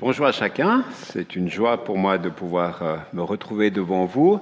Bonjour 0.00 0.24
à 0.24 0.32
chacun, 0.32 0.82
c'est 0.94 1.36
une 1.36 1.50
joie 1.50 1.84
pour 1.84 1.98
moi 1.98 2.16
de 2.16 2.30
pouvoir 2.30 2.82
euh, 2.82 2.96
me 3.12 3.20
retrouver 3.20 3.70
devant 3.70 4.06
vous 4.06 4.40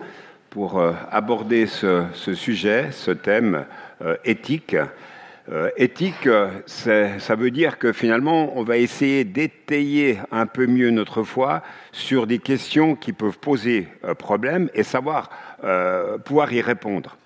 pour 0.50 0.78
euh, 0.78 0.92
aborder 1.10 1.66
ce, 1.66 2.04
sujet, 2.14 2.92
ce 2.92 3.10
thème 3.10 3.66
euh, 4.00 4.14
éthique. 4.24 4.76
éthique, 5.76 6.28
ça 6.66 7.34
veut 7.34 7.50
dire 7.50 7.78
que 7.78 7.92
finalement, 7.92 8.56
on 8.56 8.62
va 8.62 8.76
essayer 8.76 9.24
d'étayer 9.24 10.20
un 10.30 10.46
peu 10.46 10.68
mieux 10.68 10.90
notre 10.90 11.24
foi 11.24 11.64
sur 11.90 12.28
des 12.28 12.38
questions 12.38 12.94
qui 12.94 13.12
peuvent 13.12 13.40
poser 13.40 13.88
problème 14.16 14.70
et 14.74 14.84
savoir 14.84 15.30
pouvoir 16.24 16.52
y 16.52 16.60
répondre. 16.60 17.17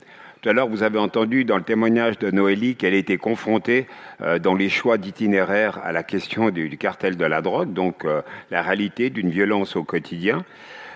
Tout 0.43 0.49
à 0.49 0.55
l'heure, 0.55 0.69
vous 0.69 0.83
avez 0.83 0.99
entendu 0.99 1.45
dans 1.45 1.57
le 1.57 1.63
témoignage 1.63 2.19
de 2.19 2.33
Noélie 2.33 2.75
qu'elle 2.75 2.95
était 2.95 3.17
confrontée 3.17 3.87
euh, 4.23 4.41
dans 4.41 4.57
les 4.57 4.69
choix 4.69 4.99
d'itinéraire 4.99 5.79
à 5.85 5.93
la 5.93 6.03
question 6.03 6.51
du, 6.51 6.77
cartel 6.77 7.17
de 7.17 7.25
la 7.25 7.41
drogue, 7.43 7.73
donc 7.73 8.05
euh, 8.05 8.23
la 8.51 8.61
réalité 8.61 9.09
d'une 9.09 9.31
violence 9.31 9.77
au 9.77 9.85
quotidien. 9.85 10.45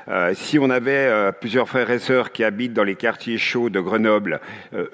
Euh, 0.09 0.34
si 0.34 0.59
on 0.59 0.69
avait 0.69 1.30
plusieurs 1.41 1.69
frères 1.69 1.92
et 1.92 2.00
sœurs 2.00 2.32
qui 2.32 2.42
habitent 2.42 2.72
dans 2.72 2.82
les 2.82 2.96
quartiers 2.96 3.38
chauds 3.38 3.70
de 3.70 3.78
Grenoble, 3.78 4.41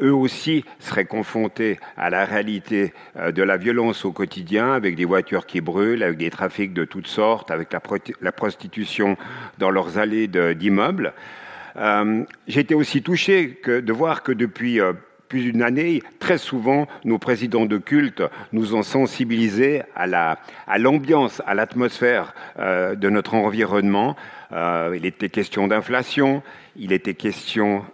eux 0.02 0.14
aussi 0.14 0.66
seraient 0.80 1.06
confrontés 1.06 1.78
à 1.96 2.10
la 2.10 2.26
réalité 2.26 2.92
de 3.16 3.42
la 3.42 3.56
violence 3.56 4.04
au 4.04 4.12
quotidien, 4.12 4.74
avec 4.74 4.96
des 4.96 5.06
voitures 5.06 5.46
qui 5.46 5.62
brûlent, 5.62 6.02
avec 6.02 6.18
des 6.18 6.30
trafics 6.30 6.74
de 6.74 6.84
toutes 6.84 7.06
sortes, 7.06 7.50
avec 7.50 7.72
la, 7.72 7.80
la 8.20 8.32
prostitution 8.32 9.16
dans 9.56 9.70
leurs 9.70 9.96
allées 9.96 10.28
d'immeubles. 10.28 11.14
Euh, 11.76 12.24
j'ai 12.46 12.60
été 12.60 12.74
aussi 12.74 13.02
touché 13.02 13.60
de 13.66 13.92
voir 13.92 14.22
que 14.22 14.32
depuis 14.32 14.80
euh, 14.80 14.92
plus 15.28 15.40
d'une 15.40 15.62
année, 15.62 16.02
très 16.18 16.36
souvent, 16.36 16.86
nos 17.04 17.18
présidents 17.18 17.64
de 17.64 17.78
culte 17.78 18.22
nous 18.52 18.74
ont 18.74 18.82
sensibilisés 18.82 19.82
à 19.96 20.36
l'ambiance, 20.78 21.40
à 21.46 21.54
l'atmosphère 21.54 22.34
euh, 22.58 22.94
de 22.94 23.08
notre 23.08 23.34
environnement. 23.34 24.14
il 24.52 25.06
était 25.06 25.30
question 25.30 25.68
d'inflation, 25.68 26.42
il 26.76 26.92
était 26.92 27.14
question 27.14 27.86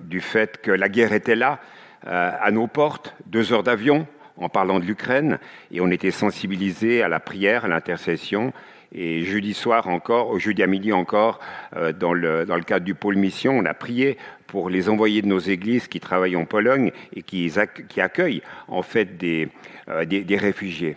du 0.00 0.20
fait 0.22 0.62
que 0.62 0.70
la 0.70 0.88
guerre 0.88 1.12
était 1.12 1.36
là, 1.36 1.58
à 2.06 2.50
nos 2.50 2.66
portes, 2.66 3.14
deux 3.26 3.52
heures 3.52 3.62
d'avion 3.62 4.06
en 4.38 4.48
parlant 4.48 4.80
de 4.80 4.86
l'Ukraine, 4.86 5.38
et 5.70 5.82
on 5.82 5.90
était 5.90 6.10
sensibilisés 6.10 7.02
à 7.02 7.08
la 7.08 7.20
prière, 7.20 7.66
à 7.66 7.68
l'intercession, 7.68 8.54
et 8.92 9.24
jeudi 9.24 9.54
soir 9.54 9.88
encore, 9.88 10.30
au 10.30 10.38
jeudi 10.38 10.62
à 10.62 10.66
midi 10.66 10.92
encore, 10.92 11.40
euh, 11.76 11.92
dans, 11.92 12.12
le, 12.12 12.44
dans 12.44 12.56
le 12.56 12.62
cadre 12.62 12.84
du 12.84 12.94
pôle 12.94 13.16
mission, 13.16 13.56
on 13.58 13.64
a 13.64 13.74
prié 13.74 14.18
pour 14.46 14.68
les 14.68 14.88
envoyés 14.88 15.22
de 15.22 15.28
nos 15.28 15.38
églises 15.38 15.86
qui 15.86 16.00
travaillent 16.00 16.36
en 16.36 16.44
Pologne 16.44 16.90
et 17.14 17.22
qui, 17.22 17.52
qui 17.88 18.00
accueillent 18.00 18.42
en 18.68 18.82
fait 18.82 19.16
des, 19.16 19.48
euh, 19.88 20.04
des, 20.04 20.24
des 20.24 20.36
réfugiés. 20.36 20.96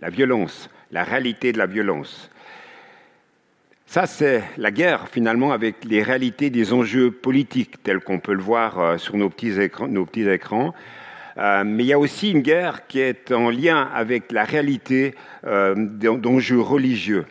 La 0.00 0.10
violence, 0.10 0.68
la 0.90 1.04
réalité 1.04 1.52
de 1.52 1.58
la 1.58 1.66
violence. 1.66 2.30
Ça, 3.86 4.06
c'est 4.06 4.42
la 4.58 4.70
guerre, 4.70 5.08
finalement, 5.08 5.52
avec 5.52 5.84
les 5.84 6.02
réalités 6.02 6.50
des 6.50 6.74
enjeux 6.74 7.10
politiques, 7.10 7.82
tels 7.82 8.00
qu'on 8.00 8.18
peut 8.18 8.34
le 8.34 8.42
voir 8.42 8.78
euh, 8.78 8.98
sur 8.98 9.16
nos 9.16 9.30
petits. 9.30 9.54
Nos 9.88 10.04
petits 10.04 10.28
écrans. 10.28 10.74
Euh, 11.38 11.62
mais 11.64 11.84
il 11.84 11.86
y 11.86 11.92
a 11.92 11.98
aussi 11.98 12.32
une 12.32 12.40
guerre 12.40 12.86
qui 12.86 12.98
est 12.98 13.30
en 13.30 13.50
lien 13.50 13.88
avec 13.94 14.32
la 14.32 14.44
réalité 14.44 15.14
euh, 15.44 15.74
d'enjeux 15.76 16.60
religieux. 16.60 17.26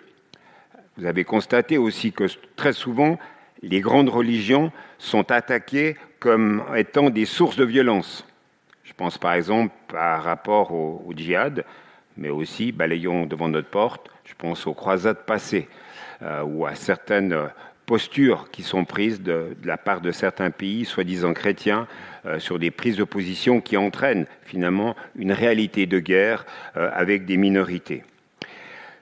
Vous 0.98 1.06
avez 1.06 1.26
constaté 1.26 1.78
aussi 1.78 2.14
que 2.14 2.26
très 2.56 2.74
souvent, 2.74 3.20
les 3.62 3.82
grandes 3.82 4.10
religions 4.10 4.72
sont 4.98 5.32
attaquées 5.32 5.98
comme 6.20 6.64
étant 6.76 7.10
des 7.10 7.26
sources 7.26 7.58
de 7.58 7.66
violence. 7.66 8.26
Je 8.84 8.94
pense 8.94 9.18
par 9.18 9.34
exemple 9.34 9.74
par 9.90 10.24
rapport 10.24 10.72
au, 10.72 11.14
djihad, 11.16 11.66
mais 12.16 12.30
aussi, 12.30 12.72
balayons 12.72 13.26
devant 13.26 13.50
notre 13.50 13.70
porte, 13.70 14.10
je 14.24 14.34
pense 14.36 14.66
aux 14.66 14.74
croisades 14.74 15.26
passées, 15.26 15.68
euh, 16.22 16.42
ou 16.44 16.66
à 16.66 16.74
certaines 16.76 17.50
postures 17.88 18.52
qui 18.52 18.64
sont 18.64 18.84
prises 18.84 19.22
de, 19.22 19.56
la 19.64 19.78
part 19.78 20.02
de 20.02 20.12
certains 20.12 20.52
pays, 20.52 20.86
soi-disant 20.86 21.34
chrétiens, 21.34 21.88
euh, 22.26 22.38
sur 22.38 22.60
des 22.60 22.70
prises 22.70 22.98
de 22.98 23.06
position 23.06 23.62
qui 23.62 23.78
entraînent 23.78 24.28
finalement 24.44 24.96
une 25.16 25.32
réalité 25.32 25.88
de 25.88 26.00
guerre 26.00 26.46
euh, 26.76 26.92
avec 26.94 27.26
des 27.26 27.38
minorités. 27.38 28.04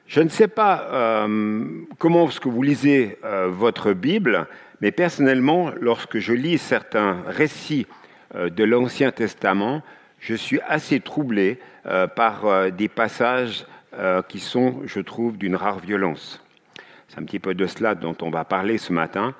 Je 0.07 0.21
ne 0.21 0.29
sais 0.29 0.47
pas 0.47 0.87
euh, 0.91 1.67
comment 1.97 2.27
que 2.27 2.47
vous 2.47 2.61
lisez 2.61 3.17
votre 3.47 3.93
Bible, 3.93 4.45
mais 4.79 4.91
personnellement, 4.91 5.71
lorsque 5.81 6.19
je 6.19 6.33
lis 6.33 6.59
certains 6.59 7.23
récits 7.25 7.87
de 8.35 8.63
l'Ancien 8.63 9.11
Testament, 9.11 9.81
je 10.19 10.35
suis 10.35 10.59
assez 10.67 10.99
troublé 10.99 11.57
par 12.15 12.71
des 12.71 12.87
passages 12.87 13.65
qui 14.27 14.39
sont, 14.39 14.81
je 14.85 14.99
trouve, 14.99 15.37
d'une 15.37 15.55
rare 15.55 15.79
violence. 15.79 16.44
C'est 17.15 17.21
un 17.21 17.25
petit 17.25 17.39
peu 17.39 17.53
de 17.53 17.65
cela 17.65 17.95
dont 17.95 18.17
on 18.21 18.29
va 18.29 18.43
parler 18.43 18.77
ce 18.77 18.91
matin. 18.91 19.33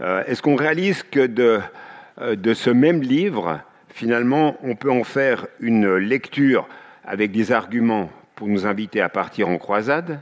Euh, 0.00 0.24
est-ce 0.24 0.40
qu'on 0.40 0.56
réalise 0.56 1.02
que 1.02 1.26
de, 1.26 1.60
euh, 2.22 2.34
de 2.34 2.54
ce 2.54 2.70
même 2.70 3.02
livre, 3.02 3.60
finalement, 3.90 4.56
on 4.62 4.74
peut 4.74 4.90
en 4.90 5.04
faire 5.04 5.46
une 5.60 5.96
lecture 5.96 6.66
avec 7.04 7.30
des 7.30 7.52
arguments 7.52 8.10
pour 8.36 8.48
nous 8.48 8.66
inviter 8.66 9.02
à 9.02 9.10
partir 9.10 9.50
en 9.50 9.58
croisade? 9.58 10.20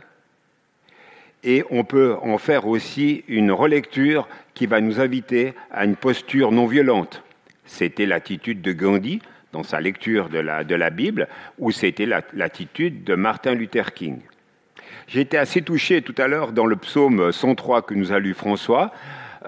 Et 1.45 1.63
on 1.71 1.85
peut 1.85 2.17
en 2.21 2.37
faire 2.37 2.67
aussi 2.67 3.23
une 3.29 3.53
relecture 3.53 4.27
qui 4.55 4.67
va 4.67 4.81
nous 4.81 4.99
inviter 4.99 5.55
à 5.71 5.85
une 5.85 5.95
posture 5.95 6.51
non 6.51 6.67
violente. 6.67 7.23
C'était 7.65 8.07
l'attitude 8.07 8.61
de 8.61 8.73
Gandhi 8.73 9.23
dans 9.53 9.63
sa 9.63 9.81
lecture 9.81 10.31
de 10.31 10.41
la 10.75 10.91
Bible, 10.91 11.29
ou 11.59 11.71
c'était 11.71 12.07
l'attitude 12.07 13.05
de 13.05 13.15
Martin 13.15 13.55
Luther 13.55 13.95
King. 13.95 14.19
J'ai 15.09 15.23
été 15.23 15.39
assez 15.39 15.63
touché 15.63 16.03
tout 16.03 16.15
à 16.19 16.29
l'heure 16.29 16.53
dans 16.53 16.67
le 16.67 16.77
psaume 16.77 17.33
103 17.33 17.81
que 17.81 17.95
nous 17.95 18.13
a 18.13 18.19
lu 18.19 18.35
François. 18.35 18.93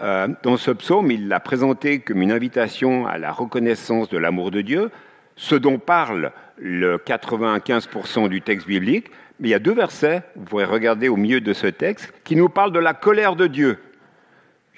Euh, 0.00 0.26
dans 0.42 0.56
ce 0.56 0.70
psaume, 0.70 1.10
il 1.10 1.28
l'a 1.28 1.38
présenté 1.38 1.98
comme 1.98 2.22
une 2.22 2.32
invitation 2.32 3.06
à 3.06 3.18
la 3.18 3.30
reconnaissance 3.30 4.08
de 4.08 4.16
l'amour 4.16 4.50
de 4.50 4.62
Dieu, 4.62 4.90
ce 5.36 5.54
dont 5.54 5.78
parle 5.78 6.32
le 6.56 6.96
95% 6.96 8.30
du 8.30 8.40
texte 8.40 8.66
biblique. 8.66 9.08
Mais 9.38 9.48
il 9.48 9.50
y 9.50 9.54
a 9.54 9.58
deux 9.58 9.74
versets, 9.74 10.22
vous 10.34 10.44
pourrez 10.44 10.64
regarder 10.64 11.08
au 11.08 11.16
milieu 11.16 11.42
de 11.42 11.52
ce 11.52 11.66
texte, 11.66 12.10
qui 12.24 12.36
nous 12.36 12.48
parlent 12.48 12.72
de 12.72 12.78
la 12.78 12.94
colère 12.94 13.36
de 13.36 13.46
Dieu. 13.46 13.76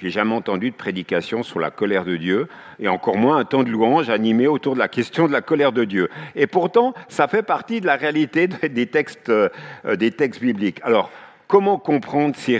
J'ai 0.02 0.10
jamais 0.10 0.34
entendu 0.34 0.72
de 0.72 0.74
prédication 0.74 1.44
sur 1.44 1.60
la 1.60 1.70
colère 1.70 2.04
de 2.04 2.16
Dieu, 2.16 2.48
et 2.80 2.88
encore 2.88 3.16
moins 3.16 3.36
un 3.36 3.44
temps 3.44 3.62
de 3.62 3.70
louange 3.70 4.10
animé 4.10 4.48
autour 4.48 4.74
de 4.74 4.80
la 4.80 4.88
question 4.88 5.28
de 5.28 5.32
la 5.32 5.42
colère 5.42 5.70
de 5.70 5.84
Dieu. 5.84 6.08
Et 6.34 6.48
pourtant, 6.48 6.92
ça 7.06 7.28
fait 7.28 7.44
partie 7.44 7.80
de 7.80 7.86
la 7.86 7.94
réalité 7.94 8.48
des 8.48 8.86
textes, 8.88 9.28
euh, 9.28 9.48
des 9.94 10.10
textes 10.10 10.40
bibliques. 10.40 10.80
Alors, 10.82 11.12
comment 11.46 11.78
comprendre 11.78 12.34
ces, 12.34 12.56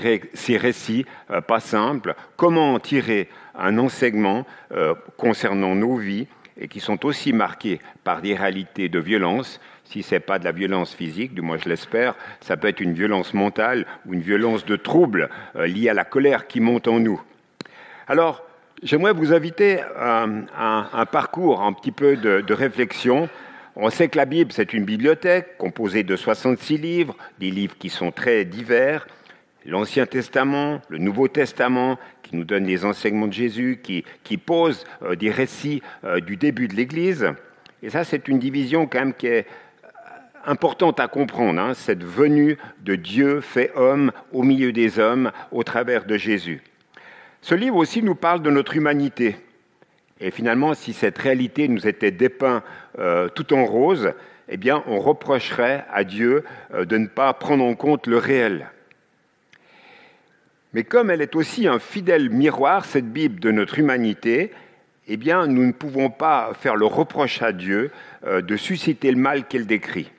récits 0.57 1.05
euh, 1.33 1.41
pas 1.41 1.59
simples? 1.59 2.15
Comment 2.37 2.75
en 2.75 2.79
tirer 2.79 3.29
un 3.59 3.77
enseignement 3.77 4.47
euh, 4.71 4.95
concernant 5.17 5.75
nos 5.75 5.97
vies 5.97 6.29
et 6.57 6.69
qui 6.69 6.79
sont 6.79 7.05
aussi 7.05 7.33
marqués 7.33 7.81
par 8.05 8.23
des 8.23 8.37
réalités 8.37 8.89
de 8.89 9.01
violence? 9.01 9.61
Si 9.83 10.05
ce 10.05 10.15
n'est 10.15 10.21
pas 10.21 10.39
de 10.39 10.45
la 10.45 10.53
violence 10.53 10.95
physique, 10.95 11.35
du 11.35 11.41
moins 11.41 11.59
je 11.59 11.69
l'espère, 11.69 12.15
ça 12.41 12.57
peut 12.57 12.69
être 12.69 12.81
une 12.81 12.95
violence 12.95 13.35
mentale 13.35 13.85
ou 14.07 14.15
une 14.15 14.23
violence 14.23 14.65
de 14.65 14.77
trouble 14.77 15.29
liée 15.57 15.89
à 15.89 15.95
la 15.95 16.05
colère 16.05 16.47
qui 16.47 16.61
monte 16.61 16.87
en 16.87 17.01
nous. 17.01 17.21
Alors, 18.09 18.45
j'aimerais 18.83 19.13
vous 19.13 19.33
inviter 19.33 19.81
à, 19.97 20.27
un 20.93 21.07
parcours 21.07 21.63
un 21.63 21.73
petit 21.73 21.93
peu 21.93 22.17
de, 22.17 22.55
réflexion. 22.55 23.29
On 23.77 23.89
sait 23.91 24.09
que 24.09 24.19
la 24.19 24.25
Bible, 24.25 24.53
c'est 24.53 24.73
une 24.73 24.85
bibliothèque 24.85 25.57
composée 25.57 26.03
de 26.03 26.17
66 26.17 26.79
livres, 26.79 27.17
des 27.39 27.51
livres 27.51 27.77
qui 27.79 27.89
sont 27.89 28.11
très 28.11 28.45
divers. 28.45 29.07
L'Ancien 29.65 30.07
Testament, 30.07 30.83
le 30.89 30.99
Nouveau 30.99 31.29
Testament, 31.29 31.97
qui 32.23 32.35
nous 32.35 32.45
donne 32.45 32.65
les 32.65 32.85
enseignements 32.85 33.29
de 33.29 33.33
Jésus, 33.33 33.81
qui, 33.83 34.37
pose 34.37 34.85
euh, 35.03 35.15
des 35.15 35.31
récits 35.31 35.83
euh, 36.05 36.19
du 36.19 36.37
début 36.37 36.67
de 36.67 36.75
l'Église. 36.75 37.29
Et 37.85 37.91
ça, 37.91 38.03
c'est 38.03 38.27
une 38.27 38.41
division 38.41 38.89
quand 38.89 38.99
même 38.99 39.15
qui 39.15 39.29
est 39.29 39.47
importante 40.45 40.99
à 40.99 41.07
comprendre, 41.07 41.61
hein, 41.61 41.75
cette 41.75 42.03
venue 42.03 42.59
de 42.81 42.97
Dieu 42.97 43.41
fait 43.41 43.71
homme 43.77 44.11
au 44.33 44.43
milieu 44.43 44.73
des 44.73 44.99
hommes 44.99 45.31
au 45.53 45.63
travers 45.63 46.05
de 46.05 46.17
Jésus. 46.17 46.61
Ce 47.43 47.57
livre 47.57 47.75
aussi 47.77 48.05
nous 48.05 48.15
parle 48.15 48.41
de 48.41 48.51
notre 48.51 48.77
humanité. 48.77 49.37
Et 50.21 50.31
finalement, 50.31 50.75
si 50.75 50.93
cette 50.93 51.19
réalité 51.19 51.67
nous 51.67 51.89
était 51.89 52.13
dépeinte 52.13 52.63
euh, 53.01 53.29
tout 53.29 53.53
en 53.53 53.65
rose, 53.65 54.13
eh 54.49 54.57
bien, 54.57 54.85
on 54.87 55.01
reprocherait 55.01 55.85
à 55.93 56.05
Dieu 56.05 56.45
euh, 56.73 56.85
de 56.85 56.97
ne 56.99 57.09
pas 57.09 57.35
prendre 57.35 57.65
en 57.65 57.75
compte 57.75 58.07
le 58.07 58.19
réel. 58.19 58.69
Mais 60.73 60.85
comme 60.85 61.11
elle 61.11 61.21
est 61.21 61.35
aussi 61.35 61.67
un 61.67 61.81
fidèle 61.81 62.31
miroir, 62.31 62.85
cette 62.85 63.13
Bible 63.13 63.41
de 63.41 63.51
notre 63.51 63.81
humanité, 63.81 64.53
eh 65.09 65.17
bien, 65.17 65.49
nous 65.49 65.67
ne 65.67 65.73
pouvons 65.73 66.11
pas 66.11 66.53
faire 66.55 66.77
le 66.77 66.87
reproche 66.87 67.43
à 67.43 67.51
Dieu 67.51 67.91
euh, 68.25 68.41
de 68.41 68.57
susciter 68.57 69.11
le 69.11 69.19
mal 69.19 69.49
qu'elle 69.49 69.67
décrit. 69.67 70.13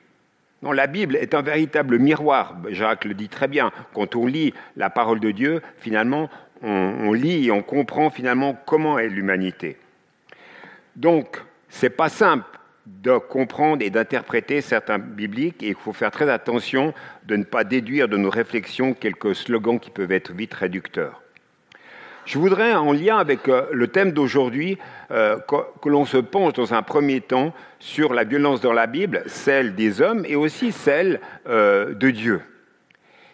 Non, 0.64 0.72
la 0.72 0.86
Bible 0.86 1.16
est 1.16 1.34
un 1.34 1.42
véritable 1.42 1.98
miroir. 1.98 2.56
Jacques 2.70 3.04
le 3.04 3.12
dit 3.12 3.28
très 3.28 3.48
bien. 3.48 3.70
Quand 3.92 4.16
on 4.16 4.26
lit 4.26 4.54
la 4.76 4.88
parole 4.88 5.20
de 5.20 5.30
Dieu, 5.30 5.60
finalement, 5.78 6.30
on, 6.64 7.12
lit 7.12 7.46
et 7.46 7.50
on 7.50 7.62
comprend 7.62 8.10
finalement 8.10 8.56
comment 8.66 8.98
est 8.98 9.08
l'humanité. 9.08 9.76
Donc, 10.96 11.42
c'est 11.68 11.90
pas 11.90 12.08
simple 12.08 12.58
de 12.86 13.16
comprendre 13.18 13.82
et 13.82 13.90
d'interpréter 13.90 14.60
certains 14.60 14.98
bibliques 14.98 15.62
et 15.62 15.68
il 15.68 15.74
faut 15.74 15.92
faire 15.92 16.10
très 16.10 16.30
attention 16.30 16.92
de 17.26 17.36
ne 17.36 17.44
pas 17.44 17.64
déduire 17.64 18.08
de 18.08 18.16
nos 18.16 18.30
réflexions 18.30 18.94
quelques 18.94 19.34
slogans 19.34 19.80
qui 19.80 19.90
peuvent 19.90 20.12
être 20.12 20.32
vite 20.32 20.54
réducteurs. 20.54 21.22
Je 22.26 22.38
voudrais, 22.38 22.74
en 22.74 22.92
lien 22.92 23.18
avec 23.18 23.48
euh, 23.48 23.66
le 23.72 23.88
thème 23.88 24.12
d'aujourd'hui, 24.12 24.78
euh, 25.10 25.36
que 25.82 25.88
l'on 25.88 26.06
se 26.06 26.16
penche 26.16 26.54
dans 26.54 26.72
un 26.72 26.82
premier 26.82 27.20
temps 27.20 27.52
sur 27.80 28.14
la 28.14 28.24
violence 28.24 28.62
dans 28.62 28.72
la 28.72 28.86
Bible, 28.86 29.22
celle 29.26 29.74
des 29.74 30.00
hommes 30.00 30.24
et 30.26 30.34
aussi 30.34 30.72
celle 30.72 31.20
euh, 31.46 31.92
de 31.92 32.10
Dieu. 32.10 32.40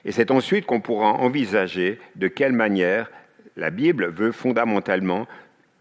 Et 0.05 0.13
c'est 0.13 0.31
ensuite 0.33 0.67
qu'on 0.67 0.81
pourra 0.81 1.13
envisager 1.13 2.01
de 2.17 2.27
quelle 2.27 2.53
manière 2.53 3.11
la 3.61 3.69
Bible 3.71 4.07
veut 4.07 4.33
fondamentalement 4.33 5.29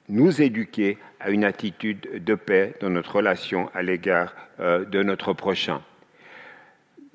nous 0.10 0.42
éduquer 0.42 0.98
à 1.22 1.30
une 1.30 1.46
attitude 1.46 2.24
de 2.24 2.36
paix 2.36 2.74
dans 2.81 2.90
notre 2.90 3.16
relation 3.16 3.70
à 3.74 3.81
l'égard 3.81 4.36
de 4.60 5.02
notre 5.02 5.31
prochain. 5.31 5.81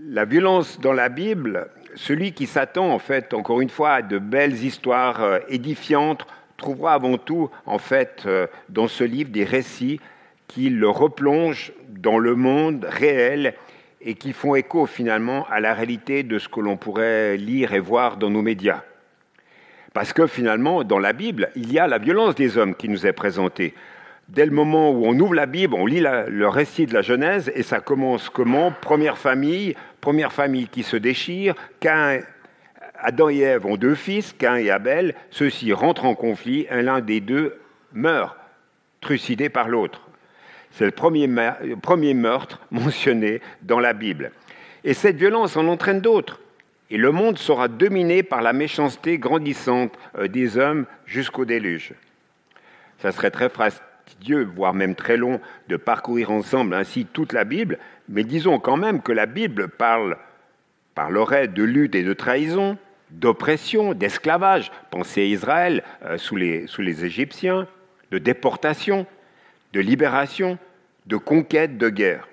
La 0.01 0.25
violence 0.25 0.81
dans 0.81 0.95
la 0.95 1.11
Bible, 1.11 1.69
celui 1.95 2.33
qui 2.33 2.47
s'attend, 2.47 2.91
en 2.91 2.99
fait, 2.99 3.35
encore 3.35 3.61
une 3.61 3.69
fois, 3.69 3.93
à 3.93 4.03
de 4.03 4.19
belles 4.19 4.65
histoires 4.65 5.23
euh, 5.23 5.39
édifiantes, 5.49 6.27
trouvera 6.57 6.95
avant 6.95 7.19
tout, 7.19 7.51
en 7.67 7.79
fait, 7.79 8.23
euh, 8.27 8.47
dans 8.71 8.89
ce 8.89 9.05
livre 9.05 9.31
des 9.31 9.45
récits 9.45 10.01
qui 10.49 10.71
le 10.71 10.89
replongent 10.89 11.73
dans 11.89 12.19
le 12.19 12.35
monde 12.35 12.87
réel 12.89 13.55
et 14.01 14.15
qui 14.15 14.33
font 14.33 14.55
écho 14.55 14.87
finalement 14.87 15.47
à 15.49 15.61
la 15.61 15.75
réalité 15.75 16.23
de 16.23 16.39
ce 16.39 16.49
que 16.49 16.61
l'on 16.61 16.77
pourrait 16.77 17.37
lire 17.37 17.75
et 17.75 17.81
voir 17.81 18.17
dans 18.17 18.31
nos 18.31 18.43
médias. 18.43 18.83
Parce 19.95 20.13
que 20.13 20.27
finalement, 20.27 20.85
dans 20.85 20.99
la 20.99 21.13
Bible, 21.13 21.51
il 21.55 21.73
y 21.73 21.79
a 21.79 21.87
la 21.87 21.99
violence 21.99 22.35
des 22.35 22.59
hommes 22.59 22.75
qui 22.75 22.89
nous 22.89 23.07
est 23.07 23.13
présentée. 23.13 23.75
Dès 24.29 24.45
le 24.45 24.51
moment 24.51 24.91
où 24.91 25.07
on 25.07 25.19
ouvre 25.19 25.35
la 25.35 25.47
Bible, 25.47 25.75
on 25.75 25.87
lit 25.87 26.01
le 26.01 26.49
récit 26.49 26.87
de 26.87 26.93
la 26.93 27.01
Genèse 27.01 27.53
et 27.55 27.63
ça 27.63 27.81
commence 27.81 28.29
comment? 28.29 28.73
Première 28.81 29.19
famille, 29.19 29.77
première 30.01 30.33
famille 30.33 30.67
qui 30.67 30.83
se 30.83 30.97
déchire, 30.97 31.55
Adam 32.97 33.29
et 33.31 33.39
Ève 33.39 33.67
ont 33.67 33.77
deux 33.77 33.95
fils, 33.95 34.33
Cain 34.33 34.57
et 34.57 34.71
Abel, 34.71 35.15
ceux-ci 35.31 35.73
rentrent 35.73 36.07
en 36.07 36.15
conflit, 36.15 36.67
un 36.71 36.83
l'un 36.83 37.01
des 37.01 37.21
deux 37.21 37.57
meurt, 37.93 38.37
trucidé 39.01 39.49
par 39.49 39.69
l'autre. 39.69 40.01
C'est 40.73 40.87
le 40.87 40.91
premier, 40.91 41.29
premier 41.83 42.15
meurtre 42.15 42.61
mentionné 42.73 43.41
dans 43.63 43.79
la 43.79 43.93
Bible. 43.93 44.33
Et 44.83 44.95
cette 44.95 45.17
violence 45.17 45.57
en 45.57 45.69
entraîne 45.69 46.01
d'autres. 46.01 46.41
Et 46.95 46.97
le 46.97 47.11
monde 47.11 47.39
sera 47.39 47.67
dominé 47.67 48.23
par 48.23 48.41
la 48.41 48.53
méchanceté 48.53 49.19
grandissante 49.19 49.99
euh, 50.17 50.29
des 50.29 50.59
hommes 50.59 50.87
jusqu'au 51.07 51.45
déluge. 51.45 51.93
Ça 52.99 53.11
serait 53.11 53.33
très 53.33 53.51
Dieu, 54.21 54.49
voire 54.55 54.75
même 54.75 54.95
très 54.95 55.17
long, 55.17 55.41
de 55.69 55.77
parcourir 55.77 56.31
ensemble 56.31 56.73
ainsi 56.73 57.05
toute 57.05 57.33
la 57.33 57.43
Bible, 57.43 57.81
mais 58.09 58.23
disons 58.23 58.61
quand 58.61 58.77
même 58.77 59.03
que 59.03 59.11
la 59.11 59.27
Bible 59.27 59.67
parle, 59.67 60.19
parlerait 60.95 61.49
de 61.49 61.65
lutte 61.65 61.97
et 61.97 62.05
de 62.05 62.13
trahison, 62.13 62.79
d'oppression, 63.11 63.93
d'esclavage. 63.93 64.71
Pensez 64.93 65.23
Israël 65.23 65.83
euh, 66.05 66.17
sous 66.17 66.37
les 66.37 67.05
Égyptiens, 67.05 67.67
de 68.13 68.19
déportation, 68.19 69.05
de 69.73 69.81
libération, 69.81 70.59
de 71.07 71.17
conquête, 71.17 71.77
de 71.77 71.89
guerre. 71.89 72.29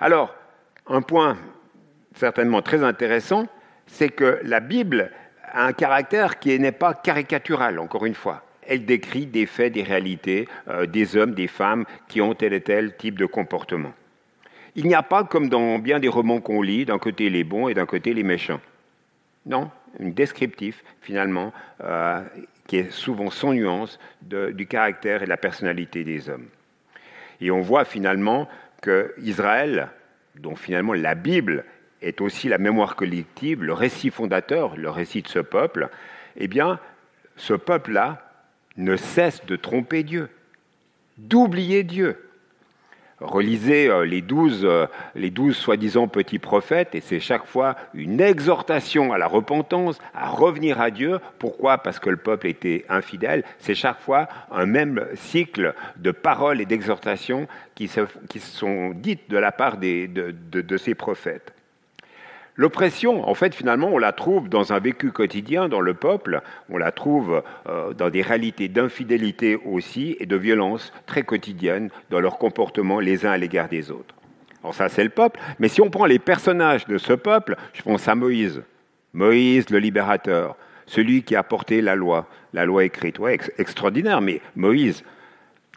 Alors, 0.00 0.34
un 0.88 1.00
point 1.00 1.38
certainement 2.16 2.60
très 2.60 2.82
intéressant, 2.82 3.46
c'est 3.88 4.10
que 4.10 4.40
la 4.44 4.60
Bible 4.60 5.10
a 5.52 5.66
un 5.66 5.72
caractère 5.72 6.38
qui 6.38 6.56
n'est 6.58 6.72
pas 6.72 6.94
caricatural, 6.94 7.80
encore 7.80 8.06
une 8.06 8.14
fois 8.14 8.44
elle 8.68 8.84
décrit 8.84 9.26
des 9.26 9.46
faits, 9.46 9.72
des 9.72 9.82
réalités, 9.82 10.46
euh, 10.68 10.86
des 10.86 11.16
hommes, 11.16 11.34
des 11.34 11.48
femmes 11.48 11.84
qui 12.06 12.20
ont 12.20 12.34
tel 12.34 12.52
et 12.52 12.60
tel 12.60 12.96
type 12.96 13.18
de 13.18 13.26
comportement. 13.26 13.94
Il 14.76 14.86
n'y 14.86 14.94
a 14.94 15.02
pas, 15.02 15.24
comme 15.24 15.48
dans 15.48 15.78
bien 15.78 15.98
des 15.98 16.08
romans 16.08 16.40
qu'on 16.40 16.62
lit, 16.62 16.84
d'un 16.84 16.98
côté 16.98 17.30
les 17.30 17.42
bons 17.42 17.68
et 17.68 17.74
d'un 17.74 17.86
côté 17.86 18.12
les 18.14 18.22
méchants. 18.22 18.60
Non, 19.46 19.70
un 19.98 20.08
descriptif, 20.10 20.84
finalement, 21.00 21.52
euh, 21.82 22.22
qui 22.66 22.76
est 22.76 22.92
souvent 22.92 23.30
sans 23.30 23.54
nuance 23.54 23.98
du 24.20 24.66
caractère 24.66 25.22
et 25.22 25.24
de 25.24 25.30
la 25.30 25.38
personnalité 25.38 26.04
des 26.04 26.28
hommes. 26.28 26.48
Et 27.40 27.50
on 27.50 27.62
voit 27.62 27.86
finalement 27.86 28.46
que 28.82 29.14
Israël, 29.22 29.88
dont 30.36 30.54
finalement 30.54 30.92
la 30.92 31.14
Bible 31.14 31.64
est 32.02 32.20
aussi 32.20 32.48
la 32.48 32.58
mémoire 32.58 32.96
collective, 32.96 33.62
le 33.62 33.72
récit 33.72 34.10
fondateur, 34.10 34.76
le 34.76 34.90
récit 34.90 35.22
de 35.22 35.28
ce 35.28 35.38
peuple, 35.38 35.88
eh 36.36 36.48
bien, 36.48 36.78
ce 37.36 37.54
peuple-là 37.54 38.22
ne 38.76 38.96
cesse 38.96 39.44
de 39.46 39.56
tromper 39.56 40.02
Dieu, 40.02 40.28
d'oublier 41.16 41.82
Dieu. 41.82 42.24
Relisez 43.20 43.88
euh, 43.88 44.04
les 44.04 44.22
douze, 44.22 44.60
euh, 44.64 44.86
les 45.16 45.30
douze 45.30 45.56
soi-disant 45.56 46.06
petits 46.06 46.38
prophètes, 46.38 46.94
et 46.94 47.00
c'est 47.00 47.18
chaque 47.18 47.46
fois 47.46 47.74
une 47.92 48.20
exhortation 48.20 49.12
à 49.12 49.18
la 49.18 49.26
repentance, 49.26 49.98
à 50.14 50.28
revenir 50.28 50.80
à 50.80 50.92
Dieu. 50.92 51.18
Pourquoi? 51.40 51.78
Parce 51.78 51.98
que 51.98 52.10
le 52.10 52.16
peuple 52.16 52.46
était 52.46 52.84
infidèle. 52.88 53.42
C'est 53.58 53.74
chaque 53.74 53.98
fois 53.98 54.28
un 54.52 54.66
même 54.66 55.04
cycle 55.14 55.74
de 55.96 56.12
paroles 56.12 56.60
et 56.60 56.66
d'exhortations 56.66 57.48
qui, 57.74 57.88
sont 57.88 58.90
dites 58.94 59.28
de 59.28 59.38
la 59.38 59.50
part 59.50 59.78
de 59.78 60.76
ces 60.76 60.94
prophètes. 60.94 61.57
L'oppression, 62.58 63.28
en 63.28 63.34
fait, 63.34 63.54
finalement, 63.54 63.86
on 63.86 63.98
la 63.98 64.10
trouve 64.10 64.48
dans 64.48 64.72
un 64.72 64.80
vécu 64.80 65.12
quotidien 65.12 65.68
dans 65.68 65.80
le 65.80 65.94
peuple, 65.94 66.42
on 66.68 66.76
la 66.76 66.90
trouve 66.90 67.44
euh, 67.68 67.92
dans 67.94 68.10
des 68.10 68.20
réalités 68.20 68.66
d'infidélité 68.66 69.54
aussi 69.64 70.16
et 70.18 70.26
de 70.26 70.34
violence 70.34 70.92
très 71.06 71.22
quotidiennes 71.22 71.88
dans 72.10 72.18
leur 72.18 72.36
comportement 72.36 72.98
les 72.98 73.24
uns 73.24 73.30
à 73.30 73.38
l'égard 73.38 73.68
des 73.68 73.92
autres. 73.92 74.16
Alors 74.64 74.74
ça, 74.74 74.88
c'est 74.88 75.04
le 75.04 75.10
peuple, 75.10 75.38
mais 75.60 75.68
si 75.68 75.80
on 75.80 75.88
prend 75.88 76.04
les 76.04 76.18
personnages 76.18 76.84
de 76.88 76.98
ce 76.98 77.12
peuple, 77.12 77.54
je 77.74 77.82
pense 77.82 78.08
à 78.08 78.16
Moïse. 78.16 78.60
Moïse, 79.12 79.70
le 79.70 79.78
libérateur, 79.78 80.56
celui 80.86 81.22
qui 81.22 81.36
a 81.36 81.44
porté 81.44 81.80
la 81.80 81.94
loi, 81.94 82.26
la 82.54 82.64
loi 82.64 82.82
écrite. 82.82 83.20
Ouais, 83.20 83.38
extraordinaire, 83.58 84.20
mais 84.20 84.40
Moïse, 84.56 85.04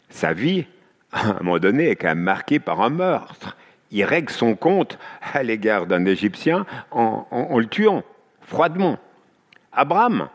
sa 0.08 0.32
vie, 0.32 0.66
à 1.12 1.28
un 1.28 1.42
moment 1.44 1.60
donné, 1.60 1.90
est 1.90 1.96
quand 1.96 2.08
même 2.08 2.18
marquée 2.18 2.58
par 2.58 2.80
un 2.80 2.90
meurtre 2.90 3.56
il 3.92 4.04
règle 4.04 4.32
son 4.32 4.56
compte 4.56 4.98
à 5.32 5.42
l'égard 5.42 5.86
d'un 5.86 6.04
Égyptien 6.06 6.66
en, 6.90 7.26
le 7.56 7.66
tuant 7.66 8.02
froidement. 8.40 8.98
Abraham, 9.72 10.28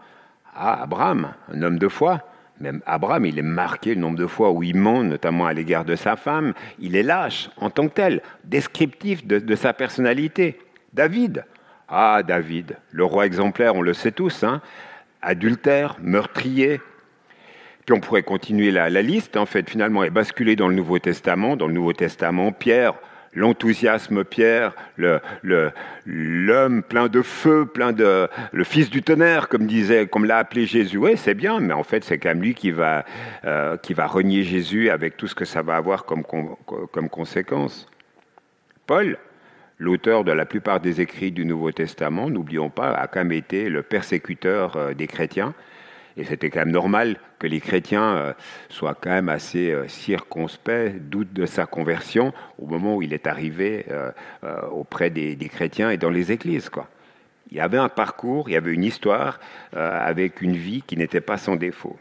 ah, 0.55 0.83
Abraham, 0.83 1.33
un 1.51 1.61
homme 1.63 1.79
de 1.79 1.87
foi, 1.87 2.21
même 2.59 2.81
Abraham, 2.85 3.25
il 3.25 3.37
est 3.37 3.43
marqué 3.43 3.93
le 3.93 4.01
nombre 4.01 4.17
de 4.17 4.25
fois 4.25 4.51
où 4.51 4.63
il 4.63 4.75
ment, 4.75 5.03
notamment 5.03 5.45
à 5.45 5.53
l'égard 5.53 5.85
de 5.85 5.95
sa 5.95 6.15
femme. 6.15 6.53
Il 6.79 6.95
est 6.95 7.03
lâche 7.03 7.49
en 7.57 7.69
tant 7.69 7.87
que 7.87 7.93
tel, 7.93 8.21
descriptif 8.45 9.25
de, 9.25 9.55
sa 9.55 9.73
personnalité. 9.73 10.57
David, 10.93 11.45
ah 11.87 12.23
David, 12.23 12.77
le 12.91 13.05
roi 13.05 13.25
exemplaire, 13.25 13.75
on 13.75 13.81
le 13.81 13.93
sait 13.93 14.11
tous, 14.11 14.43
hein, 14.43 14.61
adultère, 15.21 15.97
meurtrier. 16.01 16.81
Puis 17.85 17.95
on 17.95 17.99
pourrait 17.99 18.23
continuer 18.23 18.71
la, 18.71 18.89
la 18.89 19.01
liste, 19.01 19.37
en 19.37 19.45
fait, 19.45 19.69
finalement, 19.69 20.03
et 20.03 20.09
basculer 20.09 20.55
dans 20.55 20.67
le 20.67 20.75
Nouveau 20.75 20.99
Testament. 20.99 21.55
Dans 21.55 21.67
le 21.67 21.73
Nouveau 21.73 21.93
Testament, 21.93 22.51
Pierre, 22.51 22.95
l'enthousiasme 23.37 24.23
Pierre, 24.23 24.73
l'homme 24.97 26.83
plein 26.83 27.07
de 27.07 27.21
feu, 27.21 27.65
plein 27.65 27.93
de 27.93 28.27
le 28.51 28.63
fils 28.63 28.89
du 28.89 29.03
tonnerre, 29.03 29.47
comme 29.47 29.67
disait, 29.67 30.07
comme 30.07 30.25
l'a 30.25 30.39
appelé 30.39 30.65
Jésus. 30.65 30.97
Oui, 30.97 31.15
c'est 31.15 31.35
bien, 31.35 31.59
mais 31.59 31.73
en 31.73 31.83
fait, 31.83 32.03
c'est 32.03 32.17
quand 32.17 32.29
même 32.29 32.41
lui 32.41 32.55
qui 32.55 32.71
va 32.71 33.05
euh, 33.45 33.77
qui 33.77 33.93
va 33.93 34.07
renier 34.07 34.43
Jésus 34.43 34.89
avec 34.89 35.17
tout 35.17 35.27
ce 35.27 35.35
que 35.35 35.45
ça 35.45 35.61
va 35.61 35.75
avoir 35.75 36.05
comme 36.05 36.23
comme 36.91 37.09
conséquence. 37.09 37.87
Paul, 38.87 39.17
l'auteur 39.77 40.23
de 40.23 40.31
la 40.31 40.45
plupart 40.45 40.79
des 40.79 40.99
écrits 41.01 41.31
du 41.31 41.45
Nouveau 41.45 41.71
Testament, 41.71 42.29
n'oublions 42.29 42.69
pas, 42.69 42.91
a 42.91 43.07
quand 43.07 43.19
même 43.19 43.31
été 43.31 43.69
le 43.69 43.83
persécuteur 43.83 44.75
euh, 44.75 44.93
des 44.93 45.07
chrétiens. 45.07 45.53
Et 46.17 46.23
c'était 46.23 46.49
quand 46.49 46.59
même 46.59 46.71
normal 46.71 47.17
que 47.37 47.45
les 47.45 47.59
chrétiens 47.59 48.15
euh, 48.15 48.33
soient 48.69 48.95
quand 48.99 49.11
même 49.11 49.29
assez 49.29 49.71
euh, 49.71 49.87
circonspects, 49.87 50.97
doutent 50.99 51.33
de 51.33 51.45
sa 51.45 51.67
conversion 51.67 52.33
au 52.57 52.65
moment 52.65 52.95
où 52.95 53.03
il 53.03 53.13
est 53.13 53.27
arrivé 53.27 53.85
euh, 53.91 54.11
auprès 54.71 55.11
des, 55.11 55.37
chrétiens 55.47 55.91
et 55.91 55.97
dans 55.97 56.09
les 56.09 56.31
églises. 56.31 56.71
Il 57.51 57.57
y 57.57 57.59
avait 57.59 57.77
un 57.77 57.89
parcours, 57.89 58.49
il 58.49 58.53
y 58.53 58.57
avait 58.57 58.73
une 58.73 58.83
histoire 58.83 59.39
avec 59.71 60.41
une 60.41 60.57
vie 60.57 60.83
qui 60.85 60.97
n'était 60.97 61.21
pas 61.21 61.37
sans 61.37 61.55
défaut. 61.55 61.97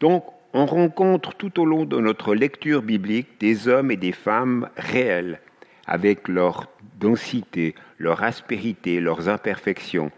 Donc, 0.00 0.24
on 0.52 0.66
rencontre 0.66 1.32
tout 1.34 1.60
au 1.60 1.64
long 1.64 1.84
de 1.84 2.00
notre 2.00 2.34
lecture 2.34 2.82
biblique 2.82 3.28
des 3.38 3.68
hommes 3.68 3.92
et 3.92 3.96
des 3.96 4.10
femmes 4.10 4.68
réels, 4.76 5.40
avec 5.86 6.26
leur 6.26 6.66
densité, 6.98 7.76
leur 7.98 8.24
aspérité, 8.24 8.98
leurs 8.98 9.28
imperfections. 9.28 10.10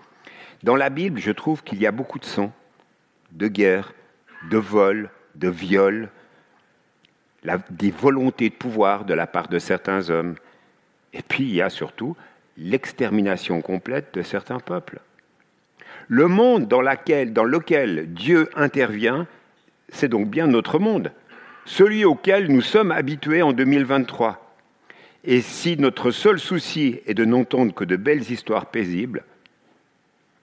Dans 0.63 0.77
la 0.77 0.89
Bible, 0.89 1.21
je 1.21 1.33
trouve 1.33 1.63
qu'il 1.63 1.81
y 1.81 1.87
a 1.87 1.93
beaucoup 1.93 2.19
de 2.19 2.25
sang, 2.25 2.51
de 3.33 3.49
guerre, 3.49 3.93
de 4.51 4.59
vol, 4.59 5.11
de 5.35 5.49
viol, 5.49 6.09
des 7.71 7.91
volontés 7.91 8.51
de 8.51 8.55
pouvoir 8.55 9.05
de 9.05 9.15
la 9.15 9.27
part 9.27 9.49
de 9.49 9.59
certains 9.59 10.11
hommes. 10.11 10.35
Et 11.13 11.23
puis 11.23 11.45
il 11.45 11.55
y 11.55 11.63
a 11.63 11.71
surtout 11.71 12.17
l'extermination 12.57 13.63
complète 13.63 14.15
de 14.15 14.23
certains 14.23 14.61
peuples. 14.61 15.01
Le 16.09 16.27
monde 16.27 16.69
dans, 16.69 16.83
dans 16.83 17.45
lequel 17.45 18.13
Dieu 18.13 18.51
intervient, 18.55 19.27
c'est 19.89 20.09
donc 20.09 20.29
bien 20.29 20.47
notre 20.47 20.79
monde. 20.79 21.13
celui 21.65 22.05
auquel 22.05 22.51
nous 22.51 22.63
sommes 22.63 22.91
habitués 22.91 23.43
en 23.43 23.53
2023. 23.53 24.55
Et 25.25 25.41
si 25.41 25.77
notre 25.77 26.11
seul 26.11 26.41
souci 26.41 27.01
est 27.07 27.15
de 27.15 27.25
n'entendre 27.25 27.75
que 27.75 27.85
de 27.85 27.97
belles 27.97 28.31
histoires 28.31 28.67
paisibles, 28.67 29.25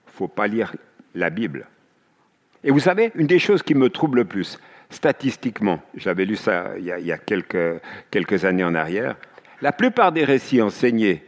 il 0.06 0.12
faut 0.12 0.28
pas 0.28 0.46
lire 0.46 0.74
la 1.14 1.30
Bible. 1.30 1.66
Et 2.64 2.70
vous 2.70 2.80
savez, 2.80 3.12
une 3.14 3.26
des 3.26 3.38
choses 3.38 3.62
qui 3.62 3.74
me 3.74 3.88
trouble 3.88 4.18
le 4.18 4.24
plus, 4.24 4.58
statistiquement, 4.90 5.80
j'avais 5.94 6.24
lu 6.24 6.36
ça 6.36 6.72
il 6.78 6.84
y 6.84 7.12
a, 7.12 7.18
quelques, 7.18 8.44
années 8.44 8.64
en 8.64 8.74
arrière, 8.74 9.16
la 9.60 9.72
plupart 9.72 10.12
des 10.12 10.24
récits 10.24 10.62
enseignés 10.62 11.24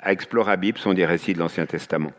à 0.00 0.12
Explorabib 0.12 0.76
sont 0.76 0.94
des 0.94 1.06
récits 1.06 1.34
de 1.34 1.38
l'Ancien 1.38 1.66
Testament. 1.66 2.12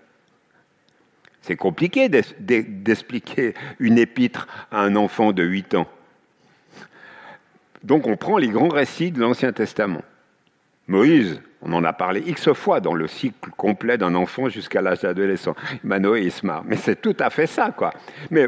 C'est 1.42 1.56
compliqué 1.56 2.10
d'expliquer 2.10 3.54
une 3.80 4.00
épître 4.00 4.48
à 4.72 4.82
un 4.82 4.96
enfant 4.96 5.32
de 5.32 5.44
8 5.44 5.76
ans. 5.76 5.88
Donc 7.84 8.08
on 8.08 8.18
prend 8.18 8.40
les 8.40 8.48
grands 8.48 8.70
récits 8.70 9.12
de 9.12 9.20
l'Ancien 9.20 9.54
Testament. 9.54 10.02
Moïse, 10.88 11.42
on 11.62 11.74
en 11.74 11.84
a 11.84 11.94
parlé 11.94 12.22
X 12.27 12.54
fois 12.54 12.80
dans 12.80 12.94
le 12.94 13.08
cycle 13.08 13.50
complet 13.58 13.98
d'un 13.98 14.13
enfant 14.13 14.50
jusqu'à 14.50 14.82
l'âge 14.82 15.01
d'adolescent. 15.01 15.56
Manoé 15.84 16.27
et. 16.27 16.32
Mais 16.65 16.75
c'est 16.75 17.01
tout 17.01 17.15
à 17.20 17.32
fait 17.32 17.48
ça, 17.48 17.72
quoi. 17.72 17.92
Mais, 18.30 18.48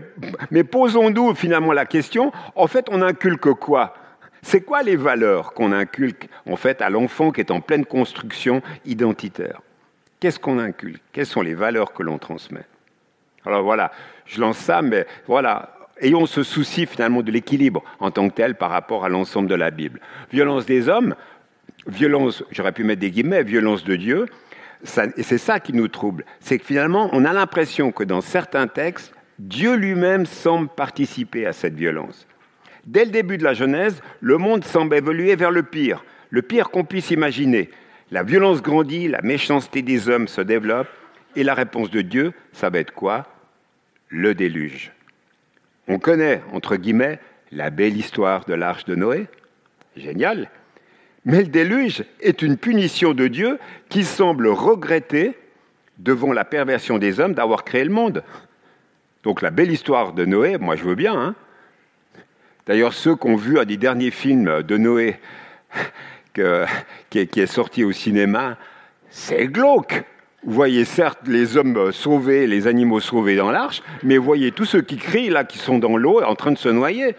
mais 0.52 0.64
posons-nous 0.64 1.34
finalement 1.34 1.74
la 1.74 1.86
question, 1.86 2.32
en 2.56 2.68
fait, 2.68 2.88
on 2.92 3.02
inculque 3.02 3.54
quoi? 3.54 3.96
C'est 4.44 4.62
quoi 4.62 4.84
les 4.84 4.96
valeurs 4.96 5.54
qu'on 5.54 5.72
inculque, 5.72 6.30
en 6.48 6.56
fait, 6.56 6.82
à 6.82 6.92
l'enfant 6.92 7.32
qui 7.32 7.42
est 7.42 7.50
en 7.50 7.60
pleine 7.60 7.86
construction 7.86 8.62
identitaire? 8.86 9.62
Qu'est-ce 10.20 10.40
qu'on 10.40 10.60
inculque? 10.60 11.02
Quelles 11.12 11.26
sont 11.26 11.42
les 11.42 11.56
valeurs 11.56 11.94
que 11.94 12.04
l'on 12.04 12.20
transmet? 12.20 12.66
Alors 13.46 13.64
voilà, 13.64 13.92
je 14.26 14.40
lance 14.40 14.58
ça, 14.58 14.82
mais 14.82 15.08
voilà, 15.28 15.74
ayons 16.02 16.26
ce 16.28 16.44
souci 16.44 16.86
finalement 16.86 17.24
de 17.24 17.32
l'équilibre 17.32 17.84
en 18.00 18.12
tant 18.12 18.30
que 18.30 18.36
tel 18.36 18.56
par 18.56 18.70
rapport 18.70 19.06
à 19.06 19.10
l'ensemble 19.10 19.48
de 19.48 19.56
la 19.56 19.72
Bible. 19.72 20.00
Violence 20.32 20.66
des 20.66 20.88
hommes, 20.90 21.16
violence, 21.88 22.44
j'aurais 22.52 22.72
pu 22.72 22.84
mettre 22.84 23.02
des 23.02 23.12
guillemets, 23.12 23.44
violence 23.44 23.84
de 23.84 23.96
Dieu, 23.96 24.26
c'est 24.84 25.38
ça 25.38 25.60
qui 25.60 25.74
nous 25.74 25.88
trouble, 25.88 26.24
c'est 26.40 26.60
que 26.60 26.66
finalement, 26.66 27.10
on 27.14 27.26
a 27.26 27.34
l'impression 27.34 27.92
que 27.92 28.04
dans 28.04 28.22
certains 28.22 28.68
textes, 28.68 29.14
Dieu 29.40 29.76
lui-même 29.76 30.26
semble 30.26 30.68
participer 30.70 31.46
à 31.46 31.54
cette 31.54 31.76
violence. 31.76 32.28
Dès 32.86 33.06
le 33.06 33.12
début 33.12 33.38
de 33.38 33.44
la 33.44 33.54
Genèse, 33.54 34.02
le 34.22 34.38
monde 34.38 34.64
semble 34.64 34.96
évoluer 34.96 35.36
vers 35.36 35.52
le 35.52 35.64
pire, 35.64 36.06
le 36.30 36.42
pire 36.42 36.70
qu'on 36.70 36.86
puisse 36.86 37.12
imaginer. 37.12 37.70
La 38.12 38.24
violence 38.24 38.62
grandit, 38.62 39.08
la 39.08 39.22
méchanceté 39.22 39.82
des 39.82 40.10
hommes 40.10 40.28
se 40.28 40.42
développe, 40.42 40.88
et 41.36 41.44
la 41.44 41.54
réponse 41.54 41.92
de 41.92 42.02
Dieu, 42.02 42.34
ça 42.54 42.70
va 42.70 42.80
être 42.80 42.94
quoi? 42.94 43.26
Le 44.10 44.34
déluge. 44.34 44.92
On 45.88 46.00
connaît, 46.00 46.42
entre 46.54 46.78
guillemets, 46.78 47.20
la 47.52 47.70
belle 47.70 47.98
histoire 47.98 48.46
de 48.46 48.54
l'arche 48.54 48.86
de 48.86 48.96
Noé. 48.96 49.28
Génial. 49.96 50.50
Mais 51.28 51.42
le 51.42 51.50
déluge 51.50 52.06
est 52.22 52.42
une 52.42 52.56
punition 52.56 53.14
de 53.14 53.28
Dieu 53.28 53.60
qui 53.90 54.06
semble 54.06 54.48
regretter, 54.48 55.38
devant 55.98 56.32
la 56.32 56.46
perversion 56.46 57.00
des 57.00 57.20
hommes, 57.20 57.34
d'avoir 57.34 57.66
créé 57.66 57.84
le 57.84 57.90
monde. 57.90 58.24
Donc 59.24 59.42
la 59.42 59.50
belle 59.50 59.70
histoire 59.70 60.14
de 60.14 60.24
Noé, 60.24 60.58
moi 60.58 60.78
je 60.78 60.86
veux 60.86 60.96
bien. 60.96 61.14
Hein. 61.14 61.36
D'ailleurs, 62.66 62.94
ceux 62.94 63.18
qui 63.18 63.28
ont 63.28 63.36
vu 63.36 63.60
un 63.60 63.66
des 63.66 63.76
derniers 63.76 64.12
films 64.12 64.64
de 64.64 64.78
Noé 64.78 65.20
qui, 66.34 67.20
est, 67.20 67.46
sorti 67.46 67.84
au 67.84 67.92
cinéma, 67.92 68.58
c'est 69.10 69.48
glauque. 69.48 70.06
Vous 70.46 70.54
voyez 70.54 70.86
certes 70.86 71.28
les 71.28 71.58
hommes 71.58 71.92
sauvés, 71.92 72.48
les 72.48 72.68
animaux 72.68 73.02
sauvés 73.02 73.36
dans 73.36 73.52
l'arche, 73.52 73.84
mais 74.02 74.18
vous 74.18 74.24
voyez 74.24 74.54
tous 74.54 74.64
ceux 74.64 74.82
qui 74.82 74.96
crient 74.96 75.30
là, 75.30 75.44
qui 75.44 75.58
sont 75.58 75.78
dans 75.78 75.98
l'eau, 75.98 76.24
en 76.24 76.36
train 76.36 76.54
de 76.54 76.58
se 76.58 76.70
noyer. 76.70 77.18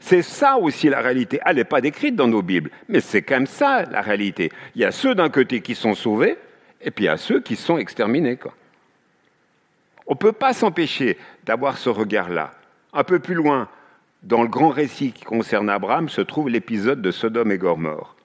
C'est 0.00 0.22
ça 0.22 0.56
aussi 0.56 0.88
la 0.88 1.00
réalité. 1.00 1.38
Elle 1.44 1.56
n'est 1.56 1.64
pas 1.64 1.82
décrite 1.82 2.16
dans 2.16 2.26
nos 2.26 2.42
Bibles, 2.42 2.70
mais 2.88 3.00
c'est 3.00 3.28
même 3.30 3.46
ça 3.46 3.84
la 3.84 4.00
réalité. 4.00 4.50
Il 4.74 4.80
y 4.80 4.84
a 4.84 4.90
ceux 4.90 5.14
d'un 5.14 5.28
côté 5.28 5.60
qui 5.60 5.74
sont 5.74 5.94
sauvés, 5.94 6.38
et 6.80 6.90
puis 6.90 7.04
il 7.04 7.08
y 7.08 7.10
a 7.10 7.18
ceux 7.18 7.40
qui 7.40 7.54
sont 7.54 7.78
exterminés. 7.78 8.38
On 10.06 10.14
ne 10.14 10.18
peut 10.18 10.32
pas 10.32 10.54
s'empêcher 10.54 11.18
d'avoir 11.44 11.76
ce 11.78 11.90
regard-là. 11.90 12.52
Un 12.92 13.04
peu 13.04 13.18
plus 13.18 13.34
loin, 13.34 13.68
dans 14.22 14.42
le 14.42 14.48
grand 14.48 14.70
récit 14.70 15.12
qui 15.12 15.24
concerne 15.24 15.70
Abraham, 15.70 16.08
se 16.08 16.22
trouve 16.22 16.48
l'épisode 16.48 17.02
de 17.02 17.10
Sodome 17.10 17.52
et 17.52 17.58
Gomorre. 17.58 18.16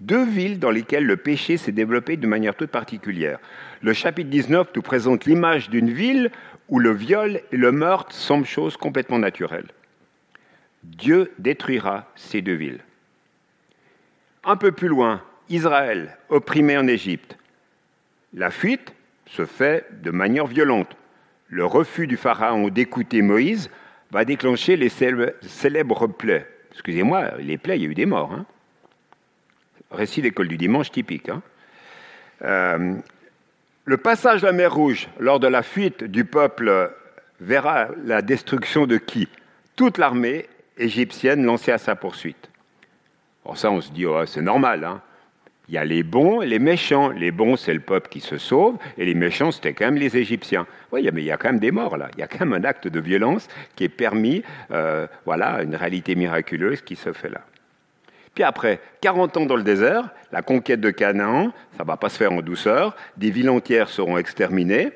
Deux 0.00 0.24
villes 0.24 0.58
dans 0.58 0.70
lesquelles 0.70 1.06
le 1.06 1.16
péché 1.16 1.58
s'est 1.58 1.70
développé 1.70 2.16
de 2.16 2.26
manière 2.26 2.56
toute 2.56 2.70
particulière. 2.70 3.38
Le 3.82 3.92
chapitre 3.92 4.30
19 4.30 4.68
nous 4.74 4.82
présente 4.82 5.26
l'image 5.26 5.70
d'une 5.70 5.90
ville 5.90 6.32
où 6.68 6.80
le 6.80 6.92
viol 6.92 7.40
et 7.52 7.56
le 7.56 7.70
meurtre 7.70 8.12
semblent 8.12 8.46
choses 8.46 8.76
complètement 8.76 9.18
naturelles. 9.18 9.68
Dieu 10.82 11.32
détruira 11.38 12.06
ces 12.16 12.42
deux 12.42 12.54
villes. 12.54 12.80
Un 14.44 14.56
peu 14.56 14.72
plus 14.72 14.88
loin, 14.88 15.22
Israël, 15.48 16.16
opprimé 16.28 16.76
en 16.76 16.86
Égypte. 16.86 17.36
La 18.34 18.50
fuite 18.50 18.94
se 19.26 19.46
fait 19.46 19.86
de 20.02 20.10
manière 20.10 20.46
violente. 20.46 20.96
Le 21.48 21.64
refus 21.64 22.06
du 22.06 22.16
Pharaon 22.16 22.68
d'écouter 22.68 23.22
Moïse 23.22 23.70
va 24.10 24.24
déclencher 24.24 24.76
les 24.76 24.88
célèbres 24.88 26.06
plaies. 26.06 26.46
Excusez-moi, 26.72 27.36
les 27.38 27.58
plaies, 27.58 27.76
il 27.76 27.82
y 27.82 27.86
a 27.86 27.90
eu 27.90 27.94
des 27.94 28.06
morts. 28.06 28.32
Hein. 28.32 28.46
Récit 29.90 30.22
d'école 30.22 30.48
du 30.48 30.56
dimanche 30.56 30.90
typique. 30.90 31.28
Hein. 31.28 31.42
Euh, 32.42 32.94
le 33.84 33.96
passage 33.96 34.40
de 34.40 34.46
la 34.46 34.52
mer 34.52 34.74
Rouge 34.74 35.08
lors 35.18 35.38
de 35.38 35.46
la 35.46 35.62
fuite 35.62 36.04
du 36.04 36.24
peuple 36.24 36.90
verra 37.40 37.88
la 38.04 38.22
destruction 38.22 38.86
de 38.86 38.96
qui? 38.96 39.28
Toute 39.76 39.98
l'armée 39.98 40.48
égyptienne 40.78 41.44
lancée 41.44 41.72
à 41.72 41.78
sa 41.78 41.96
poursuite. 41.96 42.50
Alors 43.44 43.56
ça, 43.56 43.70
on 43.70 43.80
se 43.80 43.90
dit, 43.90 44.06
oh, 44.06 44.24
c'est 44.26 44.42
normal. 44.42 44.84
Hein. 44.84 45.00
Il 45.68 45.74
y 45.74 45.78
a 45.78 45.84
les 45.84 46.02
bons 46.02 46.42
et 46.42 46.46
les 46.46 46.58
méchants. 46.58 47.10
Les 47.10 47.30
bons, 47.30 47.56
c'est 47.56 47.74
le 47.74 47.80
peuple 47.80 48.08
qui 48.08 48.20
se 48.20 48.36
sauve, 48.36 48.76
et 48.98 49.04
les 49.04 49.14
méchants, 49.14 49.50
c'était 49.50 49.72
quand 49.72 49.86
même 49.86 49.96
les 49.96 50.16
Égyptiens. 50.16 50.66
Oui, 50.90 51.08
mais 51.12 51.22
il 51.22 51.24
y 51.24 51.30
a 51.30 51.36
quand 51.36 51.48
même 51.48 51.60
des 51.60 51.70
morts 51.70 51.96
là. 51.96 52.08
Il 52.14 52.20
y 52.20 52.22
a 52.22 52.26
quand 52.26 52.40
même 52.40 52.52
un 52.52 52.64
acte 52.64 52.88
de 52.88 53.00
violence 53.00 53.48
qui 53.74 53.84
est 53.84 53.88
permis, 53.88 54.42
euh, 54.70 55.06
voilà, 55.24 55.62
une 55.62 55.74
réalité 55.74 56.14
miraculeuse 56.14 56.82
qui 56.82 56.96
se 56.96 57.12
fait 57.12 57.30
là. 57.30 57.42
Puis 58.34 58.44
après, 58.44 58.80
40 59.02 59.36
ans 59.36 59.46
dans 59.46 59.56
le 59.56 59.62
désert, 59.62 60.08
la 60.30 60.42
conquête 60.42 60.80
de 60.80 60.90
Canaan, 60.90 61.52
ça 61.76 61.84
ne 61.84 61.88
va 61.88 61.96
pas 61.96 62.08
se 62.08 62.16
faire 62.16 62.32
en 62.32 62.40
douceur, 62.40 62.96
des 63.16 63.30
villes 63.30 63.50
entières 63.50 63.88
seront 63.88 64.16
exterminées. 64.16 64.90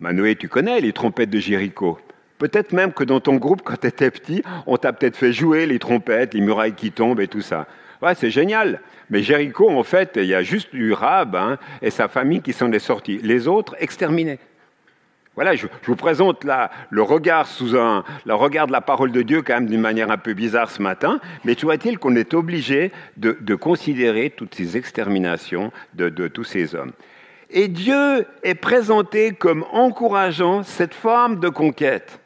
Manoé, 0.00 0.34
tu 0.34 0.48
connais 0.48 0.80
les 0.80 0.92
trompettes 0.92 1.30
de 1.30 1.38
Jéricho? 1.38 1.98
Peut-être 2.40 2.72
même 2.72 2.94
que 2.94 3.04
dans 3.04 3.20
ton 3.20 3.36
groupe, 3.36 3.60
quand 3.62 3.78
tu 3.78 3.86
étais 3.86 4.10
petit, 4.10 4.42
on 4.66 4.78
t'a 4.78 4.94
peut-être 4.94 5.14
fait 5.14 5.30
jouer 5.30 5.66
les 5.66 5.78
trompettes, 5.78 6.32
les 6.32 6.40
murailles 6.40 6.72
qui 6.72 6.90
tombent 6.90 7.20
et 7.20 7.28
tout 7.28 7.42
ça. 7.42 7.66
Ouais, 8.00 8.14
c'est 8.14 8.30
génial. 8.30 8.80
Mais 9.10 9.22
Jéricho, 9.22 9.68
en 9.68 9.82
fait, 9.82 10.12
il 10.16 10.24
y 10.24 10.34
a 10.34 10.42
juste 10.42 10.74
du 10.74 10.94
Rab 10.94 11.36
hein, 11.36 11.58
et 11.82 11.90
sa 11.90 12.08
famille 12.08 12.40
qui 12.40 12.54
s'en 12.54 12.72
est 12.72 12.78
sortis. 12.78 13.20
Les 13.22 13.46
autres, 13.46 13.76
exterminés. 13.78 14.38
Voilà, 15.34 15.54
je, 15.54 15.66
vous 15.84 15.96
présente 15.96 16.44
là 16.44 16.70
le 16.88 17.02
regard 17.02 17.46
sous 17.46 17.76
un, 17.76 18.04
le 18.24 18.34
regard 18.34 18.66
de 18.66 18.72
la 18.72 18.80
parole 18.80 19.12
de 19.12 19.20
Dieu 19.20 19.42
quand 19.42 19.54
même 19.54 19.66
d'une 19.66 19.80
manière 19.82 20.10
un 20.10 20.16
peu 20.16 20.32
bizarre 20.32 20.70
ce 20.70 20.80
matin, 20.80 21.20
mais 21.44 21.54
tu 21.54 21.66
vois-t-il 21.66 21.98
qu'on 21.98 22.16
est 22.16 22.32
obligé 22.32 22.90
de, 23.18 23.54
considérer 23.54 24.30
toutes 24.30 24.54
ces 24.54 24.78
exterminations 24.78 25.72
de 25.92 26.26
tous 26.26 26.44
ces 26.44 26.74
hommes. 26.74 26.92
Et 27.50 27.68
Dieu 27.68 28.26
est 28.42 28.54
présenté 28.54 29.32
comme 29.32 29.66
encourageant 29.72 30.62
cette 30.62 30.94
forme 30.94 31.38
de 31.38 31.50
conquête. 31.50 32.20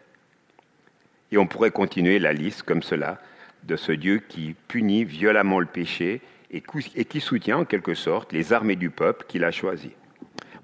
Et 1.35 1.37
on 1.37 1.49
pourrait 1.49 1.73
continuer 1.73 2.21
la 2.21 2.33
liste 2.33 2.63
comme 2.63 2.85
cela 2.85 3.19
de 3.65 3.75
ce 3.75 3.91
Dieu 3.91 4.23
qui 4.29 4.55
punit 4.69 5.03
violemment 5.03 5.59
le 5.59 5.67
péché 5.67 6.21
et 6.53 6.61
qui 6.61 7.21
soutient 7.21 7.59
en 7.59 7.65
quelque 7.65 7.95
sorte 7.95 8.33
les 8.33 8.53
armées 8.53 8.77
du 8.77 8.89
peuple 8.89 9.25
qu'il 9.27 9.43
a 9.43 9.51
choisi. 9.51 9.91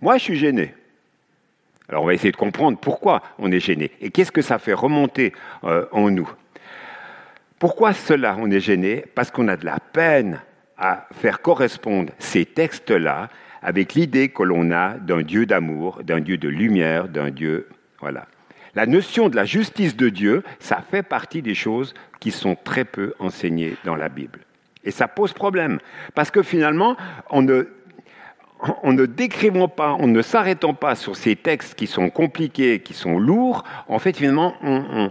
Moi, 0.01 0.17
je 0.19 0.23
suis 0.23 0.37
gêné. 0.37 0.73
Alors 1.89 2.05
on 2.05 2.07
va 2.07 2.15
essayer 2.15 2.31
de 2.31 2.37
comprendre 2.37 2.79
pourquoi 2.79 3.21
on 3.41 3.51
est 3.51 3.59
gêné 3.59 3.91
et 4.01 4.13
qu'est-ce 4.13 4.31
que 4.31 4.43
ça 4.43 4.61
fait 4.61 4.73
remonter 4.73 5.33
euh, 5.65 5.87
en 5.91 6.09
nous. 6.09 6.31
Pourquoi 7.59 7.93
cela 7.93 8.37
on 8.39 8.49
est 8.49 8.61
gêné? 8.61 9.05
Parce 9.17 9.33
qu'on 9.33 9.49
a 9.49 9.57
de 9.57 9.65
la 9.65 9.81
peine 9.81 10.41
à 10.79 11.09
faire 11.15 11.43
correspondre 11.43 12.13
ces 12.21 12.47
textes-là 12.47 13.29
avec 13.61 13.95
l'idée 13.95 14.29
que 14.29 14.45
l'on 14.45 14.71
a 14.71 14.95
d'un 14.99 15.23
Dieu 15.23 15.47
d'amour, 15.47 16.05
d'un 16.05 16.21
Dieu 16.21 16.39
de 16.39 16.49
lumière, 16.49 17.09
d'un 17.09 17.31
Dieu... 17.31 17.69
Voilà. 17.99 18.29
La 18.75 18.87
notion 18.87 19.29
de 19.29 19.37
la 19.37 19.45
justice 19.45 19.97
de 19.97 20.09
Dieu, 20.09 20.43
ça 20.59 20.83
fait 20.91 21.03
partie 21.03 21.43
des 21.43 21.55
choses 21.55 21.95
qui 22.21 22.31
sont 22.31 22.57
très 22.63 22.85
peu 22.85 23.15
enseignées 23.19 23.77
dans 23.85 23.97
la 23.97 24.09
Bible. 24.09 24.41
Et 24.85 24.91
ça 24.91 25.09
pose 25.09 25.33
problème, 25.33 25.79
parce 26.15 26.31
que 26.31 26.43
finalement, 26.43 26.97
on 27.31 27.43
ne, 27.43 27.69
en 28.83 28.93
ne 28.93 29.07
décrivant 29.07 29.69
pas, 29.69 29.93
en 29.93 30.07
ne 30.07 30.23
s'arrêtant 30.23 30.75
pas 30.75 30.95
sur 30.95 31.17
ces 31.17 31.37
textes 31.37 31.75
qui 31.75 31.87
sont 31.87 32.11
compliqués, 32.11 32.81
qui 32.81 32.95
sont 32.95 33.19
lourds, 33.19 33.65
en 33.89 33.99
fait, 33.99 34.17
finalement, 34.17 34.55
on, 34.63 35.11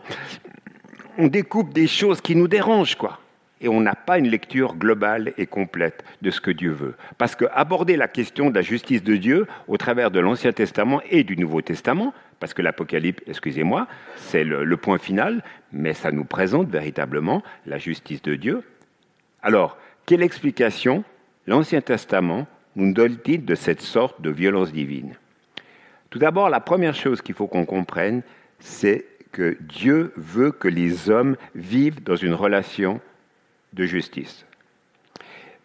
on 1.18 1.28
découpe 1.28 1.74
des 1.74 1.88
choses 1.88 2.22
qui 2.22 2.36
nous 2.36 2.48
dérangent, 2.48 2.96
quoi 2.96 3.20
et 3.62 3.68
on 3.68 3.82
n'a 3.82 3.96
pas 3.96 4.18
une 4.18 4.30
lecture 4.30 4.76
globale 4.76 5.34
et 5.38 5.46
complète 5.46 6.04
de 6.22 6.32
ce 6.32 6.42
que 6.42 6.52
Dieu 6.52 6.72
veut. 6.72 6.96
Parce 7.18 7.36
qu'aborder 7.36 7.98
la 7.98 8.08
question 8.08 8.50
de 8.50 8.56
la 8.56 8.62
justice 8.62 9.04
de 9.04 9.16
Dieu 9.16 9.48
au 9.68 9.78
travers 9.78 10.12
de 10.12 10.20
l'Ancien 10.20 10.52
Testament 10.52 11.02
et 11.10 11.24
du 11.24 11.36
Nouveau 11.36 11.62
Testament, 11.62 12.14
parce 12.40 12.54
que 12.54 12.62
l'Apocalypse, 12.62 13.22
excusez-moi, 13.28 13.88
c'est 14.16 14.44
le, 14.44 14.78
point 14.78 14.98
final, 14.98 15.44
mais 15.72 15.94
ça 15.94 16.12
nous 16.12 16.24
présente 16.24 16.70
véritablement 16.70 17.44
la 17.66 17.78
justice 17.78 18.22
de 18.22 18.36
Dieu. 18.36 18.64
Alors, 19.42 19.78
quelle 20.06 20.24
explication 20.24 21.04
l'Ancien 21.48 21.82
Testament 21.82 22.48
nous 22.76 22.94
donne-t-il 22.94 23.46
de 23.46 23.56
cette 23.56 23.82
sorte 23.82 24.22
de 24.22 24.30
violence 24.30 24.72
divine? 24.72 25.16
Tout 26.10 26.20
d'abord, 26.20 26.50
la 26.50 26.62
première 26.62 26.96
chose 26.96 27.22
qu'il 27.22 27.36
faut 27.36 27.48
qu'on 27.48 27.66
comprenne, 27.66 28.24
c'est 28.60 29.06
que 29.32 29.58
Dieu 29.60 30.12
veut 30.16 30.52
que 30.52 30.68
les 30.68 31.10
hommes 31.10 31.36
vivent 31.54 32.04
dans 32.04 32.16
une 32.16 32.34
relation 32.34 33.00
de 33.74 33.86
justice. 33.86 34.46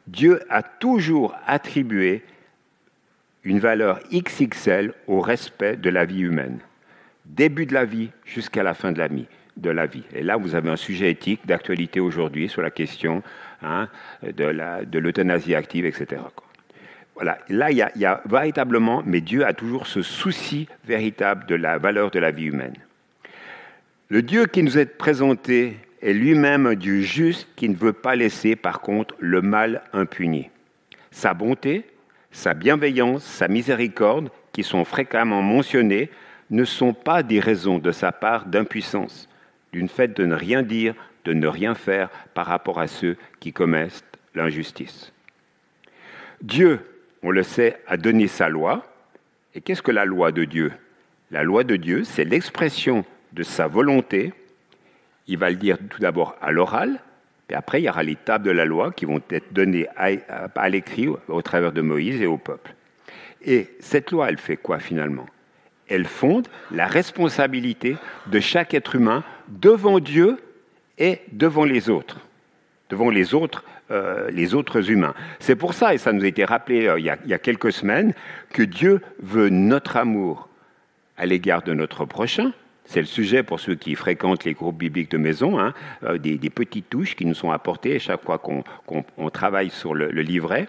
Dieu 0.06 0.40
a 0.50 0.62
toujours 0.62 1.34
attribué 1.46 2.22
une 3.44 3.58
valeur 3.58 4.00
XXL 4.12 4.92
au 5.06 5.20
respect 5.20 5.76
de 5.76 5.90
la 5.90 6.04
vie 6.04 6.20
humaine, 6.20 6.58
début 7.26 7.66
de 7.66 7.74
la 7.74 7.84
vie 7.84 8.10
jusqu'à 8.24 8.62
la 8.62 8.74
fin 8.74 8.92
de 8.92 8.98
la 8.98 9.08
vie. 9.86 10.02
Et 10.14 10.22
là, 10.22 10.36
vous 10.36 10.54
avez 10.54 10.70
un 10.70 10.76
sujet 10.76 11.10
éthique 11.10 11.46
d'actualité 11.46 12.00
aujourd'hui 12.00 12.48
sur 12.48 12.62
la 12.62 12.70
question 12.70 13.22
hein, 13.62 13.88
de 14.22 14.98
l'euthanasie 14.98 15.54
active, 15.54 15.84
etc. 15.84 16.22
Voilà, 17.14 17.38
là, 17.48 17.70
il 17.70 17.78
y, 17.78 17.84
il 17.94 18.00
y, 18.00 18.06
a, 18.06 18.20
véritablement, 18.26 19.02
mais 19.06 19.20
Dieu 19.20 19.46
a 19.46 19.52
toujours 19.52 19.86
ce 19.86 20.02
souci 20.02 20.66
véritable 20.84 21.46
de 21.46 21.54
la 21.54 21.78
valeur 21.78 22.10
de 22.10 22.18
la 22.18 22.32
vie 22.32 22.46
humaine. 22.46 22.74
Le 24.08 24.22
Dieu 24.22 24.46
qui 24.46 24.62
nous 24.62 24.78
est 24.78 24.86
présenté 24.86 25.76
est 26.02 26.12
lui-même 26.12 26.66
un 26.66 26.74
Dieu 26.74 27.00
juste 27.00 27.48
qui 27.56 27.68
ne 27.68 27.76
veut 27.76 27.92
pas 27.92 28.16
laisser 28.16 28.56
par 28.56 28.80
contre 28.80 29.14
le 29.18 29.40
mal 29.40 29.82
impuni. 29.92 30.50
Sa 31.10 31.32
bonté, 31.32 31.86
sa 32.34 32.52
bienveillance, 32.52 33.22
sa 33.22 33.46
miséricorde, 33.46 34.28
qui 34.52 34.64
sont 34.64 34.84
fréquemment 34.84 35.40
mentionnées, 35.40 36.10
ne 36.50 36.64
sont 36.64 36.92
pas 36.92 37.22
des 37.22 37.38
raisons 37.38 37.78
de 37.78 37.92
sa 37.92 38.10
part 38.10 38.46
d'impuissance, 38.46 39.28
d'une 39.72 39.88
fait 39.88 40.08
de 40.08 40.26
ne 40.26 40.34
rien 40.34 40.62
dire, 40.62 40.94
de 41.24 41.32
ne 41.32 41.46
rien 41.46 41.74
faire 41.74 42.10
par 42.34 42.46
rapport 42.46 42.80
à 42.80 42.88
ceux 42.88 43.16
qui 43.38 43.52
commettent 43.52 44.18
l'injustice. 44.34 45.12
Dieu, 46.42 46.80
on 47.22 47.30
le 47.30 47.44
sait, 47.44 47.80
a 47.86 47.96
donné 47.96 48.26
sa 48.26 48.48
loi. 48.48 48.84
Et 49.54 49.60
qu'est-ce 49.60 49.80
que 49.80 49.92
la 49.92 50.04
loi 50.04 50.32
de 50.32 50.44
Dieu? 50.44 50.72
La 51.30 51.44
loi 51.44 51.62
de 51.62 51.76
Dieu, 51.76 52.02
c'est 52.02 52.24
l'expression 52.24 53.04
de 53.32 53.44
sa 53.44 53.68
volonté. 53.68 54.32
Il 55.28 55.38
va 55.38 55.50
le 55.50 55.56
dire 55.56 55.78
tout 55.88 56.00
d'abord 56.00 56.36
à 56.42 56.50
l'oral, 56.50 57.00
puis 57.46 57.56
après 57.56 57.80
il 57.80 57.84
y 57.84 57.88
aura 57.88 58.02
les 58.02 58.16
tables 58.16 58.44
de 58.44 58.50
la 58.50 58.64
loi 58.64 58.92
qui 58.92 59.04
vont 59.04 59.20
être 59.30 59.52
données 59.52 59.86
à, 59.96 60.68
l'écrit 60.68 61.08
au 61.28 61.42
travers 61.42 61.72
de 61.72 61.80
Moïse 61.80 62.20
et 62.20 62.26
au 62.26 62.38
peuple. 62.38 62.74
Et 63.44 63.68
cette 63.80 64.10
loi, 64.10 64.28
elle 64.30 64.38
fait 64.38 64.56
quoi 64.56 64.78
finalement? 64.78 65.26
Elle 65.88 66.06
fonde 66.06 66.48
la 66.70 66.86
responsabilité 66.86 67.96
de 68.26 68.40
chaque 68.40 68.72
être 68.72 68.94
humain 68.94 69.22
devant 69.48 70.00
Dieu 70.00 70.38
et 70.96 71.20
devant 71.32 71.64
les 71.64 71.90
autres, 71.90 72.20
devant 72.88 73.10
les 73.10 73.34
autres, 73.34 73.64
euh, 73.90 74.30
les 74.30 74.54
autres 74.54 74.90
humains. 74.90 75.14
C'est 75.40 75.56
pour 75.56 75.74
ça, 75.74 75.92
et 75.92 75.98
ça 75.98 76.12
nous 76.12 76.24
a 76.24 76.26
été 76.26 76.44
rappelé 76.44 76.86
euh, 76.86 76.98
il 76.98 77.04
y 77.04 77.34
a 77.34 77.38
quelques 77.38 77.72
semaines, 77.72 78.14
que 78.50 78.62
Dieu 78.62 79.02
veut 79.22 79.50
notre 79.50 79.98
amour 79.98 80.48
à 81.18 81.26
l'égard 81.26 81.62
de 81.62 81.74
notre 81.74 82.06
prochain, 82.06 82.52
c'est 82.84 83.00
le 83.00 83.06
sujet 83.06 83.42
pour 83.42 83.60
ceux 83.60 83.74
qui 83.74 83.94
fréquentent 83.94 84.44
les 84.44 84.52
groupes 84.52 84.76
bibliques 84.76 85.10
de 85.10 85.18
maison, 85.18 85.58
hein, 85.58 85.72
euh, 86.04 86.18
des, 86.18 86.38
petites 86.50 86.90
touches 86.90 87.16
qui 87.16 87.24
nous 87.24 87.34
sont 87.34 87.50
apportées 87.50 87.98
chaque 87.98 88.22
fois 88.22 88.38
qu'on 88.38 89.30
travaille 89.30 89.70
sur 89.70 89.94
le, 89.94 90.08
livret. 90.08 90.68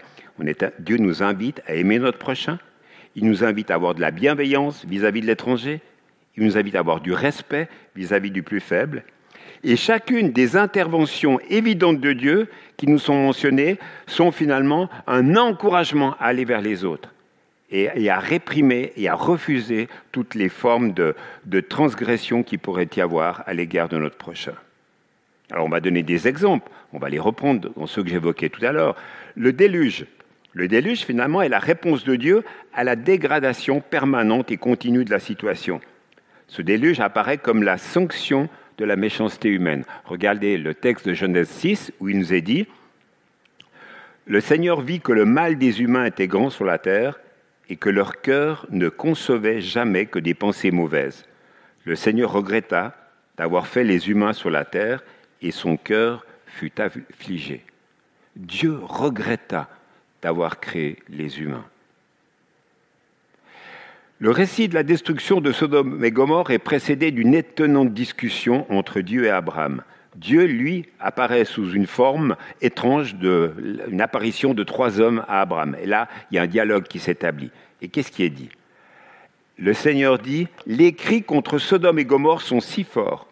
Dieu 0.78 0.96
nous 0.96 1.22
invite 1.22 1.62
à 1.66 1.74
aimer 1.74 1.98
notre 1.98 2.18
prochain. 2.18 2.58
Il 3.14 3.26
nous 3.26 3.44
invite 3.44 3.70
à 3.70 3.74
avoir 3.74 3.94
de 3.94 4.00
la 4.00 4.10
bienveillance 4.10 4.84
vis-à-vis 4.86 5.20
de 5.20 5.26
l'étranger. 5.26 5.80
Il 6.36 6.44
nous 6.44 6.58
invite 6.58 6.74
à 6.74 6.80
avoir 6.80 7.00
du 7.00 7.12
respect 7.12 7.68
vis-à-vis 7.94 8.30
-vis 8.30 8.32
du 8.32 8.42
plus 8.42 8.60
faible. 8.60 9.04
Et 9.62 9.76
chacune 9.76 10.32
des 10.32 10.56
interventions 10.56 11.38
évidentes 11.48 12.00
de 12.00 12.12
Dieu 12.12 12.48
qui 12.76 12.86
nous 12.86 12.98
sont 12.98 13.14
mentionnées 13.14 13.78
sont 14.06 14.32
finalement 14.32 14.88
un 15.06 15.36
encouragement 15.36 16.14
à 16.18 16.26
aller 16.26 16.44
vers 16.44 16.60
les 16.60 16.84
autres 16.84 17.15
et, 17.70 18.10
à 18.10 18.18
réprimer 18.18 18.92
et 18.96 19.08
à 19.08 19.14
refuser 19.14 19.88
toutes 20.12 20.34
les 20.34 20.48
formes 20.48 20.92
de, 20.92 21.14
de 21.44 21.60
transgression 21.60 22.42
qui 22.42 22.58
pourrait 22.58 22.88
y 22.96 23.00
avoir 23.00 23.42
à 23.46 23.54
l'égard 23.54 23.88
de 23.88 23.98
notre 23.98 24.16
prochain. 24.16 24.54
Alors 25.50 25.66
on 25.66 25.68
va 25.70 25.80
donner 25.80 26.02
des 26.02 26.28
exemples, 26.28 26.70
on 26.92 26.98
va 26.98 27.08
les 27.08 27.18
reprendre 27.18 27.70
dans 27.76 27.86
ceux 27.86 28.02
que 28.02 28.08
j'évoquais 28.08 28.48
tout 28.48 28.64
à 28.64 28.72
l'heure. 28.72 28.96
Le 29.34 29.52
déluge. 29.52 30.06
Le 30.52 30.68
déluge, 30.68 31.00
finalement, 31.00 31.42
est 31.42 31.50
la 31.50 31.58
réponse 31.58 32.04
de 32.04 32.16
Dieu 32.16 32.42
à 32.72 32.82
la 32.82 32.96
dégradation 32.96 33.80
permanente 33.80 34.50
et 34.50 34.56
continue 34.56 35.04
de 35.04 35.10
la 35.10 35.18
situation. 35.18 35.80
Ce 36.48 36.62
déluge 36.62 37.00
apparaît 37.00 37.38
comme 37.38 37.62
la 37.62 37.76
sanction 37.76 38.48
de 38.78 38.84
la 38.84 38.96
méchanceté 38.96 39.48
humaine. 39.48 39.84
Regardez 40.04 40.56
le 40.56 40.74
texte 40.74 41.06
de 41.08 41.14
Genèse 41.14 41.48
6 41.48 41.92
où 42.00 42.08
il 42.08 42.18
nous 42.18 42.32
est 42.32 42.40
dit 42.40 42.66
Le 44.26 44.40
Seigneur 44.40 44.80
vit 44.80 45.00
que 45.00 45.12
le 45.12 45.24
mal 45.24 45.58
des 45.58 45.82
humains 45.82 46.06
était 46.06 46.26
grand 46.26 46.50
sur 46.50 46.64
la 46.64 46.78
terre 46.78 47.18
et 47.68 47.76
que 47.76 47.88
leur 47.88 48.20
cœur 48.20 48.66
ne 48.70 48.88
concevait 48.88 49.60
jamais 49.60 50.06
que 50.06 50.18
des 50.18 50.34
pensées 50.34 50.70
mauvaises. 50.70 51.26
Le 51.84 51.96
Seigneur 51.96 52.32
regretta 52.32 52.96
d'avoir 53.36 53.66
fait 53.66 53.84
les 53.84 54.08
humains 54.08 54.32
sur 54.32 54.50
la 54.50 54.64
terre 54.64 55.02
et 55.42 55.50
son 55.50 55.76
cœur 55.76 56.26
fut 56.46 56.80
affligé. 56.80 57.64
Dieu 58.36 58.78
regretta 58.82 59.68
d'avoir 60.22 60.60
créé 60.60 60.98
les 61.08 61.40
humains. 61.40 61.64
Le 64.18 64.30
récit 64.30 64.68
de 64.68 64.74
la 64.74 64.82
destruction 64.82 65.42
de 65.42 65.52
Sodome 65.52 66.02
et 66.02 66.10
Gomorre 66.10 66.50
est 66.50 66.58
précédé 66.58 67.10
d'une 67.10 67.34
étonnante 67.34 67.92
discussion 67.92 68.66
entre 68.72 69.00
Dieu 69.00 69.24
et 69.24 69.30
Abraham. 69.30 69.82
Dieu, 70.16 70.46
lui, 70.46 70.86
apparaît 70.98 71.44
sous 71.44 71.72
une 71.72 71.86
forme 71.86 72.36
étrange, 72.62 73.16
de, 73.16 73.84
une 73.90 74.00
apparition 74.00 74.54
de 74.54 74.64
trois 74.64 75.00
hommes 75.00 75.24
à 75.28 75.42
Abraham. 75.42 75.76
Et 75.80 75.86
là, 75.86 76.08
il 76.30 76.36
y 76.36 76.38
a 76.38 76.42
un 76.42 76.46
dialogue 76.46 76.84
qui 76.84 76.98
s'établit. 76.98 77.50
Et 77.82 77.88
qu'est-ce 77.88 78.10
qui 78.10 78.24
est 78.24 78.30
dit? 78.30 78.48
Le 79.58 79.74
Seigneur 79.74 80.18
dit, 80.18 80.48
les 80.66 80.94
cris 80.94 81.22
contre 81.22 81.58
Sodome 81.58 81.98
et 81.98 82.04
Gomorre 82.04 82.42
sont 82.42 82.60
si 82.60 82.84
forts, 82.84 83.28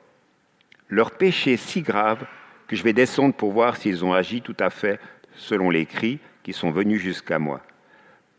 leur 0.88 1.11
péché 1.11 1.57
si 1.57 1.83
grave, 1.83 2.25
que 2.66 2.77
je 2.77 2.83
vais 2.83 2.92
descendre 2.92 3.35
pour 3.35 3.53
voir 3.53 3.77
s'ils 3.77 4.05
ont 4.05 4.12
agi 4.12 4.40
tout 4.40 4.57
à 4.59 4.70
fait 4.70 5.01
selon 5.37 5.70
les 5.70 5.87
cris 5.87 6.18
qui 6.42 6.53
sont 6.53 6.70
venus 6.70 7.01
jusqu'à 7.01 7.38
moi. 7.38 7.61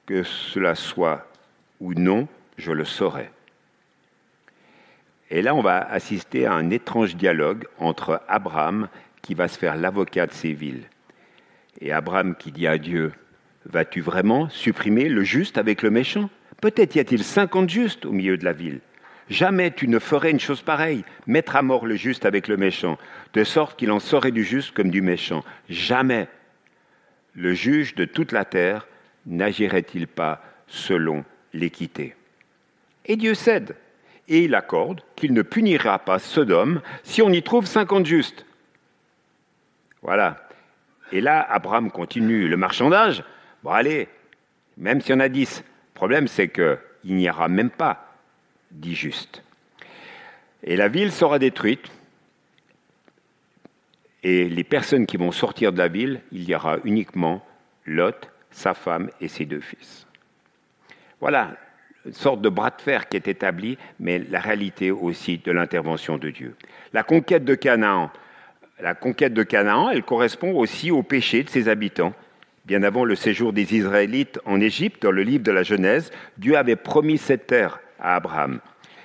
Que 0.05 0.23
cela 0.23 0.75
soit 0.75 1.27
ou 1.79 1.93
non, 1.93 2.27
je 2.57 2.71
le 2.71 2.85
saurai. 2.85 3.29
Et 5.31 5.41
là, 5.41 5.55
on 5.55 5.61
va 5.61 5.79
assister 5.79 6.45
à 6.45 6.53
un 6.53 6.69
étrange 6.69 7.15
dialogue 7.15 7.65
entre 7.79 8.21
Abraham, 8.27 8.87
qui 9.21 9.33
va 9.33 9.47
se 9.47 9.57
faire 9.57 9.75
l'avocat 9.75 10.27
de 10.27 10.33
ces 10.33 10.53
villes, 10.53 10.83
et 11.81 11.91
Abraham 11.91 12.35
qui 12.35 12.51
dit 12.51 12.67
à 12.67 12.77
Dieu, 12.77 13.11
vas-tu 13.65 13.99
vraiment 13.99 14.49
supprimer 14.49 15.09
le 15.09 15.23
juste 15.23 15.57
avec 15.57 15.81
le 15.81 15.89
méchant? 15.89 16.29
Peut-être 16.61 16.95
y 16.95 16.99
a-t-il 16.99 17.23
cinquante 17.23 17.69
justes 17.69 18.05
au 18.05 18.11
milieu 18.11 18.37
de 18.37 18.45
la 18.45 18.53
ville. 18.53 18.81
Jamais 19.29 19.71
tu 19.71 19.87
ne 19.87 19.97
ferais 19.97 20.29
une 20.29 20.39
chose 20.39 20.61
pareille, 20.61 21.03
mettre 21.25 21.55
à 21.55 21.63
mort 21.63 21.87
le 21.87 21.95
juste 21.95 22.25
avec 22.25 22.47
le 22.47 22.57
méchant, 22.57 22.99
de 23.33 23.43
sorte 23.43 23.79
qu'il 23.79 23.91
en 23.91 23.99
saurait 23.99 24.31
du 24.31 24.43
juste 24.43 24.75
comme 24.75 24.91
du 24.91 25.01
méchant. 25.01 25.43
Jamais. 25.67 26.27
Le 27.33 27.53
juge 27.53 27.95
de 27.95 28.05
toute 28.05 28.31
la 28.31 28.45
terre 28.45 28.87
n'agirait-il 29.25 30.07
pas 30.07 30.43
selon 30.67 31.25
l'équité? 31.51 32.15
Et 33.05 33.15
Dieu 33.15 33.33
cède 33.33 33.75
et 34.27 34.45
il 34.45 34.55
accorde 34.55 35.01
qu'il 35.15 35.33
ne 35.33 35.41
punira 35.41 35.99
pas 35.99 36.19
Sodome 36.19 36.81
si 37.03 37.21
on 37.21 37.29
y 37.29 37.43
trouve 37.43 37.65
cinquante 37.65 38.05
justes. 38.05 38.45
Voilà. 40.01 40.47
Et 41.11 41.21
là, 41.21 41.41
Abraham 41.49 41.91
continue 41.91 42.47
le 42.47 42.57
marchandage. 42.57 43.23
Bon, 43.63 43.71
allez, 43.71 44.07
même 44.77 45.01
s'il 45.01 45.11
y 45.11 45.15
en 45.15 45.19
a 45.19 45.29
dix. 45.29 45.59
Le 45.59 45.93
problème, 45.93 46.27
c'est 46.27 46.49
qu'il 46.49 46.77
n'y 47.15 47.29
aura 47.29 47.47
même 47.47 47.69
pas 47.69 48.15
dix 48.71 48.95
justes. 48.95 49.43
Et 50.63 50.75
la 50.75 50.87
ville 50.87 51.11
sera 51.11 51.39
détruite. 51.39 51.91
Et 54.23 54.49
les 54.49 54.63
personnes 54.63 55.05
qui 55.05 55.17
vont 55.17 55.31
sortir 55.31 55.71
de 55.71 55.77
la 55.77 55.87
ville, 55.87 56.21
il 56.31 56.43
y 56.49 56.55
aura 56.55 56.77
uniquement 56.83 57.45
Lot, 57.85 58.29
sa 58.49 58.73
femme 58.73 59.11
et 59.21 59.27
ses 59.27 59.45
deux 59.45 59.61
fils. 59.61 60.07
Voilà 61.19 61.55
sorte 62.11 62.41
de 62.41 62.49
bras 62.49 62.69
de 62.69 62.81
fer 62.81 63.09
qui 63.09 63.17
est 63.17 63.27
établi, 63.27 63.77
mais 63.99 64.19
la 64.19 64.39
réalité 64.39 64.91
aussi 64.91 65.39
de 65.39 65.51
l'intervention 65.51 66.17
de 66.17 66.29
Dieu. 66.29 66.55
La 66.93 67.03
conquête 67.03 67.45
de 67.45 67.55
Canaan, 67.55 68.11
la 68.79 68.93
conquête 68.93 69.33
de 69.33 69.43
Canaan, 69.43 69.89
elle 69.89 70.03
correspond 70.03 70.53
aussi 70.53 70.91
au 70.91 71.03
péché 71.03 71.43
de 71.43 71.49
ses 71.49 71.69
habitants. 71.69 72.13
Bien 72.65 72.83
avant 72.83 73.05
le 73.05 73.15
séjour 73.15 73.53
des 73.53 73.75
Israélites 73.75 74.39
en 74.45 74.59
Égypte, 74.59 75.03
dans 75.03 75.11
le 75.11 75.23
livre 75.23 75.43
de 75.43 75.51
la 75.51 75.63
Genèse, 75.63 76.11
Dieu 76.37 76.57
avait 76.57 76.75
promis 76.75 77.17
cette 77.17 77.47
terre 77.47 77.79
à 77.99 78.15
Abraham. 78.15 78.59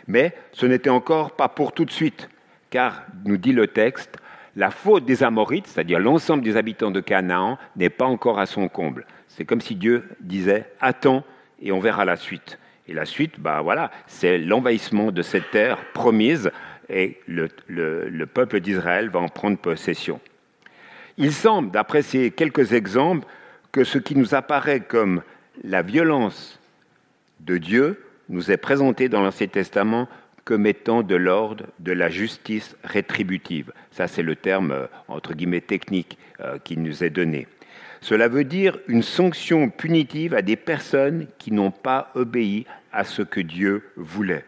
Mais 0.06 0.34
ce 0.52 0.66
n'était 0.66 0.90
encore 0.90 1.36
pas 1.36 1.48
pour 1.48 1.72
tout 1.72 1.84
de 1.84 1.90
suite, 1.90 2.28
car, 2.70 3.04
nous 3.24 3.36
dit 3.36 3.52
le 3.52 3.66
texte, 3.66 4.18
la 4.56 4.70
faute 4.70 5.04
des 5.04 5.22
Amorites, 5.22 5.66
c'est-à-dire 5.66 6.00
l'ensemble 6.00 6.42
des 6.42 6.56
habitants 6.56 6.90
de 6.90 7.00
Canaan, 7.00 7.58
n'est 7.76 7.90
pas 7.90 8.06
encore 8.06 8.40
à 8.40 8.46
son 8.46 8.68
comble. 8.68 9.06
C'est 9.28 9.44
comme 9.44 9.60
si 9.60 9.76
Dieu 9.76 10.08
disait 10.20 10.66
Attends 10.80 11.24
et 11.62 11.72
on 11.72 11.80
verra 11.80 12.04
la 12.04 12.16
suite. 12.16 12.58
Et 12.90 12.92
la 12.92 13.04
suite, 13.04 13.38
bah 13.38 13.60
voilà, 13.62 13.92
c'est 14.08 14.36
l'envahissement 14.36 15.12
de 15.12 15.22
cette 15.22 15.52
terre 15.52 15.78
promise 15.92 16.50
et 16.88 17.20
le, 17.28 17.48
le 17.68 18.26
peuple 18.26 18.58
d'Israël 18.58 19.10
va 19.10 19.20
en 19.20 19.28
prendre 19.28 19.56
possession. 19.56 20.20
Il 21.16 21.32
semble, 21.32 21.70
d'après 21.70 22.02
ces 22.02 22.32
quelques 22.32 22.72
exemples, 22.72 23.28
que 23.70 23.84
ce 23.84 23.98
qui 23.98 24.16
nous 24.16 24.34
apparaît 24.34 24.80
comme 24.80 25.22
la 25.62 25.82
violence 25.82 26.58
de 27.38 27.58
Dieu 27.58 28.04
nous 28.28 28.50
est 28.50 28.56
présenté 28.56 29.08
dans 29.08 29.22
l'Ancien 29.22 29.46
Testament 29.46 30.08
comme 30.44 30.66
étant 30.66 31.04
de 31.04 31.14
l'ordre 31.14 31.66
de 31.78 31.92
la 31.92 32.08
justice 32.08 32.76
rétributive. 32.82 33.72
Ça, 33.92 34.08
c'est 34.08 34.22
le 34.22 34.34
terme, 34.34 34.72
euh, 34.72 34.86
entre 35.06 35.34
guillemets, 35.34 35.60
technique 35.60 36.18
euh, 36.40 36.58
qui 36.58 36.76
nous 36.76 37.04
est 37.04 37.10
donné. 37.10 37.46
Cela 38.00 38.28
veut 38.28 38.44
dire 38.44 38.78
une 38.88 39.02
sanction 39.02 39.68
punitive 39.68 40.34
à 40.34 40.42
des 40.42 40.56
personnes 40.56 41.26
qui 41.38 41.52
n'ont 41.52 41.70
pas 41.70 42.10
obéi 42.14 42.66
à 42.92 43.04
ce 43.04 43.22
que 43.22 43.40
Dieu 43.40 43.90
voulait. 43.96 44.44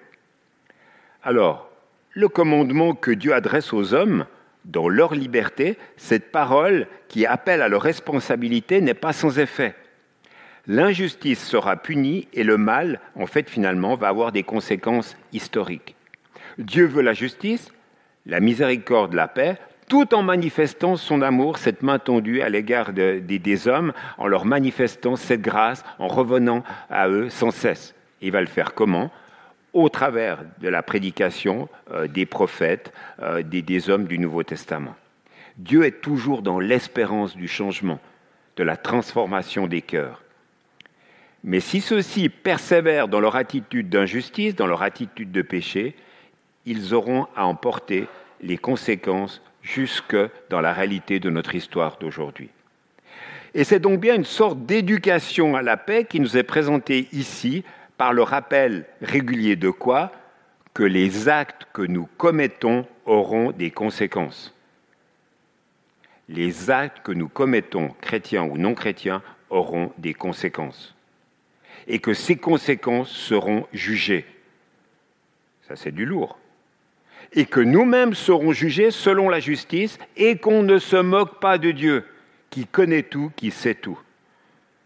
Alors, 1.22 1.70
le 2.14 2.28
commandement 2.28 2.94
que 2.94 3.10
Dieu 3.10 3.34
adresse 3.34 3.72
aux 3.72 3.94
hommes, 3.94 4.26
dans 4.64 4.88
leur 4.88 5.14
liberté, 5.14 5.76
cette 5.96 6.30
parole 6.30 6.86
qui 7.08 7.26
appelle 7.26 7.62
à 7.62 7.68
leur 7.68 7.82
responsabilité 7.82 8.80
n'est 8.80 8.94
pas 8.94 9.12
sans 9.12 9.38
effet. 9.38 9.74
L'injustice 10.66 11.44
sera 11.44 11.76
punie 11.76 12.28
et 12.32 12.44
le 12.44 12.56
mal, 12.56 13.00
en 13.16 13.26
fait, 13.26 13.50
finalement, 13.50 13.96
va 13.96 14.08
avoir 14.08 14.30
des 14.30 14.44
conséquences 14.44 15.16
historiques. 15.32 15.96
Dieu 16.58 16.86
veut 16.86 17.02
la 17.02 17.14
justice, 17.14 17.72
la 18.26 18.38
miséricorde, 18.40 19.14
la 19.14 19.26
paix, 19.26 19.58
tout 19.92 20.14
en 20.14 20.22
manifestant 20.22 20.96
son 20.96 21.20
amour, 21.20 21.58
cette 21.58 21.82
main 21.82 21.98
tendue 21.98 22.40
à 22.40 22.48
l'égard 22.48 22.94
des 22.94 23.68
hommes, 23.68 23.92
en 24.16 24.26
leur 24.26 24.46
manifestant 24.46 25.16
cette 25.16 25.42
grâce, 25.42 25.84
en 25.98 26.08
revenant 26.08 26.64
à 26.88 27.10
eux 27.10 27.28
sans 27.28 27.50
cesse. 27.50 27.94
Il 28.22 28.32
va 28.32 28.40
le 28.40 28.46
faire 28.46 28.72
comment? 28.72 29.10
Au 29.74 29.90
travers 29.90 30.44
de 30.62 30.68
la 30.70 30.82
prédication 30.82 31.68
euh, 31.90 32.06
des 32.06 32.24
prophètes, 32.24 32.90
euh, 33.20 33.42
des 33.42 33.90
hommes 33.90 34.06
du 34.06 34.18
Nouveau 34.18 34.42
Testament. 34.44 34.94
Dieu 35.58 35.84
est 35.84 36.00
toujours 36.00 36.40
dans 36.40 36.58
l'espérance 36.58 37.36
du 37.36 37.46
changement, 37.46 38.00
de 38.56 38.62
la 38.62 38.78
transformation 38.78 39.66
des 39.66 39.82
cœurs. 39.82 40.22
Mais 41.44 41.60
si 41.60 41.82
ceux-ci 41.82 42.30
persévèrent 42.30 43.08
dans 43.08 43.20
leur 43.20 43.36
attitude 43.36 43.90
d'injustice, 43.90 44.56
dans 44.56 44.66
leur 44.66 44.80
attitude 44.80 45.32
de 45.32 45.42
péché, 45.42 45.94
ils 46.64 46.94
auront 46.94 47.26
à 47.36 47.44
en 47.44 47.54
porter 47.54 48.08
les 48.40 48.56
conséquences 48.56 49.42
jusque 49.62 50.16
dans 50.50 50.60
la 50.60 50.72
réalité 50.72 51.20
de 51.20 51.30
notre 51.30 51.54
histoire 51.54 51.98
d'aujourd'hui. 51.98 52.50
Et 53.54 53.64
c'est 53.64 53.80
donc 53.80 54.00
bien 54.00 54.14
une 54.14 54.24
sorte 54.24 54.64
d'éducation 54.64 55.56
à 55.56 55.62
la 55.62 55.76
paix 55.76 56.04
qui 56.04 56.20
nous 56.20 56.36
est 56.36 56.42
présentée 56.42 57.08
ici 57.12 57.64
par 57.98 58.12
le 58.12 58.22
rappel 58.22 58.86
régulier 59.02 59.56
de 59.56 59.70
quoi 59.70 60.12
Que 60.74 60.82
les 60.82 61.28
actes 61.28 61.66
que 61.72 61.82
nous 61.82 62.08
commettons 62.16 62.86
auront 63.04 63.52
des 63.52 63.70
conséquences. 63.70 64.54
Les 66.28 66.70
actes 66.70 67.02
que 67.02 67.12
nous 67.12 67.28
commettons, 67.28 67.94
chrétiens 68.00 68.44
ou 68.44 68.56
non 68.56 68.74
chrétiens, 68.74 69.22
auront 69.50 69.92
des 69.98 70.14
conséquences 70.14 70.94
et 71.86 71.98
que 71.98 72.14
ces 72.14 72.36
conséquences 72.36 73.10
seront 73.10 73.66
jugées. 73.72 74.24
Ça, 75.68 75.76
c'est 75.76 75.92
du 75.92 76.06
lourd. 76.06 76.38
Et 77.34 77.46
que 77.46 77.60
nous-mêmes 77.60 78.14
serons 78.14 78.52
jugés 78.52 78.90
selon 78.90 79.28
la 79.28 79.40
justice 79.40 79.98
et 80.16 80.36
qu'on 80.36 80.62
ne 80.62 80.78
se 80.78 80.96
moque 80.96 81.40
pas 81.40 81.58
de 81.58 81.70
Dieu, 81.70 82.04
qui 82.50 82.66
connaît 82.66 83.02
tout, 83.02 83.32
qui 83.36 83.50
sait 83.50 83.74
tout. 83.74 83.98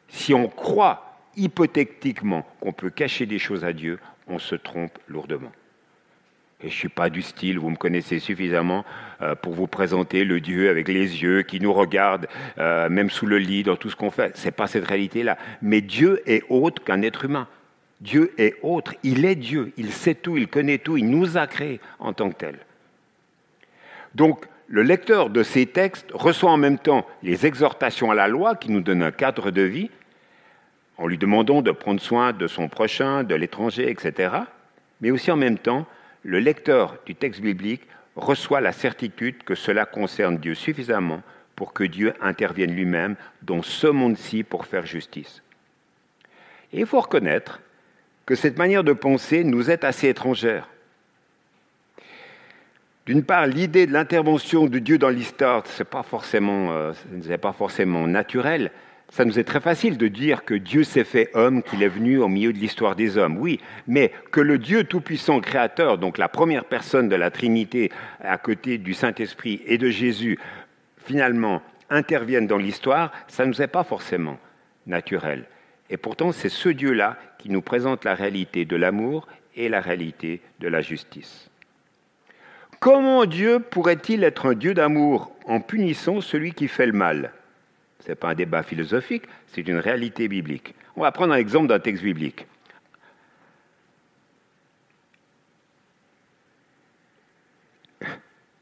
Si 0.09 0.33
on 0.33 0.49
croit 0.49 1.19
hypothétiquement 1.37 2.47
qu'on 2.61 2.73
peut 2.73 2.91
cacher 2.91 3.27
des 3.27 3.39
choses 3.39 3.65
à 3.65 3.73
Dieu, 3.73 3.99
on 4.29 4.39
se 4.39 4.55
trompe 4.55 4.99
lourdement. 5.09 5.53
Et 6.61 6.69
je 6.69 6.75
ne 6.75 6.79
suis 6.79 6.89
pas 6.89 7.11
du 7.11 7.21
style, 7.21 7.59
vous 7.59 7.69
me 7.69 7.77
connaissez 7.77 8.19
suffisamment 8.19 8.85
euh, 9.21 9.35
pour 9.35 9.53
vous 9.53 9.67
présenter 9.67 10.25
le 10.25 10.41
Dieu 10.41 10.71
avec 10.71 10.89
les 10.89 11.23
yeux 11.23 11.43
qui 11.43 11.61
nous 11.61 11.73
regarde, 11.73 12.29
euh, 12.59 12.89
même 12.89 13.11
sous 13.11 13.27
le 13.27 13.37
lit, 13.37 13.63
dans 13.63 13.77
tout 13.77 13.91
ce 13.91 13.97
qu'on 13.97 14.11
fait. 14.11 14.35
Ce 14.39 14.47
n'est 14.47 14.53
pas 14.53 14.67
cette 14.67 14.87
réalité-là. 14.87 15.37
Mais 15.61 15.83
Dieu 15.83 16.23
est 16.25 16.43
autre 16.49 16.83
qu'un 16.83 17.03
être 17.03 17.27
humain. 17.27 17.47
Dieu 18.01 18.33
est 18.39 18.57
autre. 18.63 18.95
Il 19.03 19.25
est 19.25 19.35
Dieu. 19.35 19.73
Il 19.77 19.93
sait 19.93 20.15
tout, 20.15 20.37
il 20.37 20.49
connaît 20.49 20.79
tout. 20.79 20.97
Il 20.97 21.09
nous 21.09 21.37
a 21.37 21.47
créés 21.47 21.81
en 21.99 22.13
tant 22.13 22.31
que 22.31 22.37
tel. 22.37 22.59
Donc, 24.15 24.47
le 24.69 24.83
lecteur 24.83 25.31
de 25.31 25.43
ces 25.43 25.67
textes 25.67 26.11
reçoit 26.13 26.51
en 26.51 26.57
même 26.57 26.79
temps 26.79 27.07
les 27.23 27.47
exhortations 27.47 28.11
à 28.11 28.15
la 28.15 28.29
loi 28.29 28.57
qui 28.57 28.71
nous 28.71 28.81
donnent 28.81 29.03
un 29.03 29.13
cadre 29.13 29.51
de 29.51 29.63
vie, 29.63 29.91
en 30.97 31.07
lui 31.07 31.19
demandant 31.19 31.63
de 31.63 31.71
prendre 31.71 32.01
soin 32.01 32.33
de 32.33 32.47
son 32.47 32.69
prochain, 32.69 33.23
de 33.23 33.35
l'étranger, 33.35 33.91
etc. 33.91 34.35
Mais 35.01 35.11
aussi 35.11 35.31
en 35.31 35.37
même 35.37 35.59
temps 35.59 35.87
le 36.23 36.41
lecteur 36.41 36.97
du 37.07 37.15
texte 37.15 37.41
biblique 37.41 37.83
reçoit 38.17 38.61
la 38.61 38.73
certitude 38.73 39.45
que 39.45 39.55
cela 39.55 39.87
concerne 39.87 40.39
Dieu 40.39 40.55
suffisamment 40.55 41.23
pour 41.55 41.73
que 41.73 41.85
Dieu 41.85 42.15
intervienne 42.21 42.75
lui-même 42.75 43.15
dans 43.43 43.63
ce 43.63 43.87
monde-ci 43.87 44.43
pour 44.43 44.67
faire 44.67 44.87
justice. 44.87 45.43
Et 46.73 46.81
il 46.81 46.87
faut 46.87 47.01
reconnaître 47.01 47.61
que 48.27 48.35
cette 48.35 48.59
manière 48.59 48.85
de 48.85 48.93
penser 48.93 49.45
nous 49.45 49.71
est 49.71 49.85
assez 49.85 50.09
étrangère. 50.09 50.69
D'une 53.07 53.23
part, 53.23 53.47
l'idée 53.47 53.87
de 53.87 53.93
l'intervention 53.93 54.67
de 54.67 54.81
Dieu 54.81 54.99
dans 54.99 55.09
l'histoire, 55.09 55.65
ce 55.65 55.83
n'est 55.83 55.89
pas, 55.89 56.03
forcément, 56.03 56.73
euh, 56.73 56.93
pas 57.41 57.53
forcément 57.53 58.09
naturel, 58.09 58.73
ça 59.11 59.25
nous 59.25 59.39
est 59.39 59.45
très 59.45 59.61
facile 59.61 59.97
de 59.97 60.09
dire 60.09 60.45
que 60.45 60.55
Dieu 60.55 60.83
s'est 60.83 61.05
fait 61.05 61.31
homme, 61.35 61.63
qu'il 61.63 61.85
est 61.85 61.89
venu 61.89 62.19
au 62.19 62.27
milieu 62.27 62.53
de 62.53 62.59
l'histoire 62.59 62.97
des 62.97 63.17
hommes, 63.17 63.39
oui, 63.39 63.61
mais 63.87 64.11
que 64.33 64.41
le 64.41 64.59
Dieu 64.59 64.83
Tout-Puissant 64.83 65.41
Créateur, 65.41 65.99
donc 65.99 66.19
la 66.19 66.29
première 66.29 66.65
personne 66.65 67.09
de 67.09 67.15
la 67.15 67.31
Trinité 67.31 67.93
à 68.21 68.37
côté 68.39 68.79
du 68.79 68.93
Saint-Esprit 68.93 69.63
et 69.67 69.79
de 69.79 69.89
Jésus, 69.89 70.41
finalement 71.05 71.63
intervienne 71.89 72.49
dans 72.49 72.59
l'histoire, 72.59 73.13
ça 73.29 73.45
ne 73.45 73.51
nous 73.51 73.63
est 73.63 73.69
pas 73.69 73.85
forcément 73.85 74.39
naturel. 74.89 75.45
Et 75.89 75.97
pourtant, 75.97 76.33
c'est 76.33 76.49
ce 76.49 76.69
Dieu-là 76.69 77.17
qui 77.47 77.53
nous 77.53 77.63
présente 77.63 78.05
la 78.05 78.17
réalité 78.17 78.65
de 78.65 78.75
l'amour 78.75 79.29
et 79.55 79.69
la 79.69 79.81
réalité 79.81 80.41
de 80.59 80.67
la 80.67 80.81
justice. 80.81 81.49
Comment 82.81 83.25
Dieu 83.25 83.61
pourrait-il 83.61 84.25
être 84.25 84.47
un 84.47 84.55
Dieu 84.55 84.75
d'amour 84.75 85.31
en 85.45 85.61
punissant 85.61 86.21
celui 86.21 86.55
qui 86.55 86.67
fait 86.67 86.87
le 86.87 86.93
mal? 86.93 87.33
Ce 88.01 88.09
n'est 88.09 88.17
pas 88.17 88.31
un 88.31 88.35
débat 88.35 88.65
philosophique, 88.65 89.27
c'est 89.47 89.69
une 89.69 89.79
réalité 89.79 90.27
biblique. 90.27 90.75
On 90.97 91.03
va 91.03 91.13
prendre 91.13 91.35
un 91.35 91.37
exemple 91.37 91.69
d'un 91.69 91.79
texte 91.79 92.03
biblique. 92.03 92.49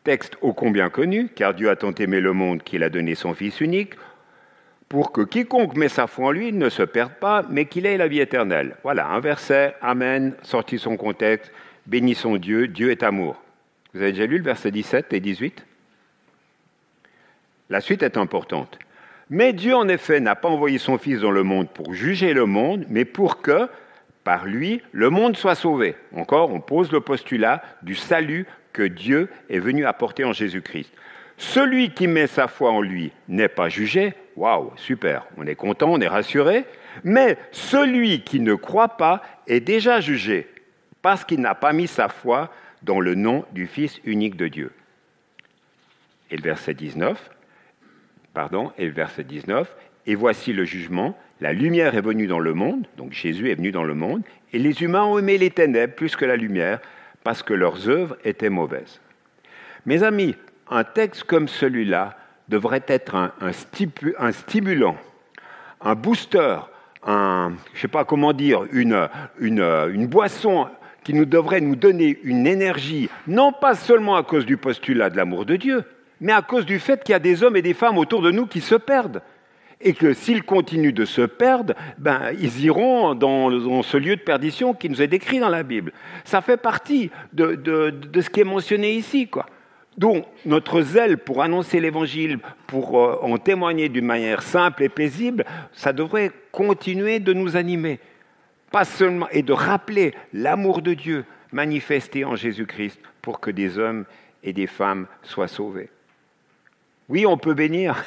Texte 0.05 0.37
ô 0.43 0.53
combien 0.53 0.91
connu, 0.91 1.31
car 1.35 1.55
Dieu 1.55 1.71
a 1.71 1.77
tant 1.77 1.95
aimé 1.95 2.21
le 2.21 2.35
monde 2.35 2.63
qu'il 2.63 2.83
a 2.83 2.91
donné 2.91 3.15
son 3.15 3.33
Fils 3.33 3.63
unique, 3.63 3.95
pour 4.89 5.13
que 5.13 5.23
quiconque 5.23 5.77
met 5.77 5.89
sa 5.89 6.07
foi 6.07 6.27
en 6.27 6.31
lui 6.31 6.53
ne 6.53 6.69
se 6.69 6.83
perde 6.83 7.15
pas, 7.15 7.45
mais 7.49 7.67
qu'il 7.67 7.87
ait 7.87 7.97
la 7.97 8.09
vie 8.09 8.21
éternelle. 8.21 8.77
Voilà, 8.83 9.09
un 9.09 9.21
verset, 9.21 9.75
Amen, 9.81 10.35
sorti 10.43 10.79
son 10.79 10.97
contexte, 10.97 11.53
bénissons 11.87 12.37
Dieu, 12.37 12.69
Dieu 12.69 12.91
est 12.91 13.03
amour. 13.03 13.43
Vous 13.93 14.03
avez 14.03 14.13
déjà 14.13 14.27
lu 14.27 14.39
le 14.39 14.45
verset 14.45 14.71
17 14.71 15.13
et 15.13 15.21
18 15.21 15.67
La 17.71 17.81
suite 17.81 18.03
est 18.03 18.17
importante. 18.17 18.79
Mais 19.31 19.53
Dieu, 19.53 19.75
en 19.75 19.89
effet, 19.89 20.21
n'a 20.21 20.37
pas 20.37 20.49
envoyé 20.49 20.79
son 20.79 20.99
Fils 20.99 21.21
dans 21.21 21.31
le 21.31 21.43
monde 21.43 21.69
pour 21.71 21.95
juger 21.95 22.35
le 22.35 22.45
monde, 22.45 22.85
mais 22.89 23.05
pour 23.05 23.41
que, 23.41 23.69
par 24.23 24.45
lui, 24.45 24.83
le 24.93 25.11
monde 25.11 25.37
soit 25.37 25.55
sauvé. 25.55 25.97
Encore, 26.15 26.53
on 26.53 26.61
pose 26.61 26.93
le 26.93 27.01
postulat 27.01 27.63
du 27.83 27.95
salut 27.95 28.47
que 28.73 28.83
Dieu 28.83 29.29
est 29.49 29.59
venu 29.59 29.87
apporter 29.87 30.25
en 30.25 30.33
Jésus-Christ. 30.33 30.93
Celui 31.37 31.91
qui 31.91 32.07
met 32.07 32.27
sa 32.27 32.49
foi 32.49 32.71
en 32.71 32.81
lui 32.81 33.13
n'est 33.29 33.49
pas 33.49 33.69
jugé. 33.69 34.15
Waouh, 34.37 34.73
super, 34.77 35.27
on 35.37 35.47
est 35.47 35.55
content, 35.55 35.93
on 35.93 36.01
est 36.01 36.09
rassuré. 36.09 36.65
Mais 37.03 37.37
celui 37.51 38.23
qui 38.23 38.41
ne 38.41 38.55
croit 38.55 38.97
pas 38.97 39.23
est 39.47 39.61
déjà 39.61 40.01
jugé 40.01 40.49
parce 41.03 41.25
qu'il 41.25 41.41
n'a 41.41 41.55
pas 41.55 41.75
mis 41.75 41.87
sa 41.87 42.09
foi 42.09 42.51
dans 42.83 42.99
le 42.99 43.15
nom 43.15 43.45
du 43.53 43.67
Fils 43.67 44.01
unique 44.05 44.37
de 44.37 44.49
Dieu. 44.49 44.73
Et 46.31 46.37
le 46.37 46.43
verset 46.43 46.73
19, 46.73 47.31
pardon, 48.33 48.73
et 48.79 48.87
le 48.87 48.93
verset 48.93 49.25
19, 49.25 49.71
et 50.07 50.15
voici 50.15 50.53
le 50.55 50.65
jugement, 50.65 51.15
la 51.43 51.53
lumière 51.53 51.95
est 51.95 52.01
venue 52.01 52.27
dans 52.27 52.39
le 52.39 52.55
monde, 52.55 52.87
donc 52.97 53.13
Jésus 53.13 53.51
est 53.51 53.55
venu 53.55 53.71
dans 53.71 53.85
le 53.85 53.95
monde, 53.95 54.23
et 54.55 54.59
les 54.59 54.83
humains 54.83 55.05
ont 55.05 55.19
aimé 55.19 55.37
les 55.37 55.51
ténèbres 55.51 55.95
plus 55.95 56.17
que 56.17 56.25
la 56.25 56.37
lumière, 56.37 56.81
parce 57.23 57.43
que 57.43 57.55
leurs 57.55 57.89
œuvres 57.89 58.17
étaient 58.25 58.49
mauvaises. 58.49 59.01
Mes 59.85 60.03
amis, 60.03 60.37
un 60.71 60.85
texte 60.85 61.25
comme 61.25 61.49
celui-là 61.49 62.17
devrait 62.49 62.85
être 62.89 63.15
un, 63.15 63.53
stimulant, 64.33 64.97
un 65.81 65.95
booster, 65.95 66.57
un, 67.07 67.53
je 67.75 67.81
sais 67.81 67.89
pas 67.89 68.05
comment 68.05 68.33
dire, 68.33 68.65
une, 68.73 69.09
une, 69.39 69.61
une 69.61 70.07
boisson 70.07 70.69
qui 71.03 71.15
nous 71.15 71.27
devrait 71.27 71.61
nous 71.61 71.77
donner 71.77 72.19
une 72.23 72.47
énergie, 72.47 73.11
non 73.27 73.53
pas 73.53 73.75
seulement 73.75 74.17
à 74.17 74.23
cause 74.23 74.47
du 74.47 74.57
postulat 74.57 75.11
de 75.11 75.17
l'amour 75.17 75.45
de 75.45 75.57
Dieu, 75.57 75.85
mais 76.21 76.33
à 76.33 76.43
cause 76.43 76.65
du 76.65 76.79
fait 76.79 77.03
qu'il 77.03 77.13
y 77.13 77.17
a 77.17 77.19
des 77.19 77.43
hommes 77.43 77.57
et 77.57 77.63
des 77.63 77.75
femmes 77.75 77.99
autour 77.99 78.23
de 78.23 78.31
nous 78.31 78.47
qui 78.47 78.61
se 78.61 78.75
perdent 78.75 79.23
et 79.81 79.93
que 79.93 80.15
s'ils 80.15 80.45
continuent 80.45 80.95
de 80.95 81.05
se 81.05 81.23
perdre, 81.23 81.75
ben, 81.99 82.31
ils 82.41 82.65
iront 82.65 83.15
dans, 83.15 83.83
ce 83.83 83.97
lieu 83.99 84.17
de 84.17 84.21
perdition 84.23 84.73
qui 84.73 84.89
nous 84.89 85.03
est 85.03 85.09
décrit 85.09 85.41
dans 85.41 85.51
la 85.51 85.63
Bible. 85.63 85.93
Ça 86.25 86.41
fait 86.41 86.57
partie 86.57 87.11
de, 87.35 87.55
de 87.55 88.21
ce 88.21 88.31
qui 88.31 88.41
est 88.41 88.45
mentionné 88.45 88.95
ici. 88.95 89.29
Quoi. 89.29 89.45
Donc 89.97 90.27
notre 90.45 90.83
zèle 90.83 91.19
pour 91.19 91.43
annoncer 91.43 91.81
l'Évangile, 91.81 92.39
pour 92.67 92.99
euh, 92.99 93.19
en 93.23 93.39
témoigner 93.39 93.89
d'une 93.89 94.05
manière 94.05 94.43
simple 94.43 94.83
et 94.83 94.89
paisible, 94.89 95.45
ça 95.73 95.93
devrait 95.93 96.33
continuer 96.51 97.21
de 97.21 97.33
nous 97.33 97.57
animer. 97.57 98.01
Pas 98.71 98.85
seulement, 98.85 99.29
et 99.31 99.43
de 99.43 99.53
rappeler 99.53 100.15
l'amour 100.33 100.83
de 100.83 100.95
Dieu 100.95 101.25
manifesté 101.53 102.25
en 102.25 102.35
Jésus-Christ 102.35 103.01
pour 103.23 103.39
que 103.39 103.51
des 103.51 103.79
hommes 103.79 104.05
et 104.43 104.53
des 104.53 104.67
femmes 104.67 105.07
soient 105.23 105.49
sauvés. 105.49 105.91
Oui, 107.09 107.25
on 107.27 107.37
peut 107.37 107.55
bénir 107.55 108.03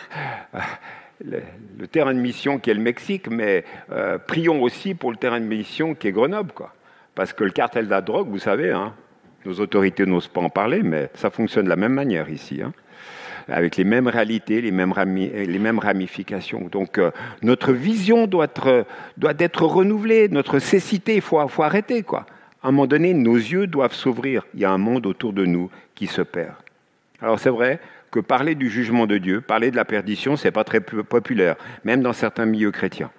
le, 1.23 1.87
terrain 1.87 2.13
de 2.13 2.19
mission 2.19 2.59
qui 2.59 2.69
est 2.69 2.73
le 2.73 2.81
Mexique, 2.81 3.29
mais 3.29 3.63
euh, 3.91 4.17
prions 4.17 4.61
aussi 4.61 4.93
pour 4.93 5.11
le 5.11 5.17
terrain 5.17 5.39
de 5.39 5.45
mission 5.45 5.95
qui 5.95 6.07
est 6.07 6.11
Grenoble, 6.11 6.51
quoi. 6.51 6.73
Parce 7.15 7.33
que 7.33 7.43
le 7.43 7.51
cartel 7.51 7.85
de 7.85 7.89
la 7.89 8.01
drogue, 8.01 8.27
vous 8.29 8.37
savez, 8.37 8.71
hein, 8.71 8.93
nos 9.45 9.59
autorités 9.59 10.05
n'osent 10.05 10.27
pas 10.27 10.41
en 10.41 10.49
parler, 10.49 10.83
mais 10.83 11.09
ça 11.13 11.29
fonctionne 11.29 11.65
de 11.65 11.69
la 11.69 11.75
même 11.75 11.93
manière 11.93 12.29
ici. 12.29 12.61
Hein, 12.61 12.73
avec 13.49 13.77
les 13.77 13.83
mêmes 13.83 14.07
réalités, 14.07 14.61
les 14.61 14.71
mêmes, 14.71 15.79
ramifications. 15.79 16.67
Donc 16.71 16.97
euh, 16.97 17.11
notre 17.41 17.71
vision 17.71 18.27
doit 18.27 18.47
être, 18.47 19.63
renouvelée, 19.63 20.27
notre 20.29 20.59
cécité, 20.59 21.15
il 21.15 21.21
faut, 21.21 21.45
faut 21.47 21.63
arrêter. 21.63 22.03
À 22.11 22.67
un 22.67 22.71
moment 22.71 22.87
donné, 22.87 23.13
nos 23.13 23.35
yeux 23.35 23.67
doivent 23.67 23.93
s'ouvrir. 23.93 24.45
Il 24.53 24.59
y 24.59 24.65
a 24.65 24.71
un 24.71 24.77
monde 24.77 25.05
autour 25.05 25.33
de 25.33 25.45
nous 25.45 25.69
qui 25.95 26.07
se 26.07 26.21
perd. 26.21 26.55
Alors 27.21 27.39
c'est 27.39 27.49
vrai 27.49 27.79
que 28.11 28.19
parler 28.19 28.55
du 28.55 28.69
jugement 28.69 29.07
de 29.07 29.17
Dieu, 29.17 29.41
parler 29.41 29.71
de 29.71 29.75
la 29.75 29.85
perdition, 29.85 30.35
ce 30.35 30.47
n'est 30.47 30.51
pas 30.51 30.63
très 30.63 30.81
populaire, 30.81 31.55
même 31.83 32.01
dans 32.01 32.13
certains 32.13 32.45
milieux 32.45 32.71
chrétiens. 32.71 33.11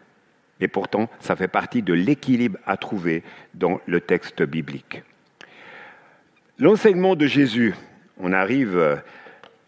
Et 0.60 0.68
pourtant, 0.68 1.08
ça 1.20 1.36
fait 1.36 1.48
partie 1.48 1.82
de 1.82 1.92
l'équilibre 1.92 2.58
à 2.66 2.76
trouver 2.76 3.22
dans 3.54 3.80
le 3.86 4.00
texte 4.00 4.42
biblique. 4.42 5.02
L'enseignement 6.60 7.14
de 7.14 7.26
Jésus, 7.26 7.72
on 8.18 8.32
arrive. 8.32 8.76
Euh, 8.76 8.96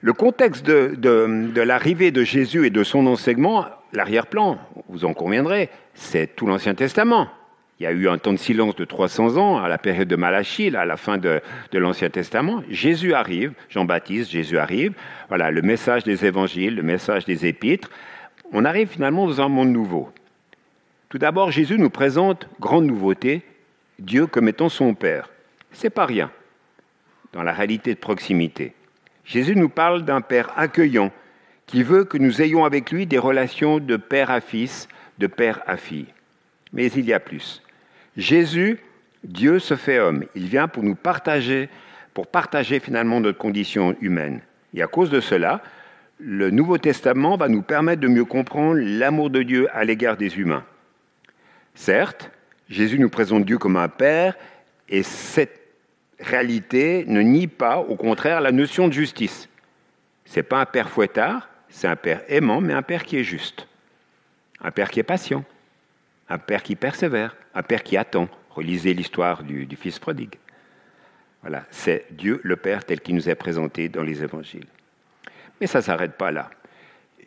le 0.01 0.13
contexte 0.13 0.67
de, 0.67 1.61
l'arrivée 1.61 2.11
de 2.11 2.25
Jésus 2.25 2.67
et 2.67 2.71
de 2.71 2.83
son 2.83 3.07
enseignement, 3.07 3.67
l'arrière-plan, 3.93 4.59
vous 4.89 5.05
en 5.05 5.15
conviendrez, 5.15 5.69
c'est 5.95 6.35
tout 6.35 6.47
l'Ancien 6.47 6.75
Testament. 6.75 7.29
Il 7.79 7.85
y 7.85 7.87
a 7.87 7.93
eu 7.93 8.09
un 8.09 8.19
temps 8.19 8.33
de 8.33 8.39
silence 8.39 8.75
de 8.75 8.85
300 8.85 9.37
ans 9.37 9.63
à 9.63 9.69
la 9.69 9.79
période 9.79 10.09
de 10.09 10.17
Malachie, 10.17 10.75
à 10.75 10.85
la 10.85 10.97
fin 10.97 11.17
de, 11.17 11.41
l'Ancien 11.73 12.11
Testament. 12.11 12.65
Jésus 12.69 13.15
arrive, 13.15 13.53
Jean-Baptiste, 13.69 14.33
Jésus 14.33 14.59
arrive. 14.59 14.95
Voilà, 15.29 15.53
le 15.53 15.63
message 15.63 16.03
des 16.03 16.25
évangiles, 16.25 16.75
le 16.75 16.83
message 16.83 17.25
des 17.25 17.47
épîtres. 17.47 17.91
On 18.53 18.65
arrive 18.65 18.89
finalement 18.89 19.29
dans 19.29 19.41
un 19.41 19.49
monde 19.49 19.71
nouveau. 19.71 20.11
Tout 21.09 21.19
d'abord, 21.19 21.53
Jésus 21.53 21.79
nous 21.79 21.91
présente 21.91 22.49
grande 22.59 22.87
nouveauté, 22.87 23.43
Dieu 24.01 24.27
comme 24.27 24.49
étant 24.49 24.69
son 24.69 24.95
Père. 24.95 25.31
C'est 25.71 25.91
pas 25.91 26.07
rien 26.07 26.33
dans 27.33 27.43
la 27.43 27.53
réalité 27.53 27.95
de 27.95 27.99
proximité. 27.99 28.75
Jésus 29.25 29.57
nous 29.57 29.69
parle 29.69 30.05
d'un 30.05 30.21
Père 30.21 30.53
accueillant 30.57 31.13
qui 31.67 31.85
veut 31.85 32.05
que 32.05 32.19
nous 32.19 32.43
ayons 32.43 32.65
avec 32.65 32.91
lui 32.91 33.07
des 33.07 33.19
relations 33.19 33.79
de 33.79 33.97
père 33.97 34.31
à 34.31 34.41
fils, 34.41 34.89
de 35.19 35.29
père 35.29 35.63
à 35.69 35.77
fille. 35.77 36.09
Mais 36.73 36.89
il 36.89 37.05
y 37.05 37.13
a 37.13 37.21
plus. 37.21 37.63
Jésus, 38.17 38.81
Dieu 39.23 39.61
se 39.61 39.77
fait 39.77 40.01
homme. 40.01 40.25
Il 40.35 40.47
vient 40.47 40.67
pour 40.67 40.83
nous 40.83 40.97
partager, 40.97 41.69
pour 42.13 42.27
partager 42.27 42.81
finalement 42.81 43.21
notre 43.21 43.39
condition 43.39 43.95
humaine. 44.01 44.41
Et 44.75 44.83
à 44.83 44.89
cause 44.89 45.11
de 45.11 45.21
cela, 45.21 45.63
le 46.19 46.51
Nouveau 46.51 46.79
Testament 46.79 47.37
va 47.37 47.49
nous 47.49 47.63
permettre 47.63 48.01
de 48.01 48.09
mieux 48.09 48.25
comprendre 48.25 48.81
l'amour 48.81 49.31
de 49.31 49.43
Dieu 49.43 49.69
à 49.73 49.85
l'égard 49.85 50.17
des 50.17 50.39
humains. 50.39 50.65
Certes, 51.75 52.33
Jésus 52.69 52.99
nous 52.99 53.11
présente 53.11 53.45
Dieu 53.45 53.59
comme 53.59 53.77
un 53.77 53.89
Père, 53.89 54.35
et 54.89 55.05
cette 55.05 55.60
réalité 56.21 57.05
ne 57.07 57.21
nie 57.21 57.47
pas, 57.47 57.79
au 57.79 57.97
contraire, 57.97 58.41
la 58.41 58.53
notion 58.53 58.89
de 58.89 58.93
justice. 58.93 59.49
Ce 60.25 60.37
n'est 60.37 60.45
pas 60.45 60.61
un 60.61 60.67
père 60.67 60.89
fouettard, 60.89 61.49
c'est 61.69 61.89
un 61.89 61.97
père 61.97 62.23
aimant, 62.29 62.61
mais 62.61 62.73
un 62.73 62.83
père 62.83 63.05
qui 63.05 63.17
est 63.17 63.25
juste. 63.25 63.67
Un 64.61 64.71
père 64.71 64.91
qui 64.91 65.01
est 65.01 65.05
patient. 65.05 65.45
Un 66.29 66.39
père 66.39 66.63
qui 66.63 66.77
persévère. 66.77 67.37
Un 67.55 67.63
père 67.63 67.83
qui 67.83 67.97
attend. 67.97 68.29
Relisez 68.51 68.95
l'histoire 68.95 69.43
du, 69.43 69.67
fils 69.77 69.99
prodigue. 69.99 70.35
Voilà, 71.43 71.65
c'est 71.71 72.05
Dieu 72.11 72.41
le 72.45 72.57
Père 72.57 72.85
tel 72.85 73.01
qu'il 73.01 73.15
nous 73.15 73.29
est 73.29 73.35
présenté 73.35 73.89
dans 73.89 74.03
les 74.03 74.23
évangiles. 74.23 74.67
Mais 75.61 75.67
ça 75.67 75.79
ne 75.79 75.85
s'arrête 75.85 76.15
pas 76.15 76.31
là. 76.31 76.51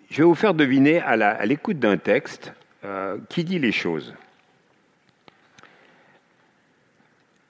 Je 0.10 0.18
vais 0.18 0.24
vous 0.24 0.36
faire 0.36 0.54
deviner 0.54 1.00
à 1.00 1.46
l'écoute 1.46 1.80
d'un 1.80 1.98
texte 1.98 2.54
euh, 2.86 3.18
qui 3.30 3.44
dit 3.44 3.58
les 3.58 3.72
choses. 3.72 4.14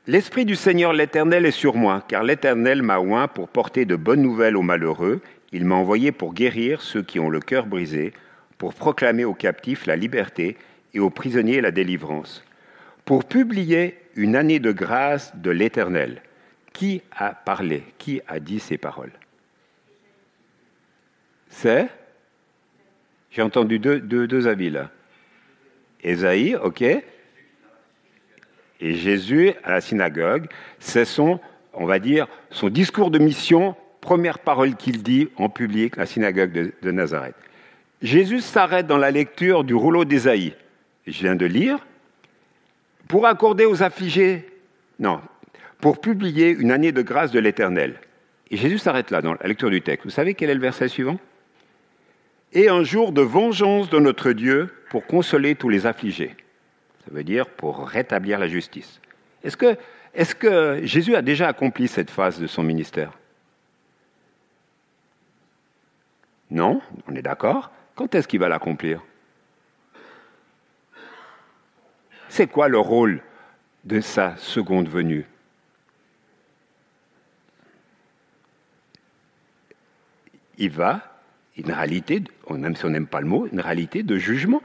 L'Esprit 0.06 0.44
du 0.44 0.58
Seigneur 0.58 0.92
l'Éternel 0.92 1.46
est 1.46 1.52
sur 1.52 1.76
moi, 1.76 2.04
car 2.06 2.24
l'Éternel 2.24 2.84
m'a 2.84 3.00
oint 3.00 3.30
pour 3.30 3.48
porter 3.48 3.86
de 3.86 3.96
bonnes 3.96 4.22
nouvelles 4.22 4.58
aux 4.58 4.62
malheureux. 4.62 5.22
Il 5.54 5.64
m'a 5.64 5.76
envoyé 5.76 6.12
pour 6.12 6.34
guérir 6.34 6.82
ceux 6.82 7.02
qui 7.02 7.22
ont 7.22 7.30
le 7.30 7.40
cœur 7.40 7.68
brisé, 7.68 8.12
pour 8.58 8.74
proclamer 8.74 9.24
aux 9.24 9.34
captifs 9.34 9.86
la 9.86 9.96
liberté 9.96 10.58
et 10.94 11.00
aux 11.00 11.10
prisonniers 11.10 11.62
la 11.62 11.72
délivrance, 11.72 12.44
pour 13.06 13.24
publier 13.24 13.98
une 14.18 14.36
année 14.36 14.60
de 14.60 14.74
grâce 14.74 15.34
de 15.38 15.52
l'Éternel. 15.52 16.22
Qui 16.74 17.02
a 17.16 17.30
parlé? 17.34 17.84
Qui 17.98 18.22
a 18.28 18.42
dit 18.42 18.60
ces 18.60 18.78
paroles? 18.78 19.14
C'est? 21.48 21.88
J'ai 23.32 23.42
entendu 23.42 23.80
deux, 23.80 24.02
deux, 24.02 24.28
deux 24.28 24.50
avis 24.50 24.70
là. 24.70 24.92
Ésaïe, 26.04 26.56
ok 26.56 26.84
et 28.84 28.96
Jésus, 28.96 29.54
à 29.64 29.72
la 29.72 29.82
synagogue, 29.82 30.48
c'est 30.78 31.06
son, 31.06 31.40
on 31.74 31.86
va 31.86 32.00
dire, 32.00 32.28
son 32.50 32.68
discours 32.68 33.12
de 33.12 33.18
mission, 33.18 33.78
première 34.02 34.40
parole 34.40 34.76
qu'il 34.76 35.02
dit 35.02 35.30
en 35.38 35.48
public, 35.48 35.98
à 35.98 36.02
la 36.02 36.06
synagogue 36.06 36.74
de, 36.82 36.92
Nazareth. 36.92 37.36
Jésus 38.02 38.42
s'arrête 38.42 38.86
dans 38.86 38.98
la 38.98 39.10
lecture 39.10 39.64
du 39.64 39.74
rouleau 39.74 40.04
d'Ésaïe. 40.04 40.54
Je 41.08 41.18
viens 41.22 41.38
de 41.38 41.46
lire. 41.46 41.80
Pour 43.08 43.26
accorder 43.26 43.66
aux 43.66 43.84
affligés, 43.84 44.46
non, 45.00 45.22
pour 45.80 46.02
publier 46.02 46.50
une 46.50 46.72
année 46.72 46.92
de 46.92 47.02
grâce 47.02 47.32
de 47.32 47.40
l'Éternel. 47.40 47.96
Et 48.52 48.58
Jésus 48.58 48.80
s'arrête 48.80 49.12
là 49.12 49.22
dans 49.22 49.36
la 49.36 49.48
lecture 49.48 49.70
du 49.70 49.82
texte. 49.82 50.04
Vous 50.04 50.12
savez 50.12 50.34
quel 50.34 50.50
est 50.50 50.56
le 50.56 50.60
verset 50.60 50.90
suivant? 50.90 51.18
Et 52.52 52.68
un 52.68 52.84
jour 52.84 53.14
de 53.14 53.22
vengeance 53.22 53.90
de 53.90 54.00
notre 54.00 54.34
Dieu 54.34 54.70
pour 54.90 55.06
consoler 55.06 55.56
tous 55.56 55.70
les 55.70 55.86
affligés. 55.86 56.36
Ça 57.06 57.12
veut 57.12 57.24
dire 57.24 57.48
pour 57.50 57.88
rétablir 57.88 58.40
la 58.40 58.48
justice. 58.48 59.02
Est-ce 59.44 59.58
que, 59.58 59.78
est 60.14 60.34
que 60.36 60.80
Jésus 60.84 61.16
a 61.16 61.22
déjà 61.22 61.48
accompli 61.48 61.88
cette 61.88 62.10
phase 62.10 62.40
de 62.40 62.48
son 62.48 62.64
ministère? 62.64 63.12
Non, 66.50 66.82
on 67.08 67.16
est 67.16 67.22
d'accord. 67.22 67.72
Quand 67.96 68.14
est-ce 68.16 68.28
qu'il 68.28 68.40
va 68.40 68.48
l'accomplir? 68.48 69.02
C'est 72.30 72.48
quoi 72.48 72.68
le 72.68 72.80
rôle 72.80 73.22
de 73.84 74.00
sa 74.00 74.38
seconde 74.38 74.88
venue? 74.88 75.26
Il 80.58 80.70
va, 80.70 81.20
une 81.58 81.72
réalité, 81.72 82.24
même 82.50 82.76
si 82.76 82.86
on 82.86 82.90
n'aime 82.90 83.08
pas 83.08 83.20
le 83.20 83.28
mot, 83.28 83.48
une 83.52 83.60
réalité 83.60 84.04
de 84.04 84.18
jugement 84.18 84.62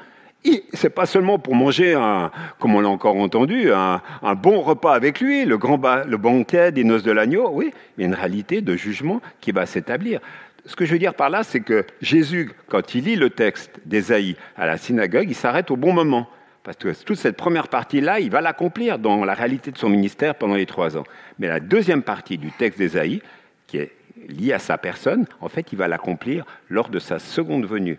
c'est 0.72 0.90
pas 0.90 1.07
seulement 1.07 1.38
pour 1.38 1.55
manger, 1.55 1.94
un, 1.94 2.31
comme 2.59 2.74
on 2.74 2.81
l'a 2.81 2.88
encore 2.88 3.16
entendu, 3.16 3.72
un, 3.72 4.01
bon 4.35 4.61
repas 4.61 4.94
avec 4.94 5.20
lui, 5.20 5.44
le 5.44 5.59
grand 5.59 5.81
le 6.07 6.16
banquet 6.16 6.72
des 6.72 6.85
noces 6.85 7.03
de 7.03 7.12
l'agneau, 7.12 7.51
oui, 7.53 7.72
mais 7.96 8.05
une 8.05 8.14
réalité 8.14 8.61
de 8.61 8.77
jugement 8.77 9.20
qui 9.40 9.53
va 9.53 9.66
s'établir. 9.66 10.20
Ce 10.64 10.77
que 10.77 10.85
je 10.85 10.92
veux 10.92 10.98
dire 10.98 11.14
par 11.14 11.31
là, 11.31 11.42
c'est 11.42 11.61
que 11.61 11.85
Jésus, 12.01 12.53
quand 12.68 12.94
il 12.94 13.05
lit 13.05 13.16
le 13.16 13.31
texte 13.31 13.81
d'Ésaïe 13.87 14.37
à 14.57 14.66
la 14.66 14.77
synagogue, 14.77 15.29
il 15.29 15.35
s'arrête 15.35 15.70
au 15.70 15.77
bon 15.77 15.92
moment. 15.92 16.29
Parce 16.62 16.77
que 16.77 17.05
toute 17.05 17.16
cette 17.16 17.37
première 17.37 17.68
partie-là, 17.68 18.20
il 18.20 18.31
va 18.31 18.40
l'accomplir 18.40 18.98
dans 18.98 19.24
la 19.24 19.33
réalité 19.33 19.70
de 19.70 19.79
son 19.79 19.88
ministère 19.88 20.35
pendant 20.35 20.57
les 20.57 20.66
trois 20.66 20.98
ans. 20.98 21.05
Mais 21.38 21.48
la 21.48 21.61
deuxième 21.61 22.03
partie 22.03 22.37
du 22.37 22.51
texte 22.51 22.79
d'Ésaïe, 22.79 23.22
qui 23.66 23.79
est 23.79 23.92
liée 24.29 24.53
à 24.53 24.59
sa 24.59 24.77
personne, 24.77 25.27
en 25.40 25.48
fait, 25.48 25.72
il 25.72 25.79
va 25.79 25.88
l'accomplir 25.88 26.44
lors 26.68 26.90
de 26.90 26.98
sa 26.98 27.18
seconde 27.18 27.64
venue 27.64 27.98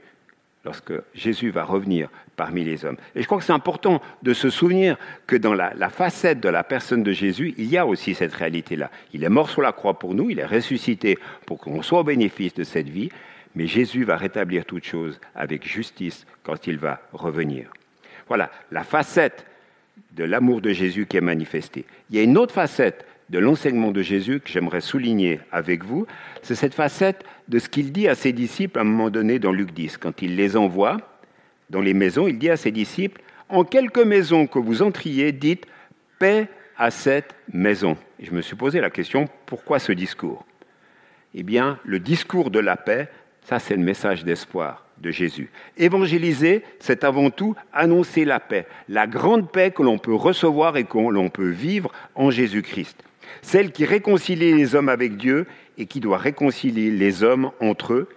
lorsque 0.66 0.94
Jésus 1.14 1.52
va 1.52 1.64
revenir 1.64 2.10
parmi 2.36 2.64
les 2.64 2.86
hommes. 2.86 2.98
Et 3.16 3.22
je 3.22 3.26
crois 3.26 3.38
que 3.38 3.44
c'est 3.44 3.54
important 3.54 4.02
de 4.24 4.34
se 4.34 4.50
souvenir 4.50 4.98
que 5.28 5.36
dans 5.36 5.54
la, 5.54 5.90
facette 5.90 6.40
de 6.40 6.50
la 6.50 6.64
personne 6.64 7.04
de 7.04 7.12
Jésus, 7.12 7.54
il 7.58 7.66
y 7.66 7.78
a 7.78 7.86
aussi 7.86 8.14
cette 8.14 8.34
réalité-là. 8.34 8.92
Il 9.14 9.24
est 9.24 9.30
mort 9.30 9.50
sur 9.50 9.62
la 9.62 9.72
croix 9.72 9.98
pour 9.98 10.14
nous, 10.14 10.30
il 10.30 10.40
est 10.40 10.46
ressuscité 10.46 11.18
pour 11.46 11.60
qu'on 11.60 11.82
soit 11.82 12.00
au 12.00 12.04
bénéfice 12.04 12.54
de 12.54 12.64
cette 12.64 12.90
vie, 12.90 13.10
mais 13.56 13.68
Jésus 13.68 14.04
va 14.04 14.18
rétablir 14.18 14.66
toutes 14.66 14.86
choses 14.86 15.20
avec 15.36 15.68
justice 15.68 16.26
quand 16.44 16.68
il 16.68 16.78
va 16.78 17.02
revenir. 17.14 17.72
Voilà 18.28 18.52
la 18.72 18.84
facette 18.84 19.46
de 20.12 20.24
l'amour 20.24 20.62
de 20.62 20.72
Jésus 20.72 21.06
qui 21.06 21.18
est 21.18 21.22
manifestée. 21.22 21.86
Il 22.10 22.16
y 22.16 22.20
a 22.20 22.24
une 22.24 22.38
autre 22.38 22.54
facette 22.54 23.06
de 23.30 23.40
l'enseignement 23.40 23.92
de 23.92 24.02
Jésus 24.02 24.40
que 24.40 24.50
j'aimerais 24.50 24.82
souligner 24.82 25.40
avec 25.52 25.84
vous, 25.84 26.08
c'est 26.42 26.56
cette 26.56 26.74
facette 26.74 27.24
de 27.48 27.60
ce 27.60 27.70
qu'il 27.70 27.92
dit 27.92 28.08
à 28.08 28.16
ses 28.16 28.34
disciples 28.34 28.80
à 28.80 28.82
un 28.82 28.86
moment 28.86 29.10
donné 29.10 29.40
dans 29.40 29.52
Luc 29.52 29.72
10, 29.72 29.98
quand 29.98 30.22
il 30.22 30.36
les 30.36 30.58
envoie 30.58 30.98
dans 31.70 31.82
les 31.82 31.94
maisons, 31.94 32.28
il 32.28 32.40
dit 32.40 32.50
à 32.50 32.58
ses 32.58 32.72
disciples, 32.72 33.22
en 33.50 33.64
quelque 33.64 34.00
maison 34.00 34.48
que 34.48 34.60
vous 34.60 34.82
entriez, 34.82 35.32
dites 35.32 35.66
paix 36.18 36.48
à 36.78 36.92
cette 36.92 37.36
maison. 37.52 37.98
Et 38.20 38.26
je 38.26 38.32
me 38.32 38.42
suis 38.42 38.56
posé 38.56 38.80
la 38.82 38.90
question, 38.90 39.28
pourquoi 39.46 39.80
ce 39.80 39.92
discours? 39.92 40.46
Eh 41.36 41.44
bien, 41.44 41.80
le 41.84 42.00
discours 42.00 42.50
de 42.50 42.60
la 42.60 42.76
paix, 42.76 43.10
ça 43.44 43.60
c'est 43.60 43.76
le 43.76 43.84
message 43.84 44.24
d'espoir 44.24 44.86
de 44.98 45.12
Jésus. 45.12 45.50
Évangéliser, 45.78 46.64
c'est 46.80 47.04
avant 47.04 47.30
tout 47.30 47.56
annoncer 47.74 48.26
la 48.26 48.40
paix, 48.40 48.66
la 48.88 49.08
grande 49.08 49.52
paix 49.52 49.72
que 49.72 49.84
l'on 49.84 49.98
peut 49.98 50.14
recevoir 50.14 50.78
et 50.78 50.84
que 50.84 50.98
l'on 50.98 51.30
peut 51.30 51.50
vivre 51.50 51.92
en 52.16 52.32
Jésus-Christ. 52.32 53.04
Celle 53.42 53.72
qui 53.72 53.86
réconcilie 53.86 54.54
les 54.54 54.76
hommes 54.76 54.90
avec 54.90 55.18
Dieu 55.18 55.46
et 55.78 55.86
qui 55.86 56.00
doit 56.00 56.18
réconcilier 56.18 56.92
les 56.92 57.24
hommes 57.24 57.52
entre 57.60 57.94
eux 57.94 58.10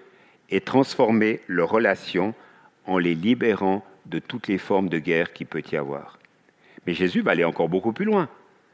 et 0.51 0.61
transformer 0.61 1.41
leurs 1.49 1.71
relations 1.71 2.35
en 2.87 2.99
les 2.99 3.15
libérant 3.15 3.85
de 4.07 4.19
toutes 4.19 4.49
les 4.49 4.59
formes 4.59 4.89
de 4.89 4.99
guerre 4.99 5.33
qu'il 5.33 5.47
peut 5.47 5.63
y 5.71 5.77
avoir. 5.77 6.19
Mais 6.87 6.95
Jésus 6.95 7.23
va 7.23 7.33
aller 7.33 7.45
encore 7.45 7.69
beaucoup 7.69 7.93
plus 7.93 8.05
loin 8.05 8.29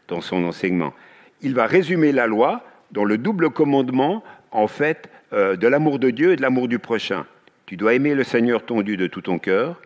dans 0.08 0.20
son 0.20 0.44
enseignement. 0.44 0.94
Il 1.42 1.54
va 1.54 1.66
résumer 1.66 2.12
la 2.12 2.26
loi 2.26 2.64
dans 2.90 3.04
le 3.04 3.18
double 3.18 3.50
commandement, 3.50 4.24
en 4.50 4.66
fait, 4.66 5.08
euh, 5.32 5.56
de 5.56 5.68
l'amour 5.68 5.98
de 5.98 6.10
Dieu 6.10 6.32
et 6.32 6.36
de 6.36 6.42
l'amour 6.42 6.68
du 6.68 6.78
prochain. 6.78 7.26
Tu 7.66 7.76
dois 7.76 7.94
aimer 7.94 8.14
le 8.14 8.24
Seigneur 8.24 8.64
ton 8.64 8.80
Dieu 8.80 8.96
de 8.96 9.06
tout 9.06 9.20
ton 9.20 9.38
cœur, 9.38 9.80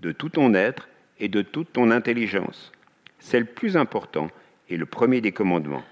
de 0.00 0.10
tout 0.10 0.30
ton 0.30 0.52
être 0.54 0.88
et 1.20 1.28
de 1.28 1.42
toute 1.42 1.72
ton 1.72 1.90
intelligence. 1.90 2.72
C'est 3.20 3.38
le 3.38 3.44
plus 3.44 3.76
important 3.76 4.28
et 4.70 4.76
le 4.76 4.86
premier 4.86 5.20
des 5.20 5.32
commandements. 5.32 5.82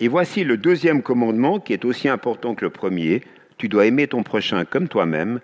Et 0.00 0.08
voici 0.08 0.44
le 0.44 0.56
deuxième 0.56 1.02
commandement 1.02 1.60
qui 1.60 1.72
est 1.72 1.84
aussi 1.84 2.08
important 2.08 2.54
que 2.54 2.64
le 2.64 2.70
premier. 2.70 3.22
Tu 3.58 3.68
dois 3.68 3.86
aimer 3.86 4.08
ton 4.08 4.22
prochain 4.22 4.64
comme 4.64 4.88
toi-même. 4.88 5.40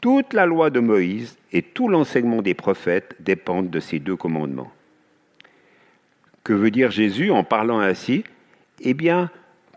Toute 0.00 0.32
la 0.32 0.46
loi 0.46 0.70
de 0.70 0.80
Moïse 0.80 1.36
et 1.52 1.62
tout 1.62 1.88
l'enseignement 1.88 2.42
des 2.42 2.54
prophètes 2.54 3.16
dépendent 3.20 3.70
de 3.70 3.80
ces 3.80 3.98
deux 3.98 4.16
commandements. 4.16 4.72
Que 6.44 6.52
veut 6.52 6.70
dire 6.70 6.90
Jésus 6.90 7.30
en 7.30 7.44
parlant 7.44 7.80
ainsi? 7.80 8.24
Eh 8.80 8.94
bien, 8.94 9.30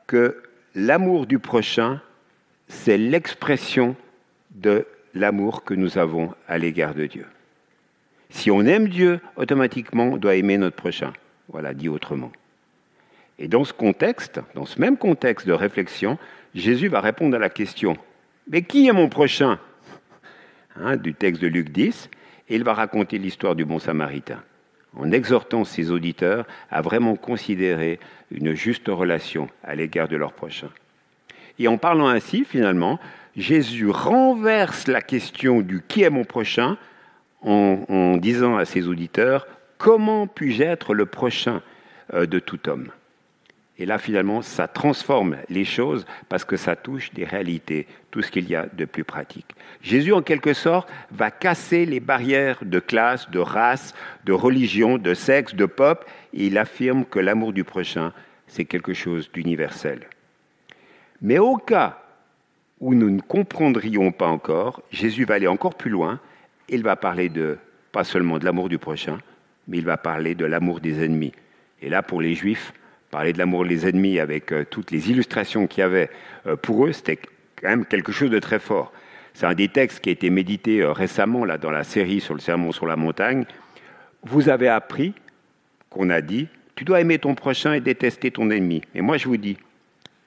que 0.05 0.37
l'amour 0.75 1.25
du 1.25 1.39
prochain, 1.39 2.01
c'est 2.67 2.97
l'expression 2.97 3.95
de 4.51 4.85
l'amour 5.15 5.63
que 5.63 5.73
nous 5.73 5.97
avons 5.97 6.33
à 6.47 6.57
l'égard 6.57 6.93
de 6.93 7.07
Dieu. 7.07 7.25
Si 8.29 8.51
on 8.51 8.61
aime 8.61 8.87
Dieu, 8.87 9.19
automatiquement, 9.35 10.09
on 10.09 10.17
doit 10.17 10.35
aimer 10.35 10.57
notre 10.57 10.75
prochain. 10.75 11.13
Voilà, 11.49 11.73
dit 11.73 11.89
autrement. 11.89 12.31
Et 13.37 13.47
dans 13.47 13.63
ce 13.63 13.73
contexte, 13.73 14.41
dans 14.55 14.65
ce 14.65 14.79
même 14.79 14.97
contexte 14.97 15.47
de 15.47 15.53
réflexion, 15.53 16.17
Jésus 16.55 16.87
va 16.87 17.01
répondre 17.01 17.35
à 17.35 17.39
la 17.39 17.49
question 17.49 17.97
Mais 18.49 18.61
qui 18.61 18.87
est 18.87 18.93
mon 18.93 19.09
prochain 19.09 19.59
hein, 20.75 20.97
du 20.97 21.13
texte 21.13 21.41
de 21.41 21.47
Luc 21.47 21.69
10, 21.69 22.09
et 22.49 22.55
il 22.55 22.63
va 22.63 22.73
raconter 22.73 23.17
l'histoire 23.17 23.55
du 23.55 23.65
bon 23.65 23.79
samaritain, 23.79 24.41
en 24.95 25.11
exhortant 25.11 25.63
ses 25.63 25.91
auditeurs 25.91 26.45
à 26.69 26.81
vraiment 26.81 27.15
considérer 27.15 27.99
une 28.31 28.53
juste 28.53 28.87
relation 28.87 29.47
à 29.63 29.75
l'égard 29.75 30.07
de 30.07 30.17
leur 30.17 30.33
prochain. 30.33 30.69
Et 31.59 31.67
en 31.67 31.77
parlant 31.77 32.07
ainsi, 32.07 32.45
finalement, 32.45 32.99
Jésus 33.35 33.89
renverse 33.89 34.87
la 34.87 35.01
question 35.01 35.61
du 35.61 35.81
qui 35.87 36.03
est 36.03 36.09
mon 36.09 36.23
prochain 36.23 36.77
en, 37.41 38.17
disant 38.17 38.57
à 38.57 38.65
ses 38.65 38.87
auditeurs, 38.87 39.47
comment 39.79 40.27
puis-je 40.27 40.61
être 40.61 40.93
le 40.93 41.07
prochain 41.07 41.63
euh, 42.13 42.27
de 42.27 42.37
tout 42.37 42.69
homme? 42.69 42.91
Et 43.79 43.85
là, 43.85 43.97
finalement, 43.97 44.41
ça 44.41 44.67
transforme 44.67 45.37
les 45.47 45.63
choses 45.63 46.05
parce 46.27 46.43
que 46.43 46.57
ça 46.57 46.75
touche 46.75 47.13
des 47.13 47.23
réalités, 47.23 47.87
tout 48.11 48.21
ce 48.21 48.29
qu'il 48.29 48.49
y 48.49 48.55
a 48.55 48.67
de 48.73 48.83
plus 48.83 49.05
pratique. 49.05 49.45
Jésus, 49.81 50.11
en 50.11 50.21
quelque 50.21 50.53
sorte, 50.53 50.89
va 51.11 51.31
casser 51.31 51.85
les 51.85 52.01
barrières 52.01 52.59
de 52.61 52.79
classe, 52.79 53.31
de 53.31 53.39
race, 53.39 53.95
de 54.25 54.33
religion, 54.33 54.97
de 54.97 55.13
sexe, 55.13 55.55
de 55.55 55.65
peuple, 55.65 56.07
et 56.33 56.47
il 56.47 56.57
affirme 56.57 57.05
que 57.05 57.19
l'amour 57.19 57.53
du 57.53 57.63
prochain, 57.63 58.11
c'est 58.47 58.65
quelque 58.65 58.93
chose 58.93 59.31
d'universel. 59.31 60.01
Mais 61.21 61.39
au 61.39 61.55
cas 61.55 61.99
où 62.81 62.93
nous 62.93 63.09
ne 63.09 63.21
comprendrions 63.21 64.11
pas 64.11 64.27
encore, 64.27 64.83
Jésus 64.91 65.23
va 65.23 65.35
aller 65.35 65.47
encore 65.47 65.75
plus 65.75 65.89
loin. 65.89 66.19
Il 66.67 66.83
va 66.83 66.97
parler 66.97 67.29
de, 67.29 67.57
pas 67.93 68.03
seulement 68.03 68.39
de 68.39 68.45
l'amour 68.45 68.67
du 68.67 68.77
prochain, 68.77 69.19
mais 69.69 69.77
il 69.77 69.85
va 69.85 69.95
parler 69.95 70.35
de 70.35 70.45
l'amour 70.45 70.81
des 70.81 71.03
ennemis. 71.03 71.31
Et 71.81 71.89
là, 71.89 72.03
pour 72.03 72.21
les 72.21 72.35
Juifs, 72.35 72.73
parler 73.11 73.31
de 73.31 73.37
l'amour 73.37 73.65
des 73.65 73.87
ennemis 73.87 74.19
avec 74.19 74.51
euh, 74.51 74.65
toutes 74.69 74.91
les 74.91 75.09
illustrations 75.09 75.67
qu'il 75.67 75.81
y 75.81 75.83
avait, 75.83 76.09
euh, 76.45 76.57
pour 76.57 76.85
eux, 76.85 76.91
c'était 76.91 77.15
quand 77.15 77.69
même 77.69 77.85
quelque 77.85 78.11
chose 78.11 78.29
de 78.29 78.39
très 78.39 78.59
fort. 78.59 78.91
C'est 79.33 79.45
un 79.45 79.53
des 79.53 79.69
textes 79.69 80.01
qui 80.01 80.09
a 80.09 80.11
été 80.11 80.29
médité 80.29 80.81
euh, 80.81 80.91
récemment 80.91 81.45
là, 81.45 81.57
dans 81.57 81.71
la 81.71 81.85
série 81.85 82.19
sur 82.19 82.33
le 82.33 82.41
sermon 82.41 82.73
sur 82.73 82.87
la 82.87 82.97
montagne. 82.97 83.45
Vous 84.23 84.49
avez 84.49 84.67
appris 84.67 85.13
qu'on 85.89 86.09
a 86.09 86.19
dit, 86.19 86.49
tu 86.75 86.83
dois 86.83 86.99
aimer 86.99 87.19
ton 87.19 87.35
prochain 87.35 87.73
et 87.73 87.79
détester 87.79 88.31
ton 88.31 88.49
ennemi. 88.49 88.81
Et 88.93 89.01
moi, 89.01 89.17
je 89.17 89.27
vous 89.27 89.37
dis, 89.37 89.57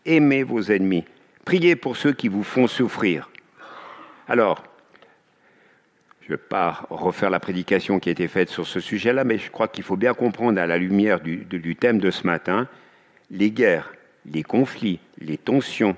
aimez 0.07 0.43
vos 0.43 0.63
ennemis, 0.63 1.05
Priez 1.45 1.75
pour 1.75 1.97
ceux 1.97 2.13
qui 2.13 2.29
vous 2.29 2.45
font 2.45 2.67
souffrir. 2.67 3.29
Alors, 4.29 4.63
je 6.33 6.37
ne 6.37 6.41
vais 6.41 6.49
pas 6.49 6.87
refaire 6.89 7.29
la 7.29 7.41
prédication 7.41 8.01
qui 8.01 8.09
a 8.09 8.13
été 8.13 8.27
faite 8.27 8.49
sur 8.49 8.67
ce 8.67 8.81
sujet-là, 8.81 9.23
mais 9.23 9.37
je 9.37 9.51
crois 9.51 9.69
qu'il 9.69 9.85
faut 9.85 9.99
bien 9.99 10.15
comprendre 10.15 10.59
à 10.59 10.67
la 10.67 10.79
lumière 10.79 11.21
du, 11.21 11.77
thème 11.77 11.99
de 11.99 12.11
ce 12.11 12.27
matin, 12.27 12.69
les 13.31 13.51
guerres, 13.51 13.93
les 14.25 14.43
conflits, 14.43 14.99
les 15.19 15.37
tensions, 15.37 15.95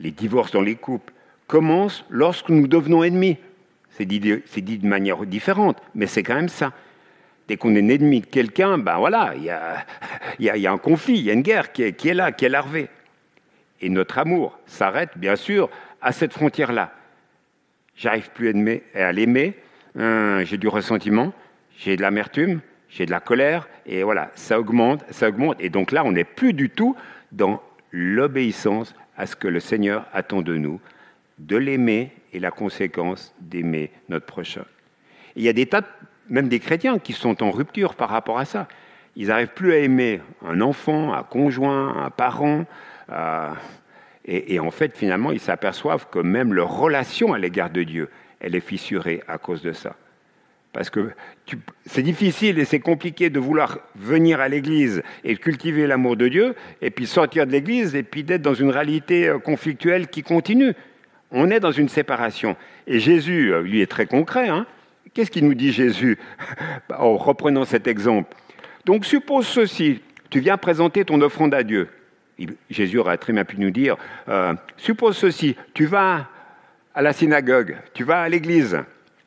les 0.00 0.10
divorces 0.10 0.52
dans 0.52 0.62
les 0.62 0.76
couples 0.76 1.12
commencent 1.48 2.06
lorsque 2.08 2.48
nous 2.48 2.66
devenons 2.66 3.04
ennemis. 3.04 3.36
C'est 3.90 4.06
dit, 4.06 4.20
de 4.20 4.86
manière 4.86 5.26
différente, 5.26 5.76
mais 5.94 6.06
c'est 6.06 6.22
quand 6.22 6.36
même 6.36 6.48
ça. 6.48 6.72
Dès 7.46 7.58
qu'on 7.58 7.76
est 7.76 7.80
ennemi 7.80 8.22
de 8.22 8.26
quelqu'un, 8.26 8.78
ben 8.78 8.96
voilà, 8.96 9.34
il 9.36 9.44
y 9.44 9.50
a, 9.50 9.84
y 10.38 10.66
a, 10.66 10.72
un 10.72 10.78
conflit, 10.78 11.18
il 11.18 11.24
y 11.24 11.30
a 11.30 11.34
une 11.34 11.42
guerre 11.42 11.72
qui 11.72 11.82
est, 11.82 11.92
qui 11.92 12.08
est 12.08 12.14
là, 12.14 12.32
qui 12.32 12.46
est 12.46 12.48
larvée. 12.48 12.88
Et 13.82 13.90
notre 13.90 14.16
amour 14.16 14.58
s'arrête, 14.64 15.10
bien 15.16 15.36
sûr, 15.36 15.68
à 16.00 16.12
cette 16.12 16.32
frontière-là. 16.32 16.90
J'arrive 17.96 18.30
plus 18.30 18.48
à 18.94 19.12
l'aimer, 19.12 19.54
hein, 19.98 20.42
j'ai 20.44 20.58
du 20.58 20.68
ressentiment, 20.68 21.32
j'ai 21.76 21.96
de 21.96 22.02
l'amertume, 22.02 22.60
j'ai 22.88 23.06
de 23.06 23.10
la 23.10 23.20
colère, 23.20 23.68
et 23.86 24.02
voilà, 24.02 24.30
ça 24.34 24.58
augmente, 24.58 25.04
ça 25.10 25.28
augmente. 25.28 25.56
Et 25.60 25.68
donc 25.68 25.92
là, 25.92 26.04
on 26.04 26.12
n'est 26.12 26.24
plus 26.24 26.52
du 26.52 26.70
tout 26.70 26.96
dans 27.32 27.62
l'obéissance 27.90 28.94
à 29.16 29.26
ce 29.26 29.36
que 29.36 29.48
le 29.48 29.60
Seigneur 29.60 30.06
attend 30.12 30.42
de 30.42 30.56
nous, 30.56 30.80
de 31.38 31.56
l'aimer 31.56 32.12
et 32.32 32.40
la 32.40 32.50
conséquence 32.50 33.34
d'aimer 33.40 33.90
notre 34.08 34.26
prochain. 34.26 34.64
il 35.36 35.42
y 35.42 35.48
a 35.48 35.52
des 35.52 35.66
tas, 35.66 35.82
même 36.28 36.48
des 36.48 36.60
chrétiens, 36.60 36.98
qui 36.98 37.12
sont 37.12 37.42
en 37.42 37.50
rupture 37.50 37.94
par 37.94 38.08
rapport 38.08 38.38
à 38.38 38.44
ça. 38.44 38.68
Ils 39.16 39.28
n'arrivent 39.28 39.54
plus 39.54 39.72
à 39.72 39.78
aimer 39.78 40.20
un 40.44 40.60
enfant, 40.60 41.12
un 41.12 41.22
conjoint, 41.22 42.04
un 42.04 42.10
parent, 42.10 42.64
euh, 43.10 43.52
et, 44.26 44.58
en 44.58 44.70
fait, 44.70 44.96
finalement, 44.96 45.32
ils 45.32 45.40
s'aperçoivent 45.40 46.08
que 46.10 46.18
même 46.18 46.54
leur 46.54 46.78
relation 46.78 47.34
à 47.34 47.38
l'égard 47.38 47.68
de 47.68 47.82
Dieu, 47.82 48.08
elle 48.44 48.54
est 48.54 48.60
fissurée 48.60 49.22
à 49.26 49.38
cause 49.38 49.62
de 49.62 49.72
ça. 49.72 49.96
Parce 50.72 50.90
que 50.90 51.12
c'est 51.86 52.02
difficile 52.02 52.58
et 52.58 52.64
c'est 52.64 52.80
compliqué 52.80 53.30
de 53.30 53.38
vouloir 53.38 53.78
venir 53.94 54.40
à 54.40 54.48
l'Église 54.48 55.02
et 55.22 55.36
cultiver 55.36 55.86
l'amour 55.86 56.16
de 56.16 56.28
Dieu, 56.28 56.54
et 56.82 56.90
puis 56.90 57.06
sortir 57.06 57.46
de 57.46 57.52
l'Église, 57.52 57.94
et 57.94 58.02
puis 58.02 58.22
d'être 58.22 58.42
dans 58.42 58.54
une 58.54 58.70
réalité 58.70 59.28
euh, 59.28 59.38
conflictuelle 59.38 60.08
qui 60.08 60.22
continue. 60.22 60.74
On 61.30 61.50
est 61.50 61.60
dans 61.60 61.70
une 61.72 61.88
séparation. 61.88 62.56
Et 62.86 62.98
Jésus, 62.98 63.52
euh, 63.52 63.62
lui, 63.62 63.80
est 63.80 63.90
très 63.90 64.06
concret. 64.06 64.48
Hein. 64.48 64.66
Qu'est-ce 65.14 65.30
qu'il 65.30 65.46
nous 65.46 65.54
dit 65.54 65.72
Jésus 65.72 66.18
en 66.98 67.16
reprenant 67.16 67.64
cet 67.64 67.86
exemple? 67.86 68.36
Donc 68.84 69.06
suppose 69.06 69.46
ceci, 69.46 70.02
tu 70.28 70.40
viens 70.40 70.58
présenter 70.58 71.04
ton 71.04 71.20
offrande 71.22 71.54
à 71.54 71.62
Dieu. 71.62 71.88
Jésus 72.68 72.98
aurait 72.98 73.16
très 73.16 73.32
bien 73.32 73.44
pu 73.44 73.58
nous 73.58 73.70
dire, 73.70 73.96
euh, 74.28 74.52
suppose 74.76 75.16
ceci, 75.16 75.56
tu 75.72 75.86
vas 75.86 76.28
à 76.94 77.02
la 77.02 77.12
synagogue, 77.12 77.76
tu 77.92 78.04
vas 78.04 78.22
à 78.22 78.28
l'église. 78.28 78.78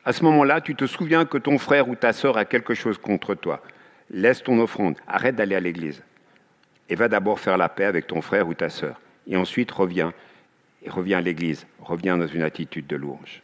À 0.05 0.13
ce 0.13 0.23
moment-là, 0.23 0.61
tu 0.61 0.73
te 0.73 0.85
souviens 0.85 1.25
que 1.25 1.37
ton 1.37 1.57
frère 1.57 1.89
ou 1.89 1.95
ta 1.95 2.13
sœur 2.13 2.37
a 2.37 2.45
quelque 2.45 2.73
chose 2.73 2.97
contre 2.97 3.35
toi. 3.35 3.61
Laisse 4.09 4.41
ton 4.41 4.57
offrande, 4.59 4.95
arrête 5.05 5.35
d'aller 5.35 5.55
à 5.55 5.59
l'église. 5.59 6.01
Et 6.87 6.95
va 6.95 7.09
d'abord 7.09 7.41
faire 7.41 7.57
la 7.57 7.67
paix 7.67 7.83
avec 7.83 8.07
ton 8.07 8.21
frère 8.21 8.47
ou 8.47 8.53
ta 8.53 8.69
sœur. 8.69 9.01
Et 9.27 9.35
ensuite, 9.35 9.69
reviens. 9.69 10.13
Et 10.81 10.89
reviens 10.89 11.17
à 11.17 11.21
l'église. 11.21 11.67
Reviens 11.81 12.17
dans 12.17 12.27
une 12.27 12.43
attitude 12.43 12.87
de 12.87 12.95
louange. 12.95 13.41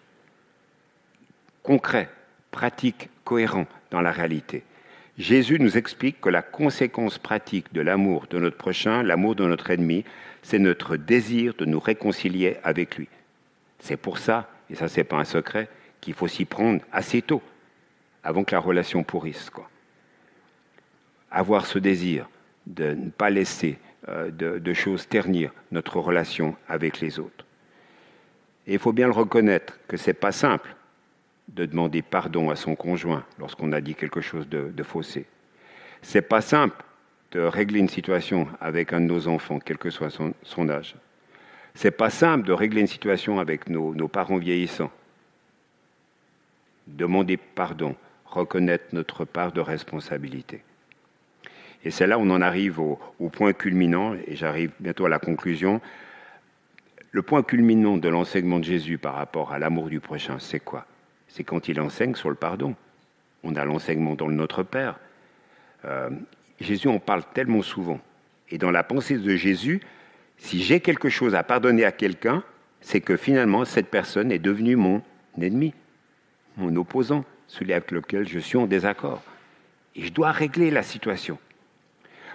Concret, 1.62 2.10
pratique, 2.52 3.10
cohérent 3.26 3.68
dans 3.92 4.00
la 4.00 4.12
réalité. 4.12 4.64
Jésus 5.18 5.60
nous 5.60 5.78
explique 5.78 6.22
que 6.22 6.30
la 6.30 6.42
conséquence 6.42 7.18
pratique 7.18 7.74
de 7.74 7.82
l'amour 7.82 8.28
de 8.30 8.40
notre 8.40 8.58
prochain, 8.58 9.04
l'amour 9.04 9.36
de 9.36 9.46
notre 9.46 9.70
ennemi, 9.70 10.06
c'est 10.42 10.60
notre 10.60 10.96
désir 10.96 11.54
de 11.56 11.66
nous 11.66 11.80
réconcilier 11.80 12.58
avec 12.64 12.98
lui. 12.98 13.10
C'est 13.84 13.98
pour 13.98 14.18
ça, 14.18 14.50
et 14.70 14.76
ça 14.76 14.88
c'est 14.88 15.04
pas 15.04 15.18
un 15.18 15.26
secret, 15.26 15.68
qu'il 16.00 16.14
faut 16.14 16.30
s'y 16.30 16.46
prendre 16.46 16.80
assez 16.94 17.22
tôt, 17.22 17.42
avant 18.24 18.46
que 18.46 18.56
la 18.56 18.62
relation 18.62 19.04
pourrisse. 19.04 19.52
Avoir 21.30 21.66
ce 21.66 21.80
désir 21.80 22.30
de 22.66 22.94
ne 22.94 23.10
pas 23.10 23.30
laisser 23.30 23.78
euh, 24.08 24.32
de, 24.32 24.74
choses 24.74 25.10
ternir 25.10 25.52
notre 25.72 26.00
relation 26.00 26.56
avec 26.70 27.02
les 27.02 27.20
autres. 27.20 27.46
Et 28.68 28.74
il 28.74 28.80
faut 28.80 28.94
bien 28.94 29.08
le 29.08 29.12
reconnaître 29.12 29.78
que 29.90 29.98
ce 29.98 30.10
n'est 30.10 30.14
pas 30.14 30.32
simple. 30.32 30.74
de 31.50 31.66
demander 31.66 32.02
pardon 32.02 32.50
à 32.50 32.56
son 32.56 32.76
conjoint 32.76 33.26
lorsqu'on 33.38 33.74
a 33.74 33.82
dit 33.82 33.96
quelque 33.96 34.22
chose 34.22 34.48
de, 34.48 34.72
de 34.74 34.84
faussé. 34.84 35.26
C'est 36.02 36.22
pas 36.22 36.40
simple 36.40 36.82
de 37.34 37.42
régler 37.42 37.80
une 37.80 37.90
situation 37.90 38.48
avec 38.62 38.94
un 38.94 39.02
de 39.02 39.08
nos 39.08 39.28
enfants, 39.28 39.60
quel 39.60 39.78
que 39.78 39.90
soit 39.90 40.10
son 40.10 40.70
âge. 40.70 40.96
C'est 41.76 41.92
pas 41.92 42.10
simple 42.10 42.46
de 42.46 42.54
régler 42.54 42.82
une 42.82 42.88
situation 42.88 43.40
avec 43.40 43.70
nos, 43.70 44.08
parents 44.08 44.38
vieillissants. 44.38 44.92
Demander 46.88 47.38
pardon, 47.38 47.96
reconnaître 48.26 48.86
notre 48.94 49.26
part 49.26 49.52
de 49.52 49.62
responsabilité. 49.62 50.64
Et 51.84 51.92
c'est 51.92 52.08
là 52.08 52.18
où 52.18 52.22
on 52.22 52.30
en 52.30 52.42
arrive 52.42 52.80
au, 52.80 53.00
au 53.20 53.30
point 53.30 53.54
culminant, 53.54 54.14
et 54.14 54.36
j'arrive 54.36 54.72
bientôt 54.80 55.06
à 55.06 55.10
la 55.10 55.20
conclusion. 55.20 55.82
Le 57.12 57.22
point 57.22 57.44
culminant 57.44 57.98
de 57.98 58.08
l'enseignement 58.08 58.60
de 58.60 58.64
Jésus 58.64 58.98
par 58.98 59.16
rapport 59.16 59.52
à 59.52 59.60
l'amour 59.60 59.90
du 59.90 60.00
prochain, 60.00 60.40
c'est 60.40 60.60
quoi? 60.60 60.86
C'est 61.28 61.44
quand 61.44 61.68
il 61.68 61.82
enseigne 61.82 62.16
sur 62.16 62.30
le 62.30 62.36
pardon. 62.36 62.76
On 63.44 63.56
a 63.56 63.66
l'enseignement 63.66 64.16
dans 64.16 64.28
le 64.28 64.36
Notre 64.36 64.64
Père. 64.64 65.00
Euh, 65.86 66.10
Jésus 66.60 66.88
en 66.88 67.00
parle 67.00 67.24
tellement 67.34 67.62
souvent. 67.62 68.00
Et 68.50 68.58
dans 68.58 68.72
la 68.72 68.84
pensée 68.84 69.18
de 69.18 69.36
Jésus, 69.36 69.82
si 70.44 70.62
j'ai 70.62 70.82
quelque 70.82 71.08
chose 71.08 71.36
à 71.36 71.44
pardonner 71.44 71.86
à 71.86 71.94
quelqu'un, 71.94 72.44
c'est 72.82 73.00
que 73.00 73.16
finalement 73.16 73.64
cette 73.64 73.88
personne 73.88 74.30
est 74.30 74.40
devenue 74.40 74.76
mon 74.76 75.02
ennemi, 75.42 75.74
mon 76.58 76.76
opposant, 76.76 77.24
celui 77.48 77.72
avec 77.72 77.92
lequel 77.92 78.28
je 78.28 78.40
suis 78.40 78.58
en 78.58 78.68
désaccord. 78.68 79.24
Et 79.96 80.02
je 80.04 80.12
dois 80.12 80.34
régler 80.34 80.70
la 80.70 80.84
situation. 80.84 81.40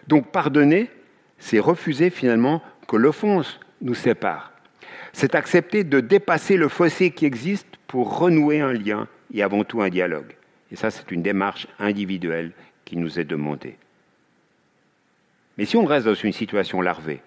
Donc 0.06 0.32
pardonner, 0.32 0.90
c'est 1.38 1.58
refuser 1.58 2.08
finalement 2.08 2.62
que 2.88 2.96
l'offense 2.96 3.60
nous 3.82 3.94
sépare. 3.94 4.54
C'est 5.12 5.34
accepter 5.34 5.84
de 5.84 6.00
dépasser 6.00 6.56
le 6.56 6.68
fossé 6.68 7.10
qui 7.10 7.26
existe 7.26 7.76
pour 7.86 8.18
renouer 8.18 8.62
un 8.62 8.72
lien 8.72 9.06
et 9.34 9.42
avant 9.42 9.64
tout 9.64 9.82
un 9.82 9.90
dialogue. 9.90 10.34
Et 10.72 10.76
ça, 10.76 10.90
c'est 10.90 11.10
une 11.10 11.22
démarche 11.22 11.66
individuelle 11.78 12.52
qui 12.86 12.96
nous 12.96 13.20
est 13.20 13.24
demandée. 13.24 13.76
Mais 15.58 15.66
si 15.66 15.76
on 15.76 15.84
reste 15.84 16.06
dans 16.06 16.14
une 16.14 16.32
situation 16.32 16.80
larvée, 16.80 17.20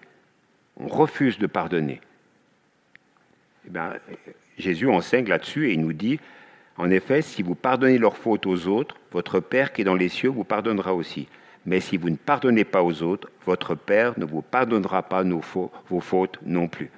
on 0.76 0.88
refuse 0.88 1.38
de 1.38 1.46
pardonner, 1.46 2.00
eh 3.66 3.70
bien, 3.70 3.94
Jésus 4.58 4.88
enseigne 4.88 5.28
là-dessus 5.28 5.68
et 5.68 5.74
il 5.74 5.80
nous 5.80 5.92
dit, 5.92 6.18
en 6.76 6.90
effet, 6.90 7.22
si 7.22 7.42
vous 7.42 7.54
pardonnez 7.54 7.98
leurs 7.98 8.16
fautes 8.16 8.46
aux 8.46 8.66
autres, 8.66 8.96
votre 9.12 9.40
Père 9.40 9.72
qui 9.72 9.82
est 9.82 9.84
dans 9.84 9.94
les 9.94 10.08
cieux 10.08 10.30
vous 10.30 10.44
pardonnera 10.44 10.94
aussi. 10.94 11.28
Mais 11.64 11.80
si 11.80 11.96
vous 11.96 12.10
ne 12.10 12.16
pardonnez 12.16 12.64
pas 12.64 12.82
aux 12.82 13.02
autres, 13.02 13.30
votre 13.46 13.74
Père 13.74 14.18
ne 14.18 14.24
vous 14.24 14.42
pardonnera 14.42 15.02
pas 15.02 15.22
vos 15.22 16.00
fautes 16.00 16.38
non 16.44 16.66
plus. 16.66 16.90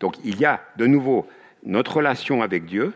Donc 0.00 0.16
il 0.24 0.38
y 0.38 0.44
a 0.44 0.62
de 0.76 0.86
nouveau 0.86 1.26
notre 1.64 1.96
relation 1.96 2.42
avec 2.42 2.64
Dieu, 2.64 2.94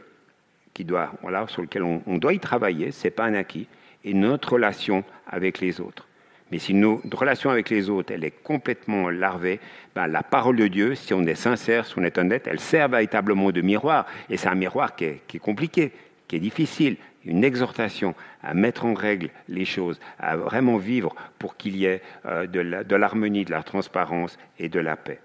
sur 0.77 1.63
lequel 1.63 1.83
on, 1.83 2.03
on 2.07 2.19
doit 2.19 2.33
y 2.33 2.39
travailler, 2.39 2.93
ce 2.93 3.07
n'est 3.07 3.11
pas 3.11 3.25
un 3.25 3.35
acquis, 3.35 3.67
et 4.05 4.15
notre 4.15 4.55
relation 4.55 5.05
avec 5.27 5.61
les 5.61 5.81
autres. 5.81 6.07
Mais 6.51 6.59
si 6.59 6.75
notre 6.75 7.17
relation 7.17 7.51
avec 7.51 7.71
les 7.71 7.89
autres, 7.89 8.13
elle 8.13 8.25
est 8.25 8.43
complètement 8.43 9.09
larvée, 9.09 9.61
ben 9.95 10.07
la 10.07 10.23
parole 10.23 10.57
de 10.57 10.67
Dieu, 10.67 10.95
si 10.95 11.15
on 11.15 11.23
est 11.23 11.35
sincère, 11.35 11.87
si 11.87 11.95
on 11.97 12.03
est 12.03 12.19
honnête, 12.19 12.47
elle 12.47 12.61
sert 12.61 12.89
véritablement 12.89 13.53
de 13.53 13.61
miroir. 13.61 14.07
Et 14.29 14.37
c'est 14.37 14.49
un 14.49 14.55
miroir 14.55 14.97
qui 14.97 15.05
est, 15.05 15.39
compliqué, 15.39 15.93
qui 16.27 16.37
est 16.37 16.41
difficile, 16.41 16.97
une 17.25 17.45
exhortation 17.45 18.15
à 18.43 18.55
mettre 18.55 18.85
en 18.85 18.95
règle 18.95 19.31
les 19.49 19.65
choses, 19.65 20.01
à 20.19 20.37
vraiment 20.37 20.79
vivre 20.79 21.15
pour 21.39 21.57
qu'il 21.57 21.77
y 21.77 21.85
ait 21.85 22.03
euh, 22.27 22.47
de 22.47 22.97
l'harmonie, 22.97 23.45
de 23.45 23.51
la 23.51 23.63
transparence 23.63 24.39
et 24.59 24.69
de 24.69 24.81
la 24.81 24.97
paix. 24.97 25.21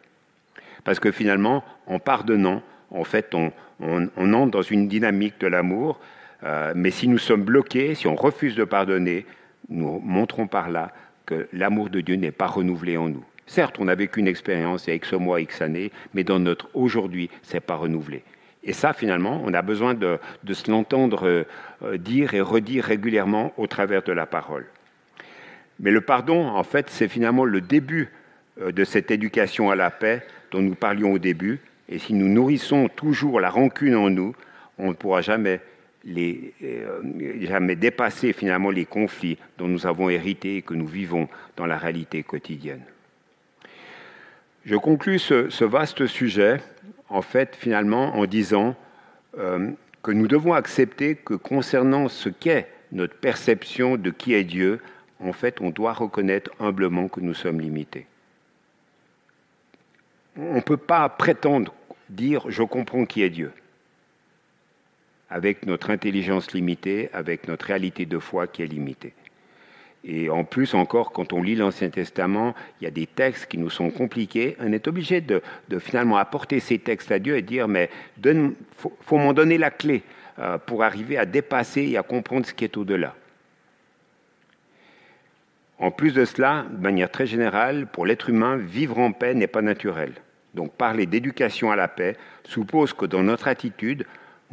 Parce 0.83 0.99
que 0.99 1.11
finalement, 1.11 1.63
en 1.87 1.99
pardonnant, 1.99 2.61
en 2.91 3.03
fait, 3.03 3.33
on 3.33 3.51
entre 4.17 4.51
dans 4.51 4.61
une 4.61 4.87
dynamique 4.87 5.39
de 5.39 5.47
l'amour, 5.47 5.99
euh, 6.43 6.73
mais 6.75 6.91
si 6.91 7.07
nous 7.07 7.17
sommes 7.17 7.43
bloqués, 7.43 7.95
si 7.95 8.07
on 8.07 8.15
refuse 8.15 8.55
de 8.55 8.63
pardonner, 8.63 9.25
nous 9.69 9.99
montrons 9.99 10.47
par 10.47 10.69
là 10.69 10.91
que 11.25 11.47
l'amour 11.53 11.89
de 11.89 12.01
Dieu 12.01 12.15
n'est 12.15 12.31
pas 12.31 12.47
renouvelé 12.47 12.97
en 12.97 13.09
nous. 13.09 13.23
Certes, 13.47 13.77
on 13.79 13.87
a 13.87 13.95
vécu 13.95 14.19
une 14.19 14.27
expérience 14.27 14.87
il 14.87 14.89
y 14.89 14.93
a 14.93 14.95
X 14.95 15.13
mois, 15.13 15.41
X 15.41 15.61
années, 15.61 15.91
mais 16.13 16.23
dans 16.23 16.39
notre 16.39 16.69
aujourd'hui, 16.73 17.29
ce 17.43 17.55
n'est 17.55 17.59
pas 17.59 17.75
renouvelé. 17.75 18.23
Et 18.63 18.73
ça, 18.73 18.93
finalement, 18.93 19.41
on 19.45 19.53
a 19.53 19.61
besoin 19.61 19.93
de, 19.93 20.17
de 20.43 20.53
se 20.53 20.71
l'entendre 20.71 21.45
euh, 21.83 21.97
dire 21.97 22.33
et 22.33 22.41
redire 22.41 22.83
régulièrement 22.85 23.53
au 23.57 23.67
travers 23.67 24.01
de 24.01 24.11
la 24.11 24.25
parole. 24.25 24.65
Mais 25.79 25.91
le 25.91 26.01
pardon, 26.01 26.47
en 26.47 26.63
fait, 26.63 26.89
c'est 26.89 27.07
finalement 27.07 27.45
le 27.45 27.61
début 27.61 28.09
euh, 28.59 28.71
de 28.71 28.83
cette 28.83 29.11
éducation 29.11 29.69
à 29.69 29.75
la 29.75 29.91
paix 29.91 30.25
dont 30.51 30.61
nous 30.61 30.75
parlions 30.75 31.13
au 31.13 31.19
début. 31.19 31.59
Et 31.89 31.99
si 31.99 32.13
nous 32.15 32.27
nourrissons 32.27 32.87
toujours 32.87 33.39
la 33.39 33.51
rancune 33.51 33.95
en 33.95 34.09
nous, 34.09 34.33
on 34.79 34.89
ne 34.89 34.93
pourra 34.93 35.21
jamais, 35.21 35.61
les, 36.05 36.53
euh, 36.63 37.01
jamais 37.41 37.75
dépasser 37.75 38.31
finalement 38.31 38.69
les 38.69 38.85
conflits 38.85 39.37
dont 39.57 39.67
nous 39.67 39.87
avons 39.87 40.09
hérité 40.09 40.57
et 40.57 40.61
que 40.61 40.73
nous 40.73 40.87
vivons 40.87 41.27
dans 41.57 41.65
la 41.65 41.77
réalité 41.77 42.23
quotidienne. 42.23 42.83
Je 44.65 44.75
conclus 44.75 45.19
ce, 45.19 45.49
ce 45.49 45.65
vaste 45.65 46.05
sujet 46.07 46.59
en 47.09 47.21
fait, 47.21 47.55
finalement, 47.55 48.15
en 48.15 48.25
disant 48.25 48.75
euh, 49.37 49.71
que 50.03 50.11
nous 50.11 50.27
devons 50.27 50.53
accepter 50.53 51.15
que 51.15 51.33
concernant 51.33 52.07
ce 52.07 52.29
qu'est 52.29 52.67
notre 52.91 53.15
perception 53.15 53.97
de 53.97 54.09
qui 54.09 54.33
est 54.33 54.43
Dieu, 54.43 54.81
en 55.19 55.33
fait, 55.33 55.61
on 55.61 55.69
doit 55.69 55.93
reconnaître 55.93 56.51
humblement 56.59 57.07
que 57.07 57.21
nous 57.21 57.33
sommes 57.33 57.61
limités. 57.61 58.05
On 60.37 60.55
ne 60.55 60.61
peut 60.61 60.77
pas 60.77 61.07
prétendre 61.09 61.73
dire 62.09 62.45
je 62.49 62.63
comprends 62.63 63.05
qui 63.05 63.21
est 63.21 63.29
Dieu 63.29 63.51
avec 65.29 65.65
notre 65.65 65.89
intelligence 65.89 66.53
limitée, 66.53 67.09
avec 67.13 67.47
notre 67.47 67.65
réalité 67.67 68.05
de 68.05 68.19
foi 68.19 68.47
qui 68.47 68.63
est 68.63 68.67
limitée. 68.67 69.13
Et 70.07 70.29
en 70.29 70.43
plus 70.43 70.75
encore, 70.75 71.11
quand 71.11 71.33
on 71.33 71.41
lit 71.41 71.55
l'Ancien 71.55 71.89
Testament, 71.89 72.53
il 72.79 72.83
y 72.83 72.87
a 72.87 72.91
des 72.91 73.07
textes 73.07 73.47
qui 73.47 73.57
nous 73.57 73.71
sont 73.71 73.89
compliqués. 73.89 74.55
On 74.59 74.71
est 74.71 74.87
obligé 74.87 75.19
de, 75.19 75.41
finalement 75.79 76.17
apporter 76.17 76.59
ces 76.59 76.77
textes 76.77 77.11
à 77.11 77.17
Dieu 77.17 77.37
et 77.37 77.41
dire, 77.41 77.67
mais 77.67 77.89
il 78.23 78.53
faut, 78.77 78.95
faut 79.01 79.17
m'en 79.17 79.33
donner 79.33 79.57
la 79.57 79.71
clé 79.71 80.03
euh, 80.37 80.59
pour 80.59 80.83
arriver 80.83 81.17
à 81.17 81.25
dépasser 81.25 81.81
et 81.81 81.97
à 81.97 82.03
comprendre 82.03 82.45
ce 82.45 82.53
qui 82.53 82.63
est 82.63 82.77
au-delà. 82.77 83.15
En 85.79 85.91
plus 85.91 86.13
de 86.13 86.23
cela, 86.23 86.65
de 86.69 86.81
manière 86.81 87.09
très 87.09 87.25
générale, 87.25 87.87
pour 87.87 88.05
l'être 88.05 88.29
humain, 88.29 88.57
vivre 88.57 88.99
en 88.99 89.11
paix 89.11 89.33
n'est 89.33 89.47
pas 89.47 89.61
naturel. 89.61 90.13
Donc 90.53 90.73
parler 90.73 91.05
d'éducation 91.05 91.71
à 91.71 91.75
la 91.75 91.87
paix 91.87 92.15
suppose 92.43 92.93
que 92.93 93.05
dans 93.05 93.23
notre 93.23 93.47
attitude, 93.47 94.05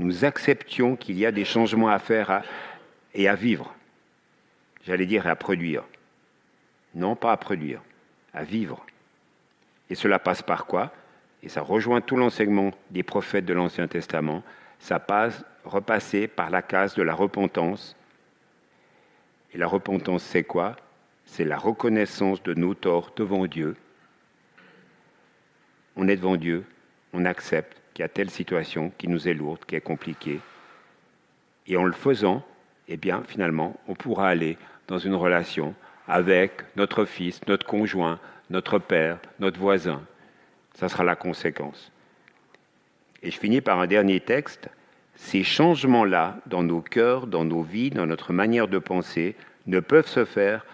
nous 0.03 0.25
acceptions 0.25 0.97
qu'il 0.97 1.19
y 1.19 1.27
a 1.27 1.33
des 1.33 1.45
changements 1.45 1.89
à 1.89 1.99
faire 1.99 2.43
et 3.15 3.29
à 3.29 3.35
vivre 3.35 3.75
j'allais 4.85 5.07
dire 5.07 5.27
à 5.27 5.37
produire. 5.37 5.85
Non, 6.95 7.17
pas 7.17 7.33
à 7.33 7.37
produire, 7.37 7.81
à 8.35 8.45
vivre. 8.45 8.85
Et 9.91 9.95
cela 9.95 10.19
passe 10.19 10.43
par 10.43 10.67
quoi? 10.67 10.93
Et 11.43 11.49
ça 11.49 11.63
rejoint 11.63 12.01
tout 12.01 12.17
l'enseignement 12.17 12.73
des 12.91 13.03
prophètes 13.03 13.45
de 13.45 13.55
l'Ancien 13.55 13.89
Testament. 13.89 14.43
Ça 14.79 14.99
passe, 14.99 15.45
repasser 15.65 16.29
par 16.29 16.51
la 16.51 16.63
case 16.63 16.95
de 16.95 17.03
la 17.03 17.15
repentance. 17.15 17.97
Et 19.53 19.59
la 19.59 19.67
repentance, 19.67 20.23
c'est 20.23 20.45
quoi? 20.45 20.77
C'est 21.25 21.45
la 21.45 21.57
reconnaissance 21.57 22.43
de 22.43 22.55
nos 22.55 22.75
torts 22.75 23.13
devant 23.17 23.47
Dieu. 23.47 23.77
On 25.97 26.09
est 26.09 26.17
devant 26.17 26.37
Dieu, 26.37 26.65
on 27.13 27.25
accepte 27.25 27.82
qu'il 27.93 28.03
y 28.03 28.07
a 28.07 28.09
telle 28.09 28.31
situation 28.31 28.93
qui 28.99 29.09
nous 29.09 29.29
est 29.29 29.35
lourde, 29.35 29.65
qui 29.67 29.77
est 29.77 29.81
compliquée. 29.81 30.41
Et 31.67 31.77
en 31.77 31.85
le 31.85 31.93
faisant, 31.93 32.45
eh 32.89 32.97
bien, 32.97 33.23
finalement, 33.27 33.79
on 33.89 33.95
pourra 33.95 34.29
aller 34.29 34.59
dans 34.89 34.99
une 34.99 35.15
relation 35.15 35.75
avec 36.09 36.65
notre 36.77 37.05
fils, 37.05 37.41
notre 37.47 37.67
conjoint, 37.67 38.19
notre 38.51 38.79
père, 38.79 39.19
notre 39.39 39.59
voisin. 39.59 40.03
Ça 40.75 40.89
sera 40.89 41.05
la 41.05 41.17
conséquence. 41.17 41.93
Et 43.23 43.31
je 43.31 43.39
finis 43.39 43.61
par 43.61 43.79
un 43.79 43.87
dernier 43.87 44.21
texte. 44.21 44.69
Ces 45.15 45.45
changements-là, 45.45 46.39
dans 46.47 46.63
nos 46.63 46.81
cœurs, 46.81 47.27
dans 47.27 47.45
nos 47.45 47.63
vies, 47.63 47.91
dans 47.91 48.07
notre 48.07 48.33
manière 48.33 48.69
de 48.69 48.79
penser, 48.79 49.37
ne 49.67 49.81
peuvent 49.81 50.09
se 50.09 50.25
faire 50.25 50.65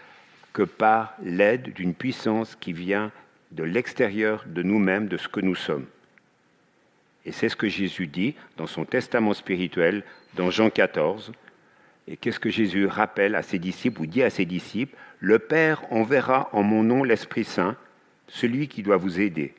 que 0.53 0.63
par 0.63 1.15
l'aide 1.23 1.73
d'une 1.75 1.95
puissance 1.95 2.57
qui 2.57 2.73
vient 2.73 3.13
de 3.51 3.65
l'extérieur 3.65 4.45
de 4.47 4.63
nous-mêmes, 4.63 5.09
de 5.09 5.17
ce 5.17 5.29
que 5.29 5.41
nous 5.41 5.55
sommes. 5.55 5.87
Et 7.29 7.33
c'est 7.33 7.51
ce 7.51 7.57
que 7.57 7.69
Jésus 7.69 8.07
dit 8.07 8.35
dans 8.57 8.67
son 8.67 8.87
testament 8.87 9.35
spirituel, 9.35 10.03
dans 10.35 10.51
Jean 10.51 10.71
14, 10.71 11.33
et 12.07 12.17
qu'est-ce 12.17 12.41
que 12.41 12.49
Jésus 12.49 12.87
rappelle 12.87 13.35
à 13.35 13.43
ses 13.43 13.59
disciples 13.59 14.01
ou 14.01 14.07
dit 14.07 14.23
à 14.23 14.31
ses 14.31 14.47
disciples 14.47 14.97
Le 15.21 15.39
Père 15.39 15.83
enverra 15.93 16.49
en 16.53 16.63
mon 16.63 16.83
nom 16.83 17.05
l'Esprit 17.05 17.45
Saint, 17.45 17.77
celui 18.29 18.67
qui 18.67 18.83
doit 18.83 18.97
vous 18.97 19.21
aider. 19.21 19.55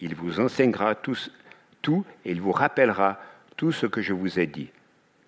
Il 0.00 0.16
vous 0.16 0.40
enseignera 0.40 0.96
tout 0.96 2.04
et 2.24 2.32
il 2.32 2.40
vous 2.40 2.50
rappellera 2.50 3.20
tout 3.56 3.70
ce 3.70 3.86
que 3.86 4.02
je 4.02 4.12
vous 4.12 4.40
ai 4.40 4.48
dit. 4.48 4.70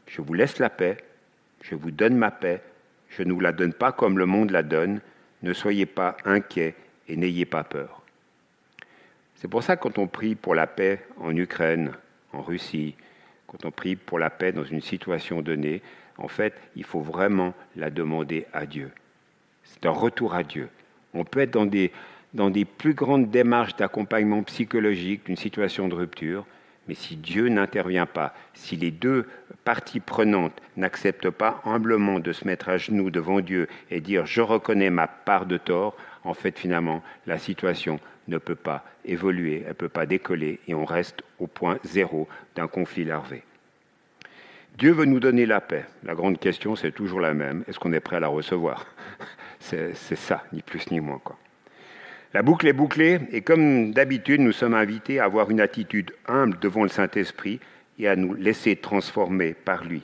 Je 0.09 0.21
vous 0.21 0.35
laisse 0.35 0.59
la 0.59 0.71
paix, 0.71 0.97
je 1.63 1.77
vous 1.77 1.93
donne 1.93 2.17
ma 2.17 2.33
paix, 2.33 2.65
je 3.11 3.23
ne 3.23 3.33
vous 3.33 3.39
la 3.39 3.53
donne 3.53 3.75
pas 3.75 3.93
comme 3.93 4.19
le 4.19 4.27
monde 4.27 4.51
la 4.51 4.65
donne, 4.65 5.01
ne 5.45 5.53
soyez 5.53 5.87
pas 5.87 6.17
inquiets 6.25 6.75
et 7.07 7.17
n'ayez 7.17 7.45
pas 7.45 7.63
peur. 7.63 8.03
C'est 9.41 9.47
pour 9.47 9.63
ça 9.63 9.77
que 9.77 9.83
quand 9.83 9.99
on 9.99 10.09
prie 10.09 10.35
pour 10.35 10.57
la 10.57 10.67
paix 10.67 11.01
en 11.17 11.35
Ukraine, 11.37 11.93
en 12.33 12.43
Russie, 12.43 12.97
quand 13.47 13.65
on 13.65 13.71
prie 13.71 13.95
pour 13.95 14.19
la 14.19 14.31
paix 14.31 14.51
dans 14.51 14.65
une 14.65 14.81
situation 14.81 15.43
donnée, 15.43 15.81
en 16.17 16.27
fait, 16.27 16.55
il 16.75 16.83
faut 16.83 17.01
vraiment 17.01 17.55
la 17.77 17.91
demander 17.91 18.47
à 18.53 18.67
Dieu. 18.67 18.91
C'est 19.63 19.87
un 19.87 19.93
retour 19.93 20.35
à 20.35 20.43
Dieu. 20.43 20.69
On 21.15 21.25
peut 21.25 21.39
être 21.39 21.53
dans 21.53 21.67
des, 21.67 21.93
dans 22.35 22.51
des 22.51 22.65
plus 22.65 22.95
grandes 22.95 23.31
démarches 23.31 23.77
d'accompagnement 23.77 24.43
psychologique 24.43 25.27
d'une 25.27 25.37
situation 25.37 25.87
de 25.87 25.95
rupture, 25.95 26.45
mais 26.89 26.95
si 26.95 27.15
Dieu 27.15 27.49
n'intervient 27.49 28.07
pas, 28.07 28.35
si 28.55 28.75
les 28.75 28.91
deux 28.91 29.29
parties 29.65 30.01
prenantes 30.01 30.61
n'acceptent 30.77 31.31
pas 31.31 31.63
humblement 31.65 32.19
de 32.19 32.33
se 32.33 32.45
mettre 32.45 32.71
à 32.71 32.77
genoux 32.77 33.11
devant 33.11 33.41
Dieu 33.41 33.69
et 33.93 34.01
dire 34.01 34.27
je 34.27 34.41
reconnais 34.41 34.91
ma 34.91 35.07
part 35.07 35.47
de 35.47 35.59
tort, 35.59 35.97
en 36.25 36.35
fait 36.35 36.59
finalement 36.59 37.05
la 37.27 37.39
situation 37.39 38.01
ne 38.29 38.39
peut 38.39 38.55
pas 38.55 38.85
évoluer, 39.05 39.63
elle 39.63 39.69
ne 39.69 39.73
peut 39.75 39.89
pas 39.89 40.07
décoller 40.07 40.61
et 40.69 40.75
on 40.75 40.85
reste 40.85 41.23
au 41.39 41.47
point 41.47 41.79
zéro 41.85 42.29
d'un 42.55 42.69
conflit 42.69 43.05
larvé. 43.05 43.43
Dieu 44.79 44.93
veut 44.93 45.07
nous 45.07 45.19
donner 45.19 45.45
la 45.45 45.61
paix. 45.61 45.87
La 46.05 46.15
grande 46.15 46.39
question, 46.39 46.77
c'est 46.77 46.93
toujours 46.93 47.21
la 47.21 47.35
même. 47.35 47.65
Est-ce 47.67 47.81
qu'on 47.81 47.93
est 47.93 48.01
prêt 48.01 48.17
à 48.17 48.21
la 48.21 48.29
recevoir? 48.29 48.87
C'est 49.59 49.95
ça, 49.95 50.45
ni 50.53 50.63
plus 50.63 50.89
ni 50.93 51.01
moins. 51.01 51.21
La 52.33 52.43
boucle 52.43 52.69
est 52.69 52.73
bouclée 52.73 53.19
et 53.33 53.41
comme 53.41 53.93
d'habitude, 53.93 54.41
nous 54.41 54.53
sommes 54.53 54.75
invités 54.75 55.19
à 55.19 55.25
avoir 55.25 55.51
une 55.51 55.61
attitude 55.61 56.13
humble 56.29 56.59
devant 56.61 56.85
le 56.85 56.89
Saint-Esprit 56.91 57.59
et 57.99 58.07
à 58.07 58.15
nous 58.15 58.35
laisser 58.35 58.77
transformer 58.77 59.55
par 59.55 59.85
lui. 59.85 60.03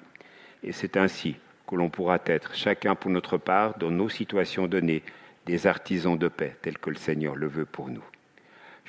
Et 0.65 0.73
c'est 0.73 0.97
ainsi 0.97 1.37
que 1.69 1.77
l'on 1.77 1.89
pourra 1.89 2.19
être, 2.27 2.55
chacun 2.55 2.95
pour 2.95 3.11
notre 3.11 3.39
part, 3.39 3.79
dans 3.79 3.91
nos 3.91 4.09
situations 4.09 4.67
données, 4.67 5.03
des 5.47 5.67
artisans 5.67 6.19
de 6.19 6.29
paix, 6.29 6.57
tels 6.63 6.79
que 6.79 6.91
le 6.91 6.97
Seigneur 6.97 7.37
le 7.37 7.47
veut 7.47 7.67
pour 7.67 7.89
nous. 7.89 8.05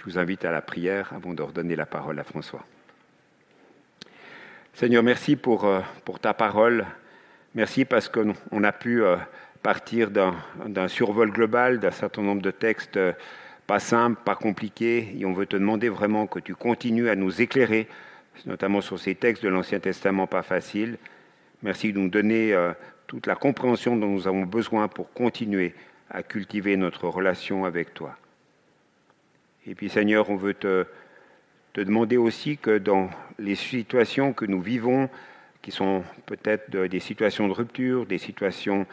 Je 0.05 0.11
vous 0.11 0.19
invite 0.19 0.45
à 0.45 0.51
la 0.51 0.61
prière 0.61 1.11
avant 1.15 1.33
de 1.33 1.41
redonner 1.41 1.75
la 1.75 1.87
parole 1.87 2.19
à 2.19 2.23
François. 2.23 2.63
Seigneur, 4.75 5.01
merci 5.01 5.35
pour, 5.35 5.65
euh, 5.65 5.81
pour 6.03 6.19
ta 6.19 6.35
parole. 6.35 6.85
Merci 7.55 7.85
parce 7.85 8.07
qu'on 8.07 8.63
a 8.63 8.71
pu 8.71 9.01
euh, 9.01 9.15
partir 9.63 10.11
d'un 10.11 10.87
survol 10.87 11.31
global 11.31 11.79
d'un 11.79 11.89
certain 11.89 12.21
nombre 12.21 12.43
de 12.43 12.51
textes 12.51 12.97
euh, 12.97 13.13
pas 13.65 13.79
simples, 13.79 14.21
pas 14.23 14.35
compliqués, 14.35 15.15
et 15.17 15.25
on 15.25 15.33
veut 15.33 15.47
te 15.47 15.55
demander 15.55 15.89
vraiment 15.89 16.27
que 16.27 16.37
tu 16.37 16.53
continues 16.53 17.09
à 17.09 17.15
nous 17.15 17.41
éclairer, 17.41 17.87
notamment 18.45 18.81
sur 18.81 18.99
ces 18.99 19.15
textes 19.15 19.43
de 19.43 19.49
l'Ancien 19.49 19.79
Testament 19.79 20.27
pas 20.27 20.43
faciles. 20.43 20.99
Merci 21.63 21.93
de 21.93 21.97
nous 21.97 22.09
donner 22.09 22.55
toute 23.07 23.25
la 23.25 23.33
compréhension 23.33 23.97
dont 23.97 24.09
nous 24.09 24.27
avons 24.27 24.43
besoin 24.43 24.87
pour 24.87 25.11
continuer 25.13 25.73
à 26.11 26.21
cultiver 26.21 26.77
notre 26.77 27.07
relation 27.07 27.65
avec 27.65 27.95
toi. 27.95 28.15
Et 29.67 29.73
puis 29.73 29.89
Seigneur, 29.89 30.29
on 30.29 30.35
veut 30.35 30.53
te, 30.53 30.85
demander 31.73 32.17
aussi 32.17 32.57
que 32.57 32.77
dans 32.77 33.09
les 33.39 33.55
situations 33.55 34.31
que 34.31 34.45
nous 34.45 34.61
vivons, 34.61 35.09
qui 35.61 35.71
sont 35.71 36.03
peut-être 36.27 36.69
des 36.69 36.99
situations 36.99 37.47
de 37.47 37.53
rupture, 37.53 38.05
des 38.05 38.19
situations 38.19 38.85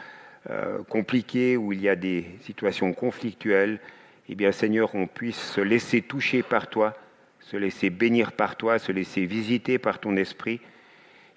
euh, 0.49 0.83
compliquées, 0.85 1.57
où 1.59 1.73
il 1.73 1.83
y 1.83 1.89
a 1.89 1.97
des 1.97 2.25
situations 2.41 2.95
conflictuelles, 2.95 3.79
eh 4.29 4.35
bien 4.35 4.51
Seigneur, 4.51 4.95
on 4.95 5.07
puisse 5.07 5.37
se 5.37 5.61
laisser 5.61 6.01
toucher 6.01 6.43
par 6.43 6.69
toi, 6.69 6.97
se 7.41 7.59
laisser 7.59 7.91
bénir 7.91 8.33
par 8.33 8.57
toi, 8.57 8.79
se 8.79 8.93
laisser 8.93 9.27
visiter 9.27 9.79
par 9.79 9.99
ton 9.99 10.17
esprit, 10.17 10.61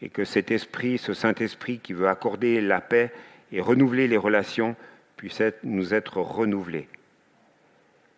et 0.02 0.10
que 0.10 0.24
cet 0.24 0.50
esprit, 0.50 0.98
ce 0.98 1.14
Saint-Esprit 1.14 1.80
qui 1.80 1.94
veut 1.94 2.08
accorder 2.08 2.62
la 2.62 2.80
paix 2.80 3.12
et 3.52 3.60
renouveler 3.60 4.08
les 4.08 4.18
relations, 4.18 4.76
puisse 5.18 5.42
nous 5.64 5.94
être 5.94 6.22
renouvelé. 6.22 6.88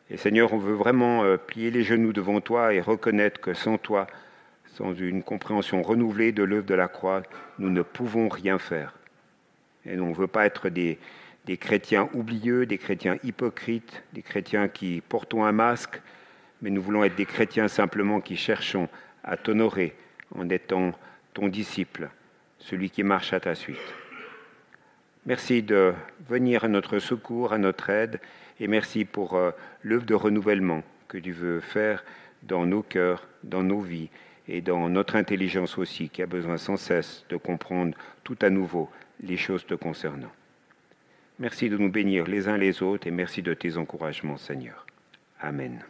Et 0.10 0.18
Seigneur, 0.18 0.54
on 0.54 0.58
veut 0.58 0.74
vraiment 0.74 1.24
euh, 1.24 1.38
plier 1.38 1.70
les 1.70 1.84
genoux 1.84 2.14
devant 2.14 2.40
toi 2.40 2.74
et 2.74 2.80
reconnaître 2.80 3.42
que 3.42 3.54
sans 3.54 3.78
toi, 3.78 4.08
sans 4.66 4.94
une 4.94 5.22
compréhension 5.22 5.82
renouvelée 5.82 6.32
de 6.32 6.44
l'œuvre 6.44 6.66
de 6.66 6.76
la 6.76 6.88
croix, 6.88 7.24
nous 7.60 7.70
ne 7.70 7.82
pouvons 7.82 8.30
rien 8.30 8.58
faire. 8.58 8.94
Et 9.86 10.00
on 10.00 10.10
ne 10.10 10.16
veut 10.16 10.28
pas 10.28 10.46
être 10.46 10.70
des, 10.70 10.98
chrétiens 11.60 12.10
oublieux, 12.14 12.66
des 12.66 12.78
chrétiens 12.78 13.18
hypocrites, 13.24 14.04
des 14.14 14.22
chrétiens 14.22 14.68
qui 14.68 15.02
portons 15.02 15.44
un 15.44 15.52
masque, 15.52 16.02
mais 16.62 16.70
nous 16.70 16.82
voulons 16.82 17.04
être 17.04 17.16
des 17.16 17.26
chrétiens 17.26 17.68
simplement 17.68 18.22
qui 18.22 18.38
cherchons 18.38 18.88
à 19.24 19.36
t'honorer 19.36 19.96
en 20.36 20.50
étant 20.50 20.94
ton 21.34 21.48
disciple, 21.48 22.10
celui 22.60 22.90
qui 22.90 23.04
marche 23.04 23.34
à 23.34 23.40
ta 23.40 23.56
suite. 23.56 23.78
Merci 25.26 25.64
de 25.64 25.94
venir 26.30 26.64
à 26.64 26.68
notre 26.70 27.00
secours, 27.00 27.52
à 27.52 27.58
notre 27.58 27.90
aide, 27.90 28.20
et 28.60 28.68
merci 28.68 29.06
pour 29.06 29.36
euh, 29.36 29.52
l'œuvre 29.84 30.06
de 30.06 30.14
renouvellement 30.14 30.84
que 31.08 31.18
tu 31.18 31.32
veux 31.32 31.60
faire 31.60 32.04
dans 32.44 32.66
nos 32.66 32.84
cœurs, 32.84 33.28
dans 33.44 33.64
nos 33.64 33.82
vies 33.82 34.10
et 34.48 34.62
dans 34.62 34.90
notre 34.90 35.16
intelligence 35.16 35.78
aussi, 35.78 36.10
qui 36.10 36.22
a 36.22 36.28
besoin 36.28 36.58
sans 36.58 36.78
cesse 36.78 37.26
de 37.30 37.38
comprendre 37.38 37.98
tout 38.24 38.38
à 38.42 38.50
nouveau 38.50 38.90
les 39.22 39.38
choses 39.38 39.66
te 39.66 39.74
concernant. 39.74 40.32
Merci 41.40 41.70
de 41.70 41.78
nous 41.78 41.92
bénir 41.92 42.26
les 42.26 42.48
uns 42.48 42.58
les 42.58 42.82
autres 42.82 43.08
et 43.08 43.12
merci 43.12 43.42
de 43.42 43.54
tes 43.54 43.78
encouragements, 43.78 44.38
Seigneur. 44.38 44.86
Amen. 45.40 45.84